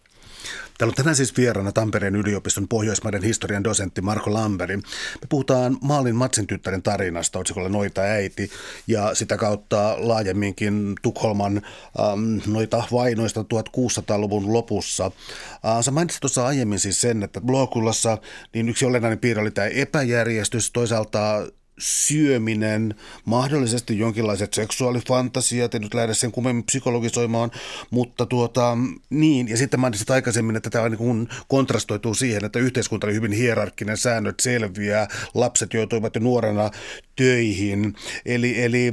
Täällä 0.79 0.91
on 0.91 0.95
tänään 0.95 1.17
siis 1.17 1.37
vieraana 1.37 1.73
Tampereen 1.73 2.17
yliopiston 2.17 2.69
Pohjoismaiden 2.69 3.23
historian 3.23 3.65
dosentti 3.65 4.01
Marko 4.01 4.35
Lamberi. 4.35 4.77
Me 4.77 4.83
puhutaan 5.29 5.79
Maalin 5.81 6.15
Matsin 6.15 6.47
tyttären 6.47 6.83
tarinasta 6.83 7.39
otsikolla 7.39 7.69
Noita 7.69 8.01
äiti 8.01 8.51
ja 8.87 9.15
sitä 9.15 9.37
kautta 9.37 9.95
laajemminkin 9.99 10.95
Tukholman 11.03 11.57
ähm, 12.01 12.53
noita 12.53 12.85
vainoista 12.93 13.43
1600-luvun 13.43 14.53
lopussa. 14.53 15.05
Äh, 15.05 15.81
sä 15.81 15.91
mainitsit 15.91 16.21
tuossa 16.21 16.47
aiemmin 16.47 16.79
siis 16.79 17.01
sen, 17.01 17.23
että 17.23 17.41
Blokulassa 17.41 18.19
niin 18.55 18.69
yksi 18.69 18.85
olennainen 18.85 19.19
piirre 19.19 19.43
oli 19.43 19.51
tämä 19.51 19.67
epäjärjestys, 19.67 20.71
toisaalta 20.71 21.47
syöminen, 21.79 22.95
mahdollisesti 23.25 23.99
jonkinlaiset 23.99 24.55
seksuaalifantasiat, 24.55 25.75
en 25.75 25.83
nyt 25.83 25.95
lähde 25.95 26.14
sen 26.14 26.33
kummemmin 26.33 26.64
psykologisoimaan, 26.64 27.51
mutta 27.91 28.27
tuota, 28.27 28.79
niin, 29.11 29.49
ja 29.49 29.57
sitten 29.57 29.81
mainitsit 29.81 30.11
aikaisemmin, 30.11 30.57
että 30.57 30.70
tämä 30.70 30.89
niin 30.89 31.29
kontrastoituu 31.49 32.14
siihen, 32.14 32.45
että 32.45 32.59
yhteiskunta 32.59 33.07
oli 33.07 33.14
hyvin 33.14 33.33
hierarkkinen, 33.33 33.97
säännöt 33.97 34.41
selviää, 34.41 35.09
lapset 35.35 35.75
joutuivat 35.75 36.14
jo 36.14 36.20
nuorena 36.20 36.70
töihin, 37.16 37.95
eli, 38.27 38.62
eli 38.62 38.93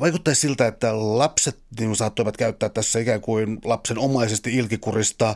vaikuttaisi 0.00 0.40
siltä, 0.40 0.66
että 0.66 1.18
lapset 1.18 1.58
niin 1.80 1.96
saattoivat 1.96 2.36
käyttää 2.36 2.68
tässä 2.68 2.98
ikään 2.98 3.20
kuin 3.20 3.58
lapsen 3.64 3.98
omaisesti 3.98 4.54
ilkikurista 4.54 5.34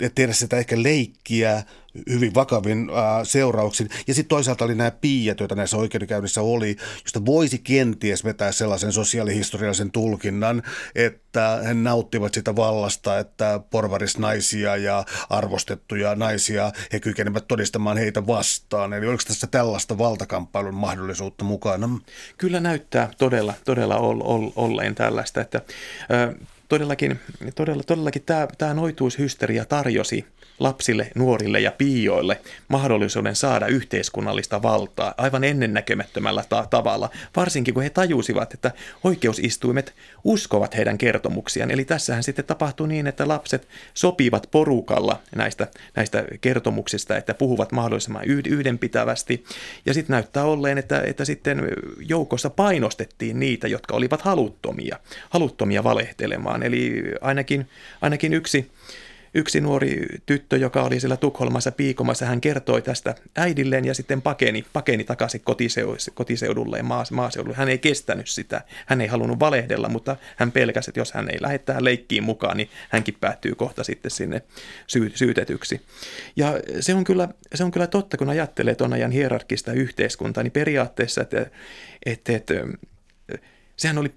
ja 0.00 0.10
tehdä 0.10 0.32
sitä 0.32 0.56
ehkä 0.56 0.82
leikkiä 0.82 1.62
hyvin 2.10 2.34
vakavin 2.34 2.90
äh, 2.90 3.20
seurauksin. 3.22 3.88
Ja 4.06 4.14
sitten 4.14 4.28
toisaalta 4.28 4.64
oli 4.64 4.74
nämä 4.74 4.90
piiat, 4.90 5.40
joita 5.40 5.54
näissä 5.54 5.76
oikeudenkäynnissä 5.76 6.42
oli, 6.42 6.76
josta 7.02 7.26
voisi 7.26 7.58
kenties 7.58 8.24
vetää 8.24 8.52
sellaisen 8.52 8.92
sosiaalihistoriallisen 8.92 9.90
tulkinnan, 9.90 10.62
että 10.94 11.60
he 11.64 11.74
nauttivat 11.74 12.34
sitä 12.34 12.56
vallasta, 12.56 13.18
että 13.18 13.60
porvarisnaisia 13.70 14.76
ja 14.76 15.04
arvostettuja 15.30 16.14
naisia, 16.14 16.72
he 16.92 17.00
kykenevät 17.00 17.48
todistamaan 17.48 17.96
heitä 17.96 18.26
vastaan. 18.26 18.92
Eli 18.92 19.06
oliko 19.06 19.22
tässä 19.26 19.46
tällaista 19.46 19.98
valtakamppailun 19.98 20.74
mahdollisuutta 20.74 21.44
mukana? 21.44 21.88
Kyllä 22.38 22.60
näyttää 22.60 23.10
todella, 23.18 23.54
todella 23.64 23.96
olleen 24.56 24.94
tällaista, 24.94 25.40
että 25.40 25.60
todellakin, 26.68 27.20
todella, 27.54 27.82
todellakin 27.82 28.22
tämä, 28.22 28.48
tämä 28.58 28.74
noituushysteria 28.74 29.64
tarjosi 29.64 30.24
lapsille, 30.58 31.10
nuorille 31.14 31.60
ja 31.60 31.72
piioille 31.72 32.40
mahdollisuuden 32.68 33.36
saada 33.36 33.66
yhteiskunnallista 33.66 34.62
valtaa 34.62 35.14
aivan 35.16 35.44
ennennäkemättömällä 35.44 36.44
ta- 36.48 36.66
tavalla, 36.70 37.10
varsinkin 37.36 37.74
kun 37.74 37.82
he 37.82 37.90
tajusivat, 37.90 38.54
että 38.54 38.70
oikeusistuimet 39.04 39.94
uskovat 40.24 40.76
heidän 40.76 40.98
kertomuksiaan. 40.98 41.70
Eli 41.70 41.84
tässähän 41.84 42.22
sitten 42.22 42.44
tapahtui 42.44 42.88
niin, 42.88 43.06
että 43.06 43.28
lapset 43.28 43.68
sopivat 43.94 44.48
porukalla 44.50 45.20
näistä, 45.36 45.68
näistä 45.96 46.24
kertomuksista, 46.40 47.16
että 47.16 47.34
puhuvat 47.34 47.72
mahdollisimman 47.72 48.24
yhdenpitävästi. 48.24 49.44
Ja 49.86 49.94
sitten 49.94 50.14
näyttää 50.14 50.44
olleen, 50.44 50.78
että, 50.78 51.00
että 51.00 51.24
sitten 51.24 51.68
joukossa 51.98 52.50
painostettiin 52.50 53.40
niitä, 53.40 53.68
jotka 53.68 53.94
olivat 53.96 54.22
haluttomia, 54.22 54.98
haluttomia 55.30 55.84
valehtelemaan. 55.84 56.62
Eli 56.64 57.02
ainakin, 57.20 57.68
ainakin 58.00 58.34
yksi 58.34 58.70
yksi 59.34 59.60
nuori 59.60 60.06
tyttö, 60.26 60.56
joka 60.56 60.82
oli 60.82 61.00
siellä 61.00 61.16
Tukholmassa 61.16 61.72
piikomassa, 61.72 62.26
hän 62.26 62.40
kertoi 62.40 62.82
tästä 62.82 63.14
äidilleen 63.36 63.84
ja 63.84 63.94
sitten 63.94 64.22
pakeni, 64.22 64.64
pakeni 64.72 65.04
takaisin 65.04 65.42
kotiseudulle 66.14 66.76
ja 66.76 66.84
maaseudulle. 67.10 67.56
Hän 67.56 67.68
ei 67.68 67.78
kestänyt 67.78 68.28
sitä, 68.28 68.62
hän 68.86 69.00
ei 69.00 69.06
halunnut 69.06 69.40
valehdella, 69.40 69.88
mutta 69.88 70.16
hän 70.36 70.52
pelkäsi, 70.52 70.90
että 70.90 71.00
jos 71.00 71.12
hän 71.12 71.30
ei 71.30 71.42
lähde 71.42 71.58
tähän 71.58 71.84
leikkiin 71.84 72.22
mukaan, 72.24 72.56
niin 72.56 72.70
hänkin 72.88 73.16
päättyy 73.20 73.54
kohta 73.54 73.84
sitten 73.84 74.10
sinne 74.10 74.42
syy- 74.86 75.12
syytetyksi. 75.14 75.80
Ja 76.36 76.60
se 76.80 76.94
on, 76.94 77.04
kyllä, 77.04 77.28
se 77.54 77.64
on 77.64 77.70
kyllä 77.70 77.86
totta, 77.86 78.16
kun 78.16 78.28
ajattelee 78.28 78.74
tuon 78.74 78.92
ajan 78.92 79.10
hierarkista 79.10 79.72
yhteiskuntaa, 79.72 80.42
niin 80.42 80.52
periaatteessa, 80.52 81.20
että, 81.20 81.46
että, 82.06 82.32
että 82.36 82.54
sehän 83.76 83.98
oli 83.98 84.14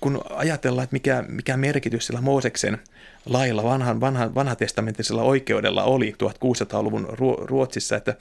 kun 0.00 0.20
ajatellaan, 0.30 0.84
että 0.84 0.94
mikä, 0.94 1.24
mikä 1.28 1.56
merkitys 1.56 2.06
sillä 2.06 2.20
Mooseksen 2.20 2.78
lailla 3.26 3.62
vanhan, 3.62 4.00
vanhan, 4.00 4.34
vanhatestamenttisella 4.34 5.22
oikeudella 5.22 5.84
oli 5.84 6.14
1600-luvun 6.22 7.08
Ruotsissa, 7.42 7.96
että 7.96 8.14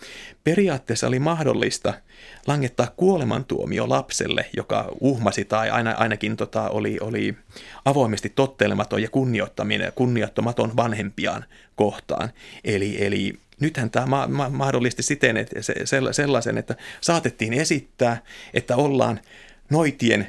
periaatteessa 0.44 1.08
oli 1.08 1.20
mahdollista 1.20 1.94
langettaa 2.48 2.88
kuolemantuomio 2.98 3.90
lapselle, 3.90 4.46
joka 4.58 4.90
uhmasi 5.00 5.46
tai 5.46 5.70
aina, 5.70 5.92
ainakin 5.92 6.38
tota, 6.38 6.70
oli, 6.70 6.98
oli 7.02 7.36
avoimesti 7.86 8.30
tottelematon 8.30 9.02
ja 9.02 9.10
kunnioittamaton 9.96 10.76
vanhempiaan 10.76 11.46
kohtaan. 11.76 12.30
Eli, 12.64 13.06
eli 13.06 13.34
nythän 13.60 13.92
tämä 13.92 14.06
ma- 14.06 14.28
ma- 14.28 14.50
mahdollisti 14.50 15.04
siten 15.04 15.38
että 15.38 15.62
se, 15.62 15.74
sellaisen, 16.12 16.58
että 16.58 16.76
saatettiin 17.02 17.54
esittää, 17.54 18.22
että 18.54 18.76
ollaan 18.76 19.20
noitien 19.70 20.28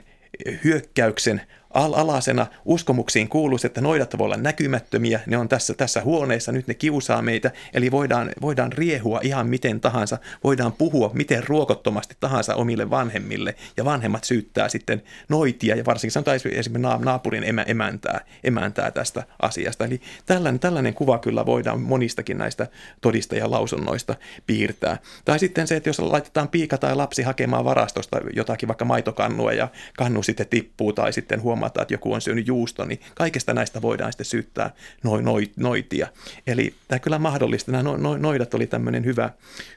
hyökkäyksen 0.64 1.40
alasena 1.74 2.46
uskomuksiin 2.64 3.28
kuuluisi, 3.28 3.66
että 3.66 3.80
noidat 3.80 4.18
voi 4.18 4.24
olla 4.24 4.36
näkymättömiä, 4.36 5.20
ne 5.26 5.36
on 5.36 5.48
tässä, 5.48 5.74
tässä 5.74 6.02
huoneessa, 6.02 6.52
nyt 6.52 6.66
ne 6.66 6.74
kiusaa 6.74 7.22
meitä, 7.22 7.50
eli 7.74 7.90
voidaan, 7.90 8.30
voidaan 8.40 8.72
riehua 8.72 9.20
ihan 9.22 9.46
miten 9.46 9.80
tahansa, 9.80 10.18
voidaan 10.44 10.72
puhua 10.72 11.10
miten 11.14 11.48
ruokottomasti 11.48 12.16
tahansa 12.20 12.54
omille 12.54 12.90
vanhemmille, 12.90 13.54
ja 13.76 13.84
vanhemmat 13.84 14.24
syyttää 14.24 14.68
sitten 14.68 15.02
noitia, 15.28 15.76
ja 15.76 15.84
varsinkin 15.84 16.12
sanotaan 16.12 16.36
esimerkiksi 16.36 16.70
naapurin 17.04 17.44
emä, 17.44 17.62
emäntää, 17.62 18.20
emäntää 18.44 18.90
tästä 18.90 19.22
asiasta. 19.42 19.84
Eli 19.84 20.00
tällainen, 20.26 20.60
tällainen 20.60 20.94
kuva 20.94 21.18
kyllä 21.18 21.46
voidaan 21.46 21.80
monistakin 21.80 22.38
näistä 22.38 22.66
todistajalausunnoista 23.00 24.14
piirtää. 24.46 24.98
Tai 25.24 25.38
sitten 25.38 25.66
se, 25.66 25.76
että 25.76 25.88
jos 25.88 25.98
laitetaan 25.98 26.48
piika 26.48 26.78
tai 26.78 26.96
lapsi 26.96 27.22
hakemaan 27.22 27.64
varastosta 27.64 28.20
jotakin 28.32 28.68
vaikka 28.68 28.84
maitokannua, 28.84 29.52
ja 29.52 29.68
kannu 29.96 30.22
sitten 30.22 30.46
tippuu, 30.46 30.92
tai 30.92 31.12
sitten 31.12 31.42
huomaa, 31.42 31.59
huomata, 31.60 31.82
että 31.82 31.94
joku 31.94 32.12
on 32.12 32.20
syönyt 32.20 32.46
juusto, 32.46 32.84
niin 32.84 33.00
kaikesta 33.14 33.54
näistä 33.54 33.82
voidaan 33.82 34.12
sitten 34.12 34.26
syyttää 34.26 34.70
no, 35.04 35.20
no, 35.20 35.32
noitia. 35.56 36.08
Eli 36.46 36.74
tämä 36.88 36.98
kyllä 36.98 37.18
mahdollista. 37.18 37.72
Nämä 37.72 37.82
no, 37.82 37.96
no, 37.96 38.16
noidat 38.16 38.54
oli 38.54 38.66
tämmöinen 38.66 39.04
hyvä, 39.04 39.30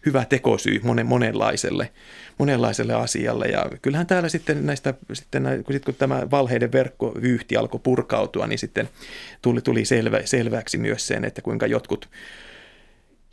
hyvä 0.05 0.25
tekosyy 0.25 0.79
monen, 0.83 1.05
monenlaiselle, 1.05 1.91
monenlaiselle 2.37 2.93
asialle. 2.93 3.45
Ja 3.45 3.65
kyllähän 3.81 4.07
täällä 4.07 4.29
sitten 4.29 4.65
näistä, 4.65 4.93
sitten, 5.13 5.63
kun, 5.65 5.73
sit, 5.73 5.85
kun 5.85 5.95
tämä 5.95 6.31
valheiden 6.31 6.71
verkkovyyhti 6.71 7.57
alkoi 7.57 7.79
purkautua, 7.83 8.47
niin 8.47 8.59
sitten 8.59 8.89
tuli, 9.41 9.61
tuli 9.61 9.85
selvä, 9.85 10.19
selväksi 10.25 10.77
myös 10.77 11.07
sen, 11.07 11.25
että 11.25 11.41
kuinka 11.41 11.67
jotkut 11.67 12.09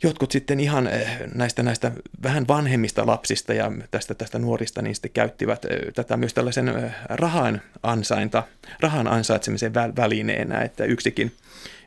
jotkut 0.03 0.31
sitten 0.31 0.59
ihan 0.59 0.87
eh, 0.87 1.19
näistä, 1.35 1.63
näistä 1.63 1.91
vähän 2.23 2.47
vanhemmista 2.47 3.05
lapsista 3.05 3.53
ja 3.53 3.71
tästä, 3.91 4.13
tästä 4.13 4.39
nuorista 4.39 4.81
niin 4.81 4.95
sitten 4.95 5.11
käyttivät 5.11 5.65
eh, 5.65 5.93
tätä 5.93 6.17
myös 6.17 6.33
tällaisen 6.33 6.67
eh, 6.67 6.91
rahan, 7.09 7.61
ansainta, 7.83 8.43
rahan 8.79 9.07
ansaitsemisen 9.07 9.73
välineenä, 9.73 10.61
että 10.61 10.85
yksikin, 10.85 11.31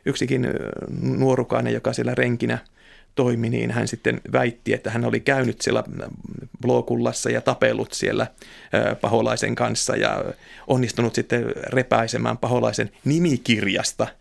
yksikin 0.05 0.47
nuorukainen, 1.01 1.73
joka 1.73 1.93
siellä 1.93 2.15
renkinä 2.15 2.57
toimi, 3.15 3.49
niin 3.49 3.71
hän 3.71 3.87
sitten 3.87 4.21
väitti, 4.31 4.73
että 4.73 4.89
hän 4.89 5.05
oli 5.05 5.19
käynyt 5.19 5.61
siellä 5.61 5.83
Blokullassa 6.61 7.29
ja 7.29 7.41
tapellut 7.41 7.93
siellä 7.93 8.27
paholaisen 9.01 9.55
kanssa 9.55 9.95
ja 9.95 10.23
onnistunut 10.67 11.15
sitten 11.15 11.45
repäisemään 11.55 12.37
paholaisen 12.37 12.91
nimikirjasta– 13.05 14.07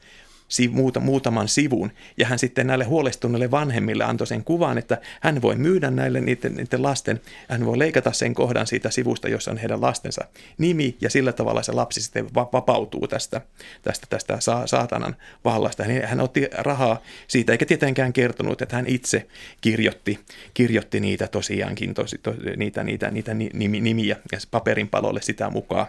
muuta, 0.71 1.01
muutaman 1.01 1.49
sivun, 1.49 1.91
ja 2.17 2.27
hän 2.27 2.39
sitten 2.39 2.67
näille 2.67 2.85
huolestuneille 2.85 3.51
vanhemmille 3.51 4.05
antoi 4.05 4.27
sen 4.27 4.45
kuvan, 4.45 4.79
että 4.79 4.99
hän 5.21 5.43
voi 5.43 5.57
myydä 5.57 5.91
näille 5.91 6.21
niiden, 6.21 6.55
niiden 6.55 6.83
lasten, 6.83 7.21
hän 7.49 7.67
voi 7.67 7.79
leikata 7.79 8.13
sen 8.13 8.35
kohdan 8.35 8.67
siitä 8.67 8.91
sivusta, 8.91 9.29
jossa 9.29 9.51
on 9.51 9.57
heidän 9.57 9.81
lastensa 9.81 10.25
nimi, 10.59 10.97
ja 11.01 11.11
sillä 11.11 11.33
tavalla 11.33 11.63
se 11.63 11.73
lapsi 11.73 12.03
sitten 12.03 12.35
vapautuu 12.35 13.09
tästä, 13.09 13.41
tästä, 13.83 14.07
tästä 14.11 14.39
saatanan 14.67 15.17
vallasta. 15.45 15.85
Hän 16.05 16.21
otti 16.21 16.49
rahaa 16.53 17.03
siitä, 17.29 17.53
eikä 17.53 17.67
tietenkään 17.67 18.13
kertonut, 18.13 18.63
että 18.63 18.77
hän 18.77 18.87
itse 18.87 19.27
kirjoitti, 19.61 20.21
kirjoitti 20.55 21.01
niitä 21.01 21.29
tosiaankin, 21.29 21.95
tosi, 21.95 22.19
to, 22.19 22.35
niitä, 22.57 22.85
niitä, 22.85 23.11
niitä 23.11 23.35
nimiä 23.35 24.17
ja 24.33 24.39
paperin 24.51 24.89
palolle 24.89 25.23
sitä 25.23 25.51
mukaan 25.51 25.87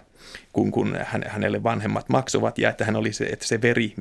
kun, 0.53 0.71
kun 0.71 0.97
hän, 1.03 1.23
hänelle 1.27 1.63
vanhemmat 1.63 2.09
maksuvat 2.09 2.57
ja 2.57 2.69
että, 2.69 2.85
hän 2.85 2.95
oli 2.95 3.13
se, 3.13 3.25
että 3.25 3.47
se, 3.47 3.61
veri, 3.61 3.93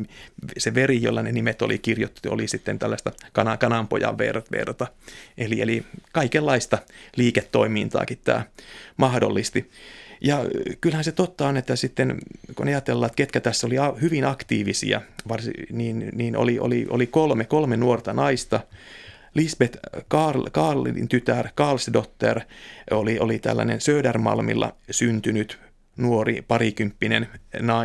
se 0.58 0.74
veri, 0.74 1.02
jolla 1.02 1.22
ne 1.22 1.32
nimet 1.32 1.62
oli 1.62 1.78
kirjoitettu, 1.78 2.32
oli 2.32 2.48
sitten 2.48 2.78
tällaista 2.78 3.12
kana, 3.32 3.56
kananpojan 3.56 4.18
ver, 4.18 4.42
verta. 4.52 4.86
Eli, 5.38 5.60
eli 5.60 5.84
kaikenlaista 6.12 6.78
liiketoimintaakin 7.16 8.18
tämä 8.24 8.44
mahdollisti. 8.96 9.70
Ja 10.20 10.44
kyllähän 10.80 11.04
se 11.04 11.12
totta 11.12 11.48
on, 11.48 11.56
että 11.56 11.76
sitten 11.76 12.18
kun 12.54 12.68
ajatellaan, 12.68 13.06
että 13.06 13.16
ketkä 13.16 13.40
tässä 13.40 13.66
oli 13.66 13.76
hyvin 14.00 14.24
aktiivisia, 14.24 15.00
varsin, 15.28 15.54
niin, 15.70 16.08
niin 16.12 16.36
oli, 16.36 16.58
oli, 16.58 16.86
oli 16.90 17.06
kolme, 17.06 17.44
kolme 17.44 17.76
nuorta 17.76 18.12
naista, 18.12 18.60
Lisbeth 19.34 19.78
Karl, 20.08 20.42
Karlin 20.52 21.08
tytär, 21.08 21.48
Karlsdotter, 21.54 22.40
oli, 22.90 23.18
oli 23.18 23.38
tällainen 23.38 23.80
Södermalmilla 23.80 24.76
syntynyt 24.90 25.58
nuori 25.96 26.44
parikymppinen 26.48 27.28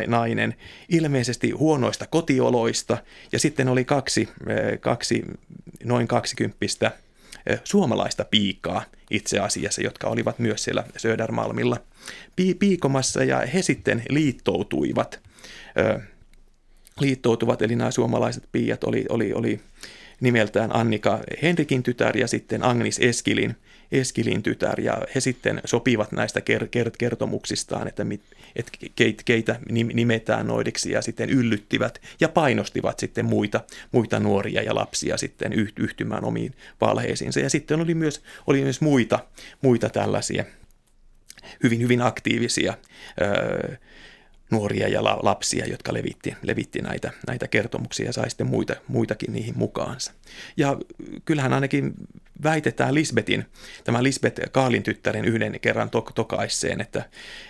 nainen, 0.06 0.54
ilmeisesti 0.88 1.50
huonoista 1.50 2.06
kotioloista, 2.06 2.98
ja 3.32 3.38
sitten 3.38 3.68
oli 3.68 3.84
kaksi, 3.84 4.28
eh, 4.48 4.80
kaksi 4.80 5.24
noin 5.84 6.08
kaksikymppistä 6.08 6.92
eh, 7.46 7.60
suomalaista 7.64 8.24
piikaa 8.24 8.84
itse 9.10 9.38
asiassa, 9.38 9.82
jotka 9.82 10.08
olivat 10.08 10.38
myös 10.38 10.64
siellä 10.64 10.84
Södermalmilla 10.96 11.76
piikomassa, 12.58 13.24
ja 13.24 13.38
he 13.38 13.62
sitten 13.62 14.02
liittoutuivat. 14.08 15.20
Eh, 15.76 16.02
liittoutuvat, 17.00 17.62
eli 17.62 17.76
nämä 17.76 17.90
suomalaiset 17.90 18.44
piiat 18.52 18.84
oli, 18.84 19.04
oli, 19.08 19.32
oli 19.32 19.60
nimeltään 20.20 20.76
Annika 20.76 21.20
Henrikin 21.42 21.82
tytär 21.82 22.16
ja 22.16 22.28
sitten 22.28 22.64
Agnis 22.64 22.98
Eskilin– 22.98 23.56
Eskilin 23.92 24.42
tytär 24.42 24.80
ja 24.80 24.98
he 25.14 25.20
sitten 25.20 25.60
sopivat 25.64 26.12
näistä 26.12 26.40
kertomuksistaan, 26.98 27.88
että, 27.88 28.06
keitä 29.24 29.60
nimetään 29.68 30.46
noidiksi 30.46 30.92
ja 30.92 31.02
sitten 31.02 31.30
yllyttivät 31.30 32.00
ja 32.20 32.28
painostivat 32.28 32.98
sitten 32.98 33.24
muita, 33.24 33.60
muita 33.92 34.20
nuoria 34.20 34.62
ja 34.62 34.74
lapsia 34.74 35.16
sitten 35.16 35.52
yhtymään 35.78 36.24
omiin 36.24 36.54
valheisiinsa. 36.80 37.40
Ja 37.40 37.50
sitten 37.50 37.80
oli 37.80 37.94
myös, 37.94 38.22
oli 38.46 38.62
myös 38.62 38.80
muita, 38.80 39.18
muita 39.62 39.88
tällaisia 39.88 40.44
hyvin, 41.62 41.80
hyvin 41.80 42.02
aktiivisia 42.02 42.74
öö, 43.20 43.76
nuoria 44.50 44.88
ja 44.88 45.04
lapsia, 45.04 45.66
jotka 45.66 45.94
levitti, 45.94 46.36
levitti 46.42 46.82
näitä, 46.82 47.10
näitä 47.26 47.48
kertomuksia 47.48 48.06
ja 48.06 48.12
sai 48.12 48.30
sitten 48.30 48.46
muita, 48.46 48.76
muitakin 48.88 49.32
niihin 49.32 49.58
mukaansa. 49.58 50.12
Ja 50.56 50.76
kyllähän 51.24 51.52
ainakin 51.52 51.94
väitetään 52.42 52.94
Lisbetin, 52.94 53.46
tämä 53.84 54.02
Lisbeth 54.02 54.40
Kaalin 54.52 54.82
tyttären 54.82 55.24
yhden 55.24 55.60
kerran 55.60 55.88
tok- 55.88 56.12
tokaisseen, 56.14 56.80
että, 56.80 57.04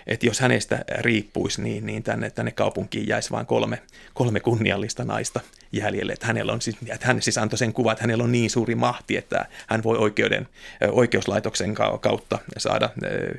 että 0.07 0.27
jos 0.27 0.41
hänestä 0.41 0.85
riippuisi, 0.99 1.63
niin, 1.63 1.87
niin 1.87 2.03
tänne, 2.03 2.31
tänne 2.31 2.53
kaupunkiin 2.53 3.09
jäisi 3.09 3.31
vain 3.31 3.47
kolme, 3.47 3.83
kolme 4.15 4.41
kunniallista 4.41 5.05
naista 5.05 5.41
jäljelle. 5.73 6.13
Että, 6.13 6.27
hänellä 6.27 6.53
on 6.53 6.61
siis, 6.61 6.77
että 6.87 7.07
hän 7.07 7.23
siis 7.23 7.39
antoi 7.39 7.59
sen 7.59 7.73
kuvan, 7.73 7.93
että 7.93 8.03
hänellä 8.03 8.25
on 8.25 8.33
niin 8.33 8.51
suuri 8.51 8.75
mahti, 8.75 9.17
että 9.17 9.47
hän 9.69 9.83
voi 9.83 9.99
oikeuden, 9.99 10.49
oikeuslaitoksen 10.93 11.75
kautta 12.01 12.39
saada 12.59 12.91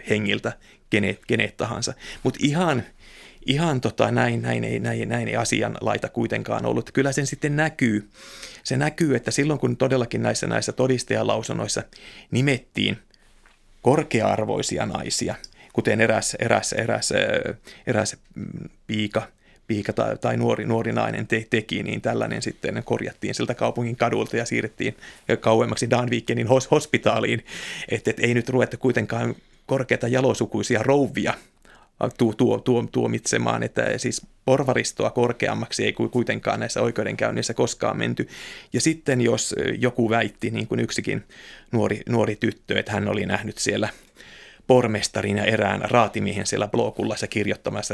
hengiltä 0.09 0.53
kenet, 0.89 1.19
kenet 1.27 1.57
tahansa. 1.57 1.93
Mutta 2.23 2.39
ihan 2.43 2.83
ihan 3.45 3.81
tota, 3.81 4.11
näin, 4.11 4.41
näin, 4.41 4.83
näin, 4.83 5.09
näin 5.09 5.27
ei 5.27 5.35
asian 5.35 5.77
laita 5.81 6.09
kuitenkaan 6.09 6.65
ollut. 6.65 6.91
Kyllä 6.91 7.11
sen 7.11 7.27
sitten 7.27 7.55
näkyy. 7.55 8.09
Se 8.63 8.77
näkyy, 8.77 9.15
että 9.15 9.31
silloin 9.31 9.59
kun 9.59 9.77
todellakin 9.77 10.21
näissä, 10.21 10.47
näissä 10.47 10.71
todistajalausunnoissa 10.71 11.83
nimettiin 12.31 12.97
korkea-arvoisia 13.81 14.85
naisia, 14.85 15.35
kuten 15.73 16.01
eräs, 16.01 16.35
eräs, 16.39 16.73
eräs, 16.73 17.13
eräs 17.87 18.17
piika, 18.87 19.27
piika 19.67 19.93
tai, 19.93 20.17
tai 20.17 20.37
nuori, 20.37 20.65
nuori 20.65 20.91
nainen 20.91 21.27
te, 21.27 21.47
teki, 21.49 21.83
niin 21.83 22.01
tällainen 22.01 22.41
sitten 22.41 22.81
korjattiin 22.85 23.35
siltä 23.35 23.53
kaupungin 23.53 23.95
kadulta 23.95 24.37
ja 24.37 24.45
siirrettiin 24.45 24.97
kauemmaksi 25.39 25.89
Danvikenin 25.89 26.47
hospitaaliin, 26.71 27.45
että 27.89 28.09
et 28.09 28.19
ei 28.19 28.33
nyt 28.33 28.49
ruveta 28.49 28.77
kuitenkaan 28.77 29.35
korkeita 29.65 30.07
jalosukuisia 30.07 30.83
rouvia– 30.83 31.33
tuo, 32.17 32.33
tuo, 32.33 32.59
tuo, 32.59 32.87
tuomitsemaan, 32.91 33.63
että 33.63 33.97
siis 33.97 34.27
porvaristoa 34.45 35.09
korkeammaksi 35.09 35.85
ei 35.85 35.93
kuitenkaan 35.93 36.59
näissä 36.59 36.81
oikeudenkäynnissä 36.81 37.53
koskaan 37.53 37.97
menty. 37.97 38.27
Ja 38.73 38.81
sitten 38.81 39.21
jos 39.21 39.55
joku 39.79 40.09
väitti, 40.09 40.49
niin 40.49 40.67
kuin 40.67 40.79
yksikin 40.79 41.23
nuori, 41.71 42.01
nuori 42.09 42.35
tyttö, 42.35 42.79
että 42.79 42.91
hän 42.91 43.07
oli 43.07 43.25
nähnyt 43.25 43.57
siellä 43.57 43.89
pormestarin 44.67 45.37
ja 45.37 45.45
erään 45.45 45.81
raatimiehen 45.81 46.45
siellä 46.45 46.67
blokullassa 46.67 47.27
kirjoittamassa 47.27 47.93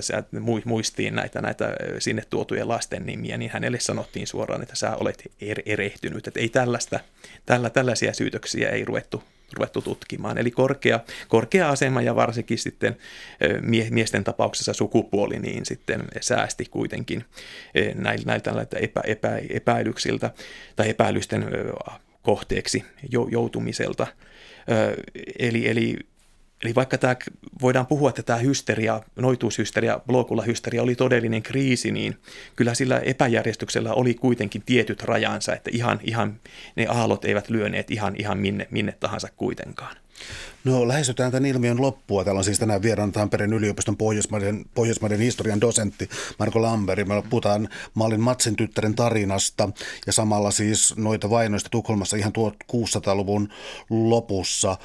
muistiin 0.65 1.15
näitä, 1.15 1.41
näitä 1.41 1.75
sinne 1.99 2.21
tuotuja 2.29 2.67
lasten 2.67 3.05
nimiä, 3.05 3.37
niin 3.37 3.51
hänelle 3.51 3.79
sanottiin 3.79 4.27
suoraan, 4.27 4.61
että 4.61 4.75
sä 4.75 4.95
olet 4.95 5.31
er-, 5.41 5.63
erehtynyt. 5.65 6.27
Että 6.27 6.39
ei 6.39 6.49
tällaista, 6.49 6.99
tällä, 7.45 7.69
tällaisia 7.69 8.13
syytöksiä 8.13 8.69
ei 8.69 8.85
ruvettu 8.85 9.23
ruvettu 9.53 9.81
tutkimaan. 9.81 10.37
Eli 10.37 10.51
korkea, 10.51 10.99
korkea 11.27 11.69
asema 11.69 12.01
ja 12.01 12.15
varsinkin 12.15 12.57
sitten 12.57 12.97
miesten 13.89 14.23
tapauksessa 14.23 14.73
sukupuoli 14.73 15.39
niin 15.39 15.65
sitten 15.65 16.03
säästi 16.21 16.65
kuitenkin 16.65 17.25
näiltä, 17.95 18.51
näiltä 18.51 18.77
epä, 18.79 19.01
epä, 19.03 19.37
epäilyksiltä 19.49 20.31
tai 20.75 20.89
epäilysten 20.89 21.45
kohteeksi 22.21 22.83
joutumiselta. 23.31 24.07
Eli, 25.39 25.69
eli 25.69 25.97
Eli 26.63 26.75
vaikka 26.75 26.97
tämä, 26.97 27.15
voidaan 27.61 27.87
puhua, 27.87 28.09
että 28.09 28.23
tämä 28.23 28.39
hysteria, 28.39 29.01
noituushysteria, 29.15 29.99
hysteria 30.47 30.83
oli 30.83 30.95
todellinen 30.95 31.43
kriisi, 31.43 31.91
niin 31.91 32.17
kyllä 32.55 32.73
sillä 32.73 32.99
epäjärjestyksellä 32.99 33.93
oli 33.93 34.13
kuitenkin 34.13 34.63
tietyt 34.65 35.03
rajansa, 35.03 35.53
että 35.53 35.69
ihan, 35.73 35.99
ihan 36.03 36.39
ne 36.75 36.85
aallot 36.87 37.25
eivät 37.25 37.49
lyöneet 37.49 37.91
ihan, 37.91 38.15
ihan 38.17 38.37
minne, 38.37 38.67
minne 38.71 38.91
tahansa 38.91 39.27
kuitenkaan. 39.37 39.97
No 40.63 40.87
lähestytään 40.87 41.31
tämän 41.31 41.45
ilmiön 41.45 41.81
loppua. 41.81 42.23
Täällä 42.23 42.37
on 42.37 42.43
siis 42.43 42.59
tänään 42.59 42.81
vieraan 42.81 43.11
Tampereen 43.11 43.53
yliopiston 43.53 43.97
Pohjoismaiden, 43.97 44.65
Pohjoismaiden 44.75 45.19
historian 45.19 45.61
dosentti 45.61 46.09
Marko 46.39 46.61
Lamberi. 46.61 47.05
Me 47.05 47.23
puhutaan 47.29 47.69
Mallin 47.93 48.21
Matsen 48.21 48.55
tyttären 48.55 48.95
tarinasta 48.95 49.69
ja 50.07 50.13
samalla 50.13 50.51
siis 50.51 50.93
noita 50.97 51.29
vainoista 51.29 51.69
Tukholmassa 51.69 52.17
ihan 52.17 52.33
1600-luvun 52.37 53.49
lopussa. 53.89 54.77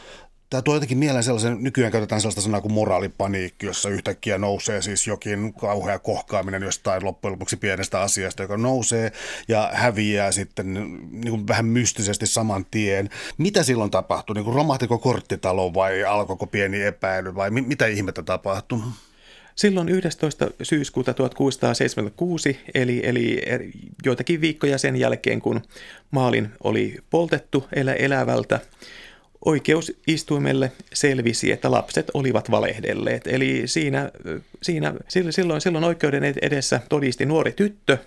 Tämä 0.52 0.62
tuo 0.62 0.74
jotenkin 0.74 0.98
mieleen 0.98 1.24
sellaisen, 1.24 1.58
nykyään 1.60 1.92
käytetään 1.92 2.20
sellaista 2.20 2.40
sanaa 2.40 2.60
kuin 2.60 2.72
moraalipaniikki, 2.72 3.66
jossa 3.66 3.88
yhtäkkiä 3.88 4.38
nousee 4.38 4.82
siis 4.82 5.06
jokin 5.06 5.54
kauhea 5.54 5.98
kohkaaminen 5.98 6.62
jostain 6.62 7.04
loppujen 7.04 7.32
lopuksi 7.32 7.56
pienestä 7.56 8.00
asiasta, 8.00 8.42
joka 8.42 8.56
nousee 8.56 9.12
ja 9.48 9.70
häviää 9.72 10.32
sitten 10.32 10.74
niin 11.10 11.30
kuin 11.30 11.48
vähän 11.48 11.66
mystisesti 11.66 12.26
saman 12.26 12.66
tien. 12.70 13.10
Mitä 13.38 13.62
silloin 13.62 13.90
tapahtui? 13.90 14.34
Niin 14.34 14.44
kuin 14.44 14.54
romahtiko 14.54 14.98
korttitalo 14.98 15.74
vai 15.74 16.04
alkoiko 16.04 16.46
pieni 16.46 16.82
epäily 16.82 17.34
vai 17.34 17.50
mitä 17.50 17.86
ihmettä 17.86 18.22
tapahtui? 18.22 18.80
Silloin 19.54 19.88
11. 19.88 20.50
syyskuuta 20.62 21.14
1676, 21.14 22.60
eli, 22.74 23.00
eli 23.04 23.42
joitakin 24.04 24.40
viikkoja 24.40 24.78
sen 24.78 24.96
jälkeen, 24.96 25.40
kun 25.40 25.62
maalin 26.10 26.48
oli 26.64 26.98
poltettu 27.10 27.66
elä, 27.72 27.92
elävältä, 27.92 28.60
oikeusistuimelle 29.44 30.72
selvisi, 30.92 31.52
että 31.52 31.70
lapset 31.70 32.10
olivat 32.14 32.50
valehdelleet. 32.50 33.26
Eli 33.26 33.62
siinä, 33.66 34.10
siinä 34.62 34.94
silloin, 35.32 35.60
silloin 35.60 35.84
oikeuden 35.84 36.24
edessä 36.24 36.80
todisti 36.88 37.26
nuori 37.26 37.52
tyttö, 37.52 37.98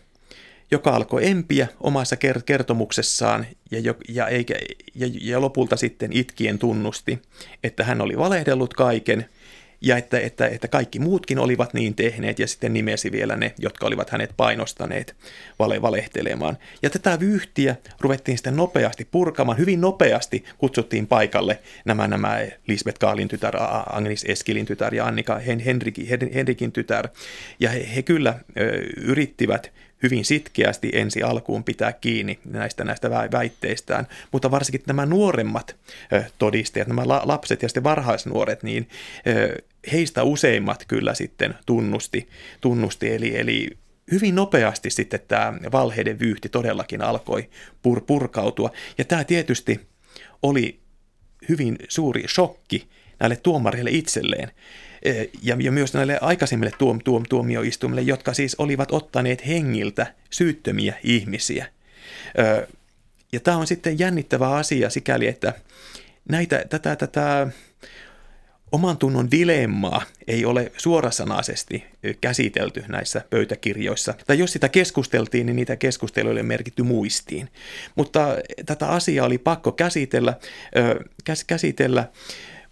joka 0.72 0.90
alkoi 0.90 1.28
empiä 1.28 1.68
omassa 1.80 2.16
kertomuksessaan 2.46 3.46
ja, 3.72 3.94
ja, 4.10 4.28
eikä, 4.28 4.56
ja, 4.96 5.08
ja 5.22 5.42
lopulta 5.42 5.78
sitten 5.78 6.14
itkien 6.14 6.60
tunnusti, 6.60 7.22
että 7.64 7.84
hän 7.84 8.02
oli 8.02 8.18
valehdellut 8.18 8.74
kaiken 8.74 9.26
ja 9.82 9.98
että, 9.98 10.20
että, 10.20 10.48
että 10.48 10.68
kaikki 10.68 11.00
muutkin 11.00 11.40
olivat 11.40 11.74
niin 11.74 11.96
tehneet 11.96 12.40
ja 12.40 12.48
sitten 12.48 12.74
nimesi 12.74 13.12
vielä 13.12 13.36
ne, 13.36 13.54
jotka 13.60 13.88
olivat 13.88 14.10
hänet 14.10 14.32
painostaneet 14.38 15.16
vale, 15.60 15.82
valehtelemaan. 15.82 16.58
Ja 16.82 16.90
tätä 16.90 17.20
vyyhtiä 17.20 17.76
ruvettiin 18.00 18.38
sitten 18.38 18.56
nopeasti 18.56 19.08
purkamaan, 19.12 19.58
hyvin 19.58 19.82
nopeasti 19.82 20.44
kutsuttiin 20.58 21.08
paikalle 21.08 21.60
nämä, 21.86 22.08
nämä 22.08 22.40
Lisbeth 22.68 23.00
Kaalin 23.00 23.28
tytär, 23.28 23.56
Agnes 23.90 24.26
Eskilin 24.28 24.66
tytär 24.66 24.96
ja 24.96 25.06
Annika 25.06 25.40
Henrikin, 25.66 26.08
Henrikin 26.34 26.72
tytär. 26.72 27.08
Ja 27.60 27.70
he, 27.70 27.96
he 27.96 28.02
kyllä 28.02 28.40
ö, 28.60 28.80
yrittivät 28.98 29.72
hyvin 30.04 30.26
sitkeästi 30.26 30.90
ensi 30.94 31.24
alkuun 31.24 31.64
pitää 31.64 31.94
kiinni 31.94 32.40
näistä, 32.46 32.84
näistä 32.84 33.10
väitteistään, 33.10 34.08
mutta 34.32 34.52
varsinkin 34.52 34.82
nämä 34.88 35.06
nuoremmat 35.06 35.76
todistajat, 36.38 36.88
nämä 36.88 37.08
lapset 37.08 37.62
ja 37.62 37.70
sitten 37.70 37.84
varhaisnuoret, 37.84 38.64
niin 38.64 38.90
heistä 39.92 40.24
useimmat 40.24 40.86
kyllä 40.88 41.14
sitten 41.14 41.56
tunnusti, 41.66 42.30
tunnusti 42.62 43.14
eli, 43.14 43.38
eli 43.38 43.70
hyvin 44.12 44.36
nopeasti 44.36 44.90
sitten 44.90 45.20
tämä 45.28 45.54
valheiden 45.72 46.20
vyyhti 46.20 46.50
todellakin 46.50 47.02
alkoi 47.02 47.50
pur- 47.88 48.02
purkautua. 48.08 48.72
Ja 48.98 49.06
tämä 49.06 49.24
tietysti 49.24 49.80
oli 50.44 50.80
hyvin 51.50 51.78
suuri 51.90 52.24
shokki 52.28 52.88
näille 53.20 53.36
tuomareille 53.36 53.90
itselleen 53.92 54.52
ja, 55.42 55.58
ja 55.60 55.72
myös 55.72 55.94
näille 55.94 56.18
aikaisemmille 56.22 56.72
tuom, 56.78 57.00
tuom, 57.04 57.24
tuomioistuimille, 57.30 58.02
jotka 58.02 58.34
siis 58.34 58.56
olivat 58.56 58.92
ottaneet 58.92 59.48
hengiltä 59.48 60.14
syyttömiä 60.30 60.94
ihmisiä. 61.04 61.66
Ja 63.32 63.40
tämä 63.40 63.58
on 63.58 63.68
sitten 63.68 64.00
jännittävä 64.00 64.50
asia 64.50 64.90
sikäli, 64.90 65.28
että 65.28 65.54
näitä, 66.30 66.66
tätä, 66.70 66.96
tätä 66.96 67.48
oman 68.72 68.98
tunnon 68.98 69.32
dilemmaa 69.32 70.02
ei 70.28 70.46
ole 70.46 70.72
suorasanaisesti 70.78 71.84
käsitelty 72.22 72.84
näissä 72.88 73.22
pöytäkirjoissa. 73.30 74.14
Tai 74.28 74.40
jos 74.40 74.54
sitä 74.54 74.70
keskusteltiin, 74.70 75.46
niin 75.46 75.56
niitä 75.56 75.76
keskusteluille 75.76 76.44
merkitty 76.44 76.84
muistiin. 76.84 77.50
Mutta 77.96 78.38
tätä 78.66 78.88
asiaa 78.88 79.26
oli 79.26 79.38
pakko 79.38 79.72
käsitellä, 79.72 80.34
käsitellä 81.48 82.08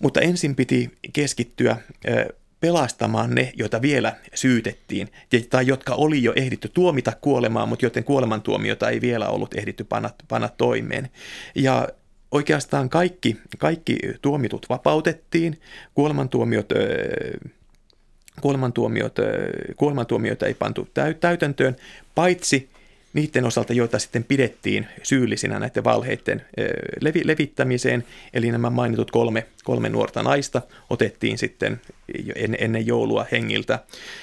mutta 0.04 0.22
ensin 0.22 0.56
piti 0.56 0.92
keskittyä 1.14 1.78
pelastamaan 2.60 3.36
ne, 3.36 3.54
joita 3.56 3.82
vielä 3.82 4.16
syytettiin, 4.34 5.10
tai 5.50 5.68
jotka 5.68 5.96
oli 5.96 6.24
jo 6.24 6.34
ehditty 6.36 6.70
tuomita 6.74 7.14
kuolemaan, 7.22 7.70
mutta 7.70 7.86
joten 7.86 8.04
kuolemantuomiota 8.04 8.90
ei 8.90 9.02
vielä 9.02 9.28
ollut 9.28 9.54
ehditty 9.54 9.84
panna, 9.84 10.10
panna 10.28 10.50
toimeen. 10.50 11.10
Ja 11.56 11.90
oikeastaan 12.32 12.90
kaikki, 12.90 13.38
kaikki 13.58 13.98
tuomitut 14.22 14.66
vapautettiin, 14.70 15.62
kuolemantuomiot, 15.94 16.70
kuolemantuomiot, 18.42 19.16
kuolemantuomioita 19.78 20.46
ei 20.46 20.54
pantu 20.54 20.88
täytäntöön, 21.20 21.76
paitsi 22.16 22.70
niiden 23.14 23.46
osalta, 23.46 23.74
joita 23.74 24.00
sitten 24.00 24.24
pidettiin 24.24 24.88
syyllisinä 25.04 25.60
näiden 25.60 25.84
valheiden 25.84 26.46
levi- 27.02 27.28
levittämiseen, 27.28 28.04
eli 28.34 28.52
nämä 28.52 28.70
mainitut 28.70 29.12
kolme, 29.12 29.46
kolme 29.64 29.90
nuorta 29.90 30.24
naista 30.24 30.62
otettiin 30.90 31.38
sitten 31.38 31.82
ennen 32.58 32.88
joulua 32.88 33.26
hengiltä. 33.32 33.80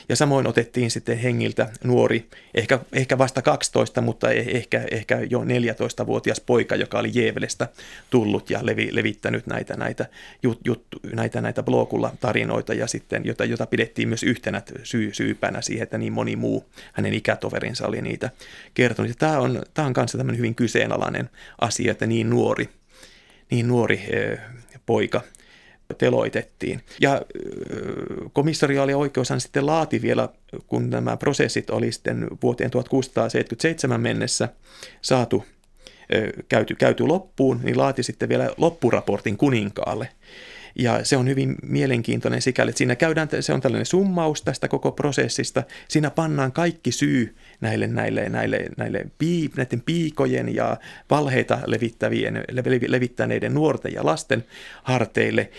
Ja 0.08 0.16
samoin 0.16 0.46
otettiin 0.46 0.90
sitten 0.90 1.18
hengiltä 1.18 1.70
nuori, 1.84 2.28
ehkä, 2.54 2.78
ehkä 2.92 3.18
vasta 3.18 3.42
12, 3.42 4.00
mutta 4.00 4.30
e-, 4.30 4.44
ehkä, 4.46 4.84
ehkä 4.90 5.20
jo 5.30 5.40
14-vuotias 5.40 6.40
poika, 6.40 6.76
joka 6.76 6.98
oli 6.98 7.10
Jeevelestä 7.14 7.68
tullut 8.10 8.50
ja 8.50 8.60
levi, 8.62 8.88
levittänyt 8.92 9.46
näitä, 9.46 9.76
näitä, 9.76 10.06
jut, 10.42 10.60
jut, 10.64 10.86
näitä, 11.12 11.40
näitä 11.40 11.62
blogulla 11.62 12.12
tarinoita, 12.20 12.74
ja 12.74 12.86
sitten, 12.86 13.24
jota, 13.24 13.44
jota 13.44 13.66
pidettiin 13.66 14.08
myös 14.08 14.22
yhtenä 14.22 14.62
syy, 14.82 15.14
syypänä 15.14 15.60
siihen, 15.60 15.82
että 15.82 15.98
niin 15.98 16.12
moni 16.12 16.36
muu 16.36 16.64
hänen 16.92 17.14
ikätoverinsa 17.14 17.86
oli 17.86 18.02
niitä 18.02 18.30
kertonut. 18.74 19.08
Ja 19.08 19.14
tämä 19.18 19.38
on, 19.38 19.62
tämä 19.74 19.86
on 19.86 19.92
kanssa 19.92 20.18
tämmöinen 20.18 20.38
hyvin 20.38 20.54
kyseenalainen 20.54 21.30
asia, 21.60 21.92
että 21.92 22.06
niin 22.06 22.30
nuori, 22.30 22.68
niin 23.50 23.68
nuori 23.68 24.08
poika 24.86 25.20
teloitettiin. 25.98 26.80
Ja 27.00 27.22
komissariaali 28.32 28.94
oikeushan 28.94 29.40
sitten 29.40 29.66
laati 29.66 30.02
vielä, 30.02 30.28
kun 30.66 30.90
nämä 30.90 31.16
prosessit 31.16 31.70
oli 31.70 31.92
sitten 31.92 32.28
vuoteen 32.42 32.70
1677 32.70 34.00
mennessä 34.00 34.48
saatu 35.02 35.44
käyty, 36.48 36.74
käyty 36.74 37.06
loppuun, 37.06 37.60
niin 37.62 37.78
laati 37.78 38.02
sitten 38.02 38.28
vielä 38.28 38.50
loppuraportin 38.56 39.36
kuninkaalle. 39.36 40.08
Ja 40.78 41.04
se 41.04 41.16
on 41.16 41.28
hyvin 41.28 41.56
mielenkiintoinen 41.62 42.42
sikäli, 42.42 42.70
että 42.70 42.78
siinä 42.78 42.96
käydään, 42.96 43.28
se 43.40 43.52
on 43.52 43.60
tällainen 43.60 43.86
summaus 43.86 44.42
tästä 44.42 44.68
koko 44.68 44.92
prosessista. 44.92 45.62
Siinä 45.88 46.10
pannaan 46.10 46.52
kaikki 46.52 46.92
syy 46.92 47.36
näille, 47.60 47.86
näille, 47.86 48.28
näille, 48.28 48.66
näille 48.76 49.06
pii, 49.18 49.50
näiden 49.56 49.80
piikojen 49.80 50.54
ja 50.54 50.76
valheita 51.10 51.58
levittävien, 51.66 52.44
levittäneiden 52.88 53.54
nuorten 53.54 53.92
ja 53.92 54.06
lasten 54.06 54.44
harteille. 54.82 55.50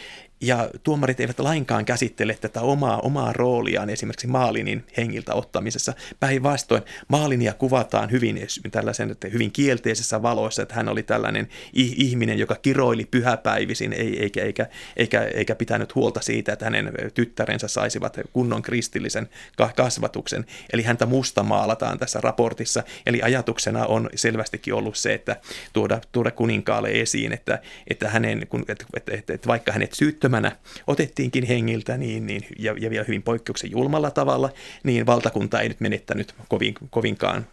Ja 0.41 0.69
tuomarit 0.83 1.19
eivät 1.19 1.39
lainkaan 1.39 1.85
käsittele 1.85 2.37
tätä 2.41 2.61
omaa, 2.61 2.99
omaa 2.99 3.33
rooliaan 3.33 3.89
esimerkiksi 3.89 4.27
Maalinin 4.27 4.85
hengiltä 4.97 5.33
ottamisessa. 5.33 5.93
Päinvastoin 6.19 6.83
Maalinia 7.07 7.53
kuvataan 7.53 8.11
hyvin, 8.11 8.47
tällaisen, 8.71 9.15
hyvin 9.33 9.51
kielteisessä 9.51 10.21
valoissa, 10.21 10.61
että 10.61 10.75
hän 10.75 10.89
oli 10.89 11.03
tällainen 11.03 11.47
ihminen, 11.73 12.39
joka 12.39 12.55
kiroili 12.55 13.05
pyhäpäivisin 13.05 13.93
eikä, 13.93 14.43
eikä, 14.43 14.67
eikä, 14.97 15.21
eikä 15.21 15.55
pitänyt 15.55 15.95
huolta 15.95 16.21
siitä, 16.21 16.53
että 16.53 16.65
hänen 16.65 16.91
tyttärensä 17.13 17.67
saisivat 17.67 18.19
kunnon 18.33 18.61
kristillisen 18.61 19.29
kasvatuksen. 19.75 20.45
Eli 20.73 20.83
häntä 20.83 21.05
musta 21.05 21.43
maalataan 21.43 21.99
tässä 21.99 22.21
raportissa. 22.21 22.83
Eli 23.05 23.21
ajatuksena 23.21 23.85
on 23.85 24.09
selvästikin 24.15 24.73
ollut 24.73 24.97
se, 24.97 25.13
että 25.13 25.35
tuoda, 25.73 26.01
tuoda 26.11 26.31
kuninkaalle 26.31 26.89
esiin, 26.89 27.33
että, 27.33 27.59
että, 27.87 28.09
hänen, 28.09 28.41
että, 28.67 28.85
että, 28.95 29.11
että, 29.15 29.33
että 29.33 29.47
vaikka 29.47 29.71
hänet 29.71 29.93
syyttömät 29.93 30.30
työttömänä 30.31 30.55
otettiinkin 30.87 31.43
hengiltä 31.43 31.97
niin, 31.97 32.27
niin, 32.27 32.41
ja, 32.59 32.75
ja 32.79 32.89
vielä 32.89 33.05
hyvin 33.07 33.23
poikkeuksen 33.23 33.71
julmalla 33.71 34.11
tavalla, 34.11 34.49
niin 34.83 35.05
valtakunta 35.05 35.59
ei 35.59 35.69
nyt 35.69 35.79
menettänyt 35.79 36.35
kovin, 36.47 36.73
kovinkaan 36.89 37.47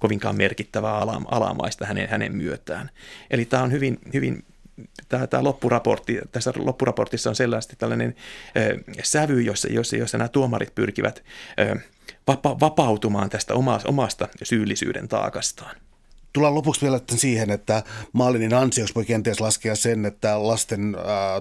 kovinkaan 0.00 0.36
merkittävää 0.36 0.94
alamaista 1.30 1.86
hänen, 1.86 2.08
hänen 2.08 2.36
myötään. 2.36 2.90
Eli 3.30 3.44
tämä 3.44 3.62
on 3.62 3.72
hyvin, 3.72 3.98
hyvin 4.12 4.44
tämä, 5.08 5.26
tämä 5.26 5.44
loppuraportti, 5.44 6.20
tässä 6.32 6.52
loppuraportissa 6.56 7.30
on 7.30 7.36
selvästi 7.36 7.76
tällainen 7.76 8.14
ö, 8.56 8.78
sävy, 9.02 9.40
jossa, 9.40 9.68
jossa, 9.68 9.96
jossa 9.96 10.18
nämä 10.18 10.28
tuomarit 10.28 10.74
pyrkivät 10.74 11.24
ö, 11.60 11.76
vapa, 12.26 12.60
vapautumaan 12.60 13.30
tästä 13.30 13.54
omasta 13.84 14.28
syyllisyyden 14.42 15.08
taakastaan. 15.08 15.76
Tullaan 16.36 16.54
lopuksi 16.54 16.82
vielä 16.82 17.00
siihen, 17.10 17.50
että 17.50 17.82
Maalinin 18.12 18.54
ansioksi 18.54 18.94
voi 18.94 19.04
kenties 19.04 19.40
laskea 19.40 19.76
sen, 19.76 20.06
että 20.06 20.48
lasten 20.48 20.96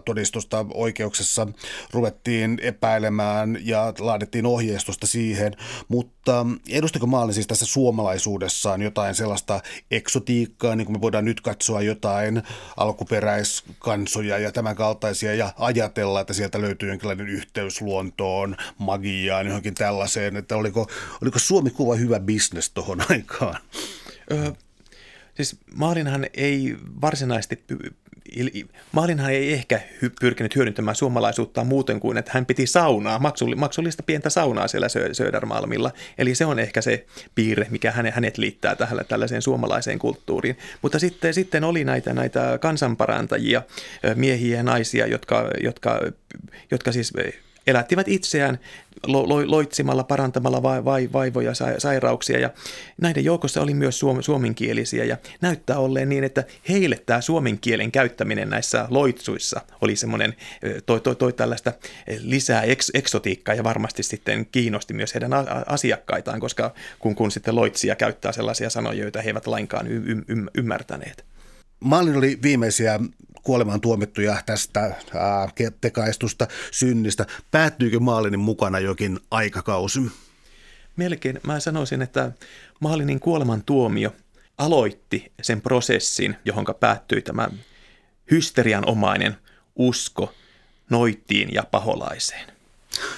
todistusta 0.06 0.66
oikeuksessa 0.74 1.48
ruvettiin 1.94 2.60
epäilemään 2.62 3.58
ja 3.62 3.94
laadittiin 4.00 4.46
ohjeistusta 4.46 5.08
siihen, 5.08 5.54
mutta 5.88 6.46
edustiko 6.70 7.08
Maalin 7.08 7.34
siis 7.34 7.48
tässä 7.48 7.66
suomalaisuudessaan 7.66 8.82
jotain 8.82 9.16
sellaista 9.16 9.62
eksotiikkaa, 9.92 10.76
niin 10.76 10.86
kuin 10.86 10.98
me 10.98 11.02
voidaan 11.02 11.26
nyt 11.26 11.42
katsoa 11.42 11.82
jotain 11.82 12.44
alkuperäiskansoja 12.78 14.40
ja 14.40 14.52
tämän 14.52 14.76
kaltaisia 14.76 15.36
ja 15.36 15.54
ajatella, 15.58 16.22
että 16.22 16.34
sieltä 16.34 16.62
löytyy 16.62 16.90
jonkinlainen 16.90 17.28
yhteys 17.30 17.82
luontoon, 17.82 18.56
magiaan, 18.78 19.48
johonkin 19.48 19.76
tällaiseen, 19.76 20.36
että 20.36 20.56
oliko, 20.56 20.88
oliko 21.22 21.40
Suomi-kuva 21.40 21.96
hyvä 21.96 22.20
bisnes 22.20 22.70
tuohon 22.70 23.02
aikaan? 23.12 23.62
Öö, 24.32 24.52
Siis 25.36 25.58
Maalinhan 25.76 26.26
ei 26.34 26.76
varsinaisesti, 27.02 27.64
Maalinhan 28.92 29.32
ei 29.32 29.54
ehkä 29.54 29.82
pyrkinyt 30.20 30.56
hyödyntämään 30.56 30.96
suomalaisuutta 30.96 31.64
muuten 31.64 32.00
kuin, 32.00 32.18
että 32.18 32.32
hän 32.34 32.46
piti 32.46 32.68
saunaa, 32.68 33.20
maksullista 33.56 34.04
pientä 34.04 34.30
saunaa 34.30 34.68
siellä 34.68 34.88
Södermalmilla. 35.12 35.92
Eli 36.18 36.36
se 36.36 36.46
on 36.46 36.60
ehkä 36.60 36.82
se 36.82 37.06
piirre, 37.36 37.68
mikä 37.70 37.92
hänet 37.92 38.38
liittää 38.38 38.76
tähän 38.76 39.00
tällaiseen 39.08 39.42
suomalaiseen 39.42 40.00
kulttuuriin. 40.00 40.58
Mutta 40.82 41.00
sitten, 41.00 41.34
sitten 41.34 41.64
oli 41.64 41.84
näitä, 41.84 42.14
näitä 42.14 42.58
kansanparantajia, 42.62 43.62
miehiä 44.16 44.58
ja 44.58 44.64
naisia, 44.64 45.08
jotka, 45.08 45.50
jotka, 45.64 46.00
jotka 46.72 46.92
siis 46.92 47.14
elättivät 47.68 48.08
itseään 48.08 48.60
lo, 49.08 49.30
lo, 49.30 49.52
loitsimalla, 49.52 50.04
parantamalla 50.04 50.64
vai, 50.64 50.86
vai, 50.86 51.10
vaivoja, 51.14 51.54
sa, 51.54 51.66
sairauksia. 51.78 52.40
Ja 52.40 52.50
näiden 53.02 53.26
joukossa 53.26 53.62
oli 53.62 53.74
myös 53.74 54.00
suom, 54.00 54.22
suomenkielisiä 54.22 55.04
ja 55.04 55.18
näyttää 55.42 55.80
olleen 55.80 56.10
niin, 56.10 56.24
että 56.24 56.44
heille 56.70 57.02
tämä 57.06 57.22
suomen 57.22 57.60
kielen 57.60 57.92
käyttäminen 57.92 58.50
näissä 58.50 58.88
loitsuissa 58.90 59.62
oli 59.82 59.96
semmoinen, 59.96 60.36
toi, 60.86 61.00
toi, 61.00 61.16
toi 61.16 61.34
tällaista 61.34 61.74
lisää 62.20 62.62
eks, 62.62 62.92
eksotiikkaa 62.94 63.56
ja 63.56 63.64
varmasti 63.64 64.04
sitten 64.04 64.46
kiinnosti 64.52 64.94
myös 64.94 65.14
heidän 65.14 65.32
asiakkaitaan, 65.68 66.40
koska 66.40 66.74
kun, 67.00 67.16
kun 67.16 67.32
sitten 67.32 67.56
loitsija 67.56 67.96
käyttää 67.96 68.32
sellaisia 68.32 68.70
sanoja, 68.70 69.02
joita 69.02 69.22
he 69.22 69.30
eivät 69.30 69.48
lainkaan 69.48 69.88
y, 69.88 69.98
y, 70.08 70.46
ymmärtäneet. 70.56 71.26
Maalin 71.80 72.16
oli 72.16 72.40
viimeisiä 72.44 73.00
kuolemaan 73.46 73.82
tuomittuja 73.82 74.42
tästä 74.46 74.82
ää, 74.82 75.50
tekaistusta 75.82 76.48
synnistä. 76.72 77.26
Päättyykö 77.52 78.00
Maalinin 78.00 78.40
mukana 78.40 78.80
jokin 78.80 79.20
aikakausi? 79.32 80.00
Melkein. 80.96 81.40
Mä 81.44 81.60
sanoisin, 81.60 82.02
että 82.02 82.32
Maalinin 82.80 83.20
kuoleman 83.20 83.64
tuomio 83.64 84.16
aloitti 84.58 85.32
sen 85.42 85.62
prosessin, 85.62 86.36
johon 86.46 86.66
päättyi 86.80 87.22
tämä 87.22 87.50
hysterianomainen 88.32 89.38
usko 89.76 90.34
noittiin 90.90 91.54
ja 91.54 91.64
paholaiseen. 91.72 92.52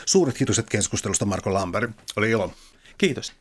Suuret 0.06 0.38
kiitokset 0.38 0.70
keskustelusta 0.70 1.26
Marko 1.26 1.54
Lamberi. 1.54 1.90
Oli 2.16 2.30
ilo. 2.30 2.54
Kiitos. 2.98 3.34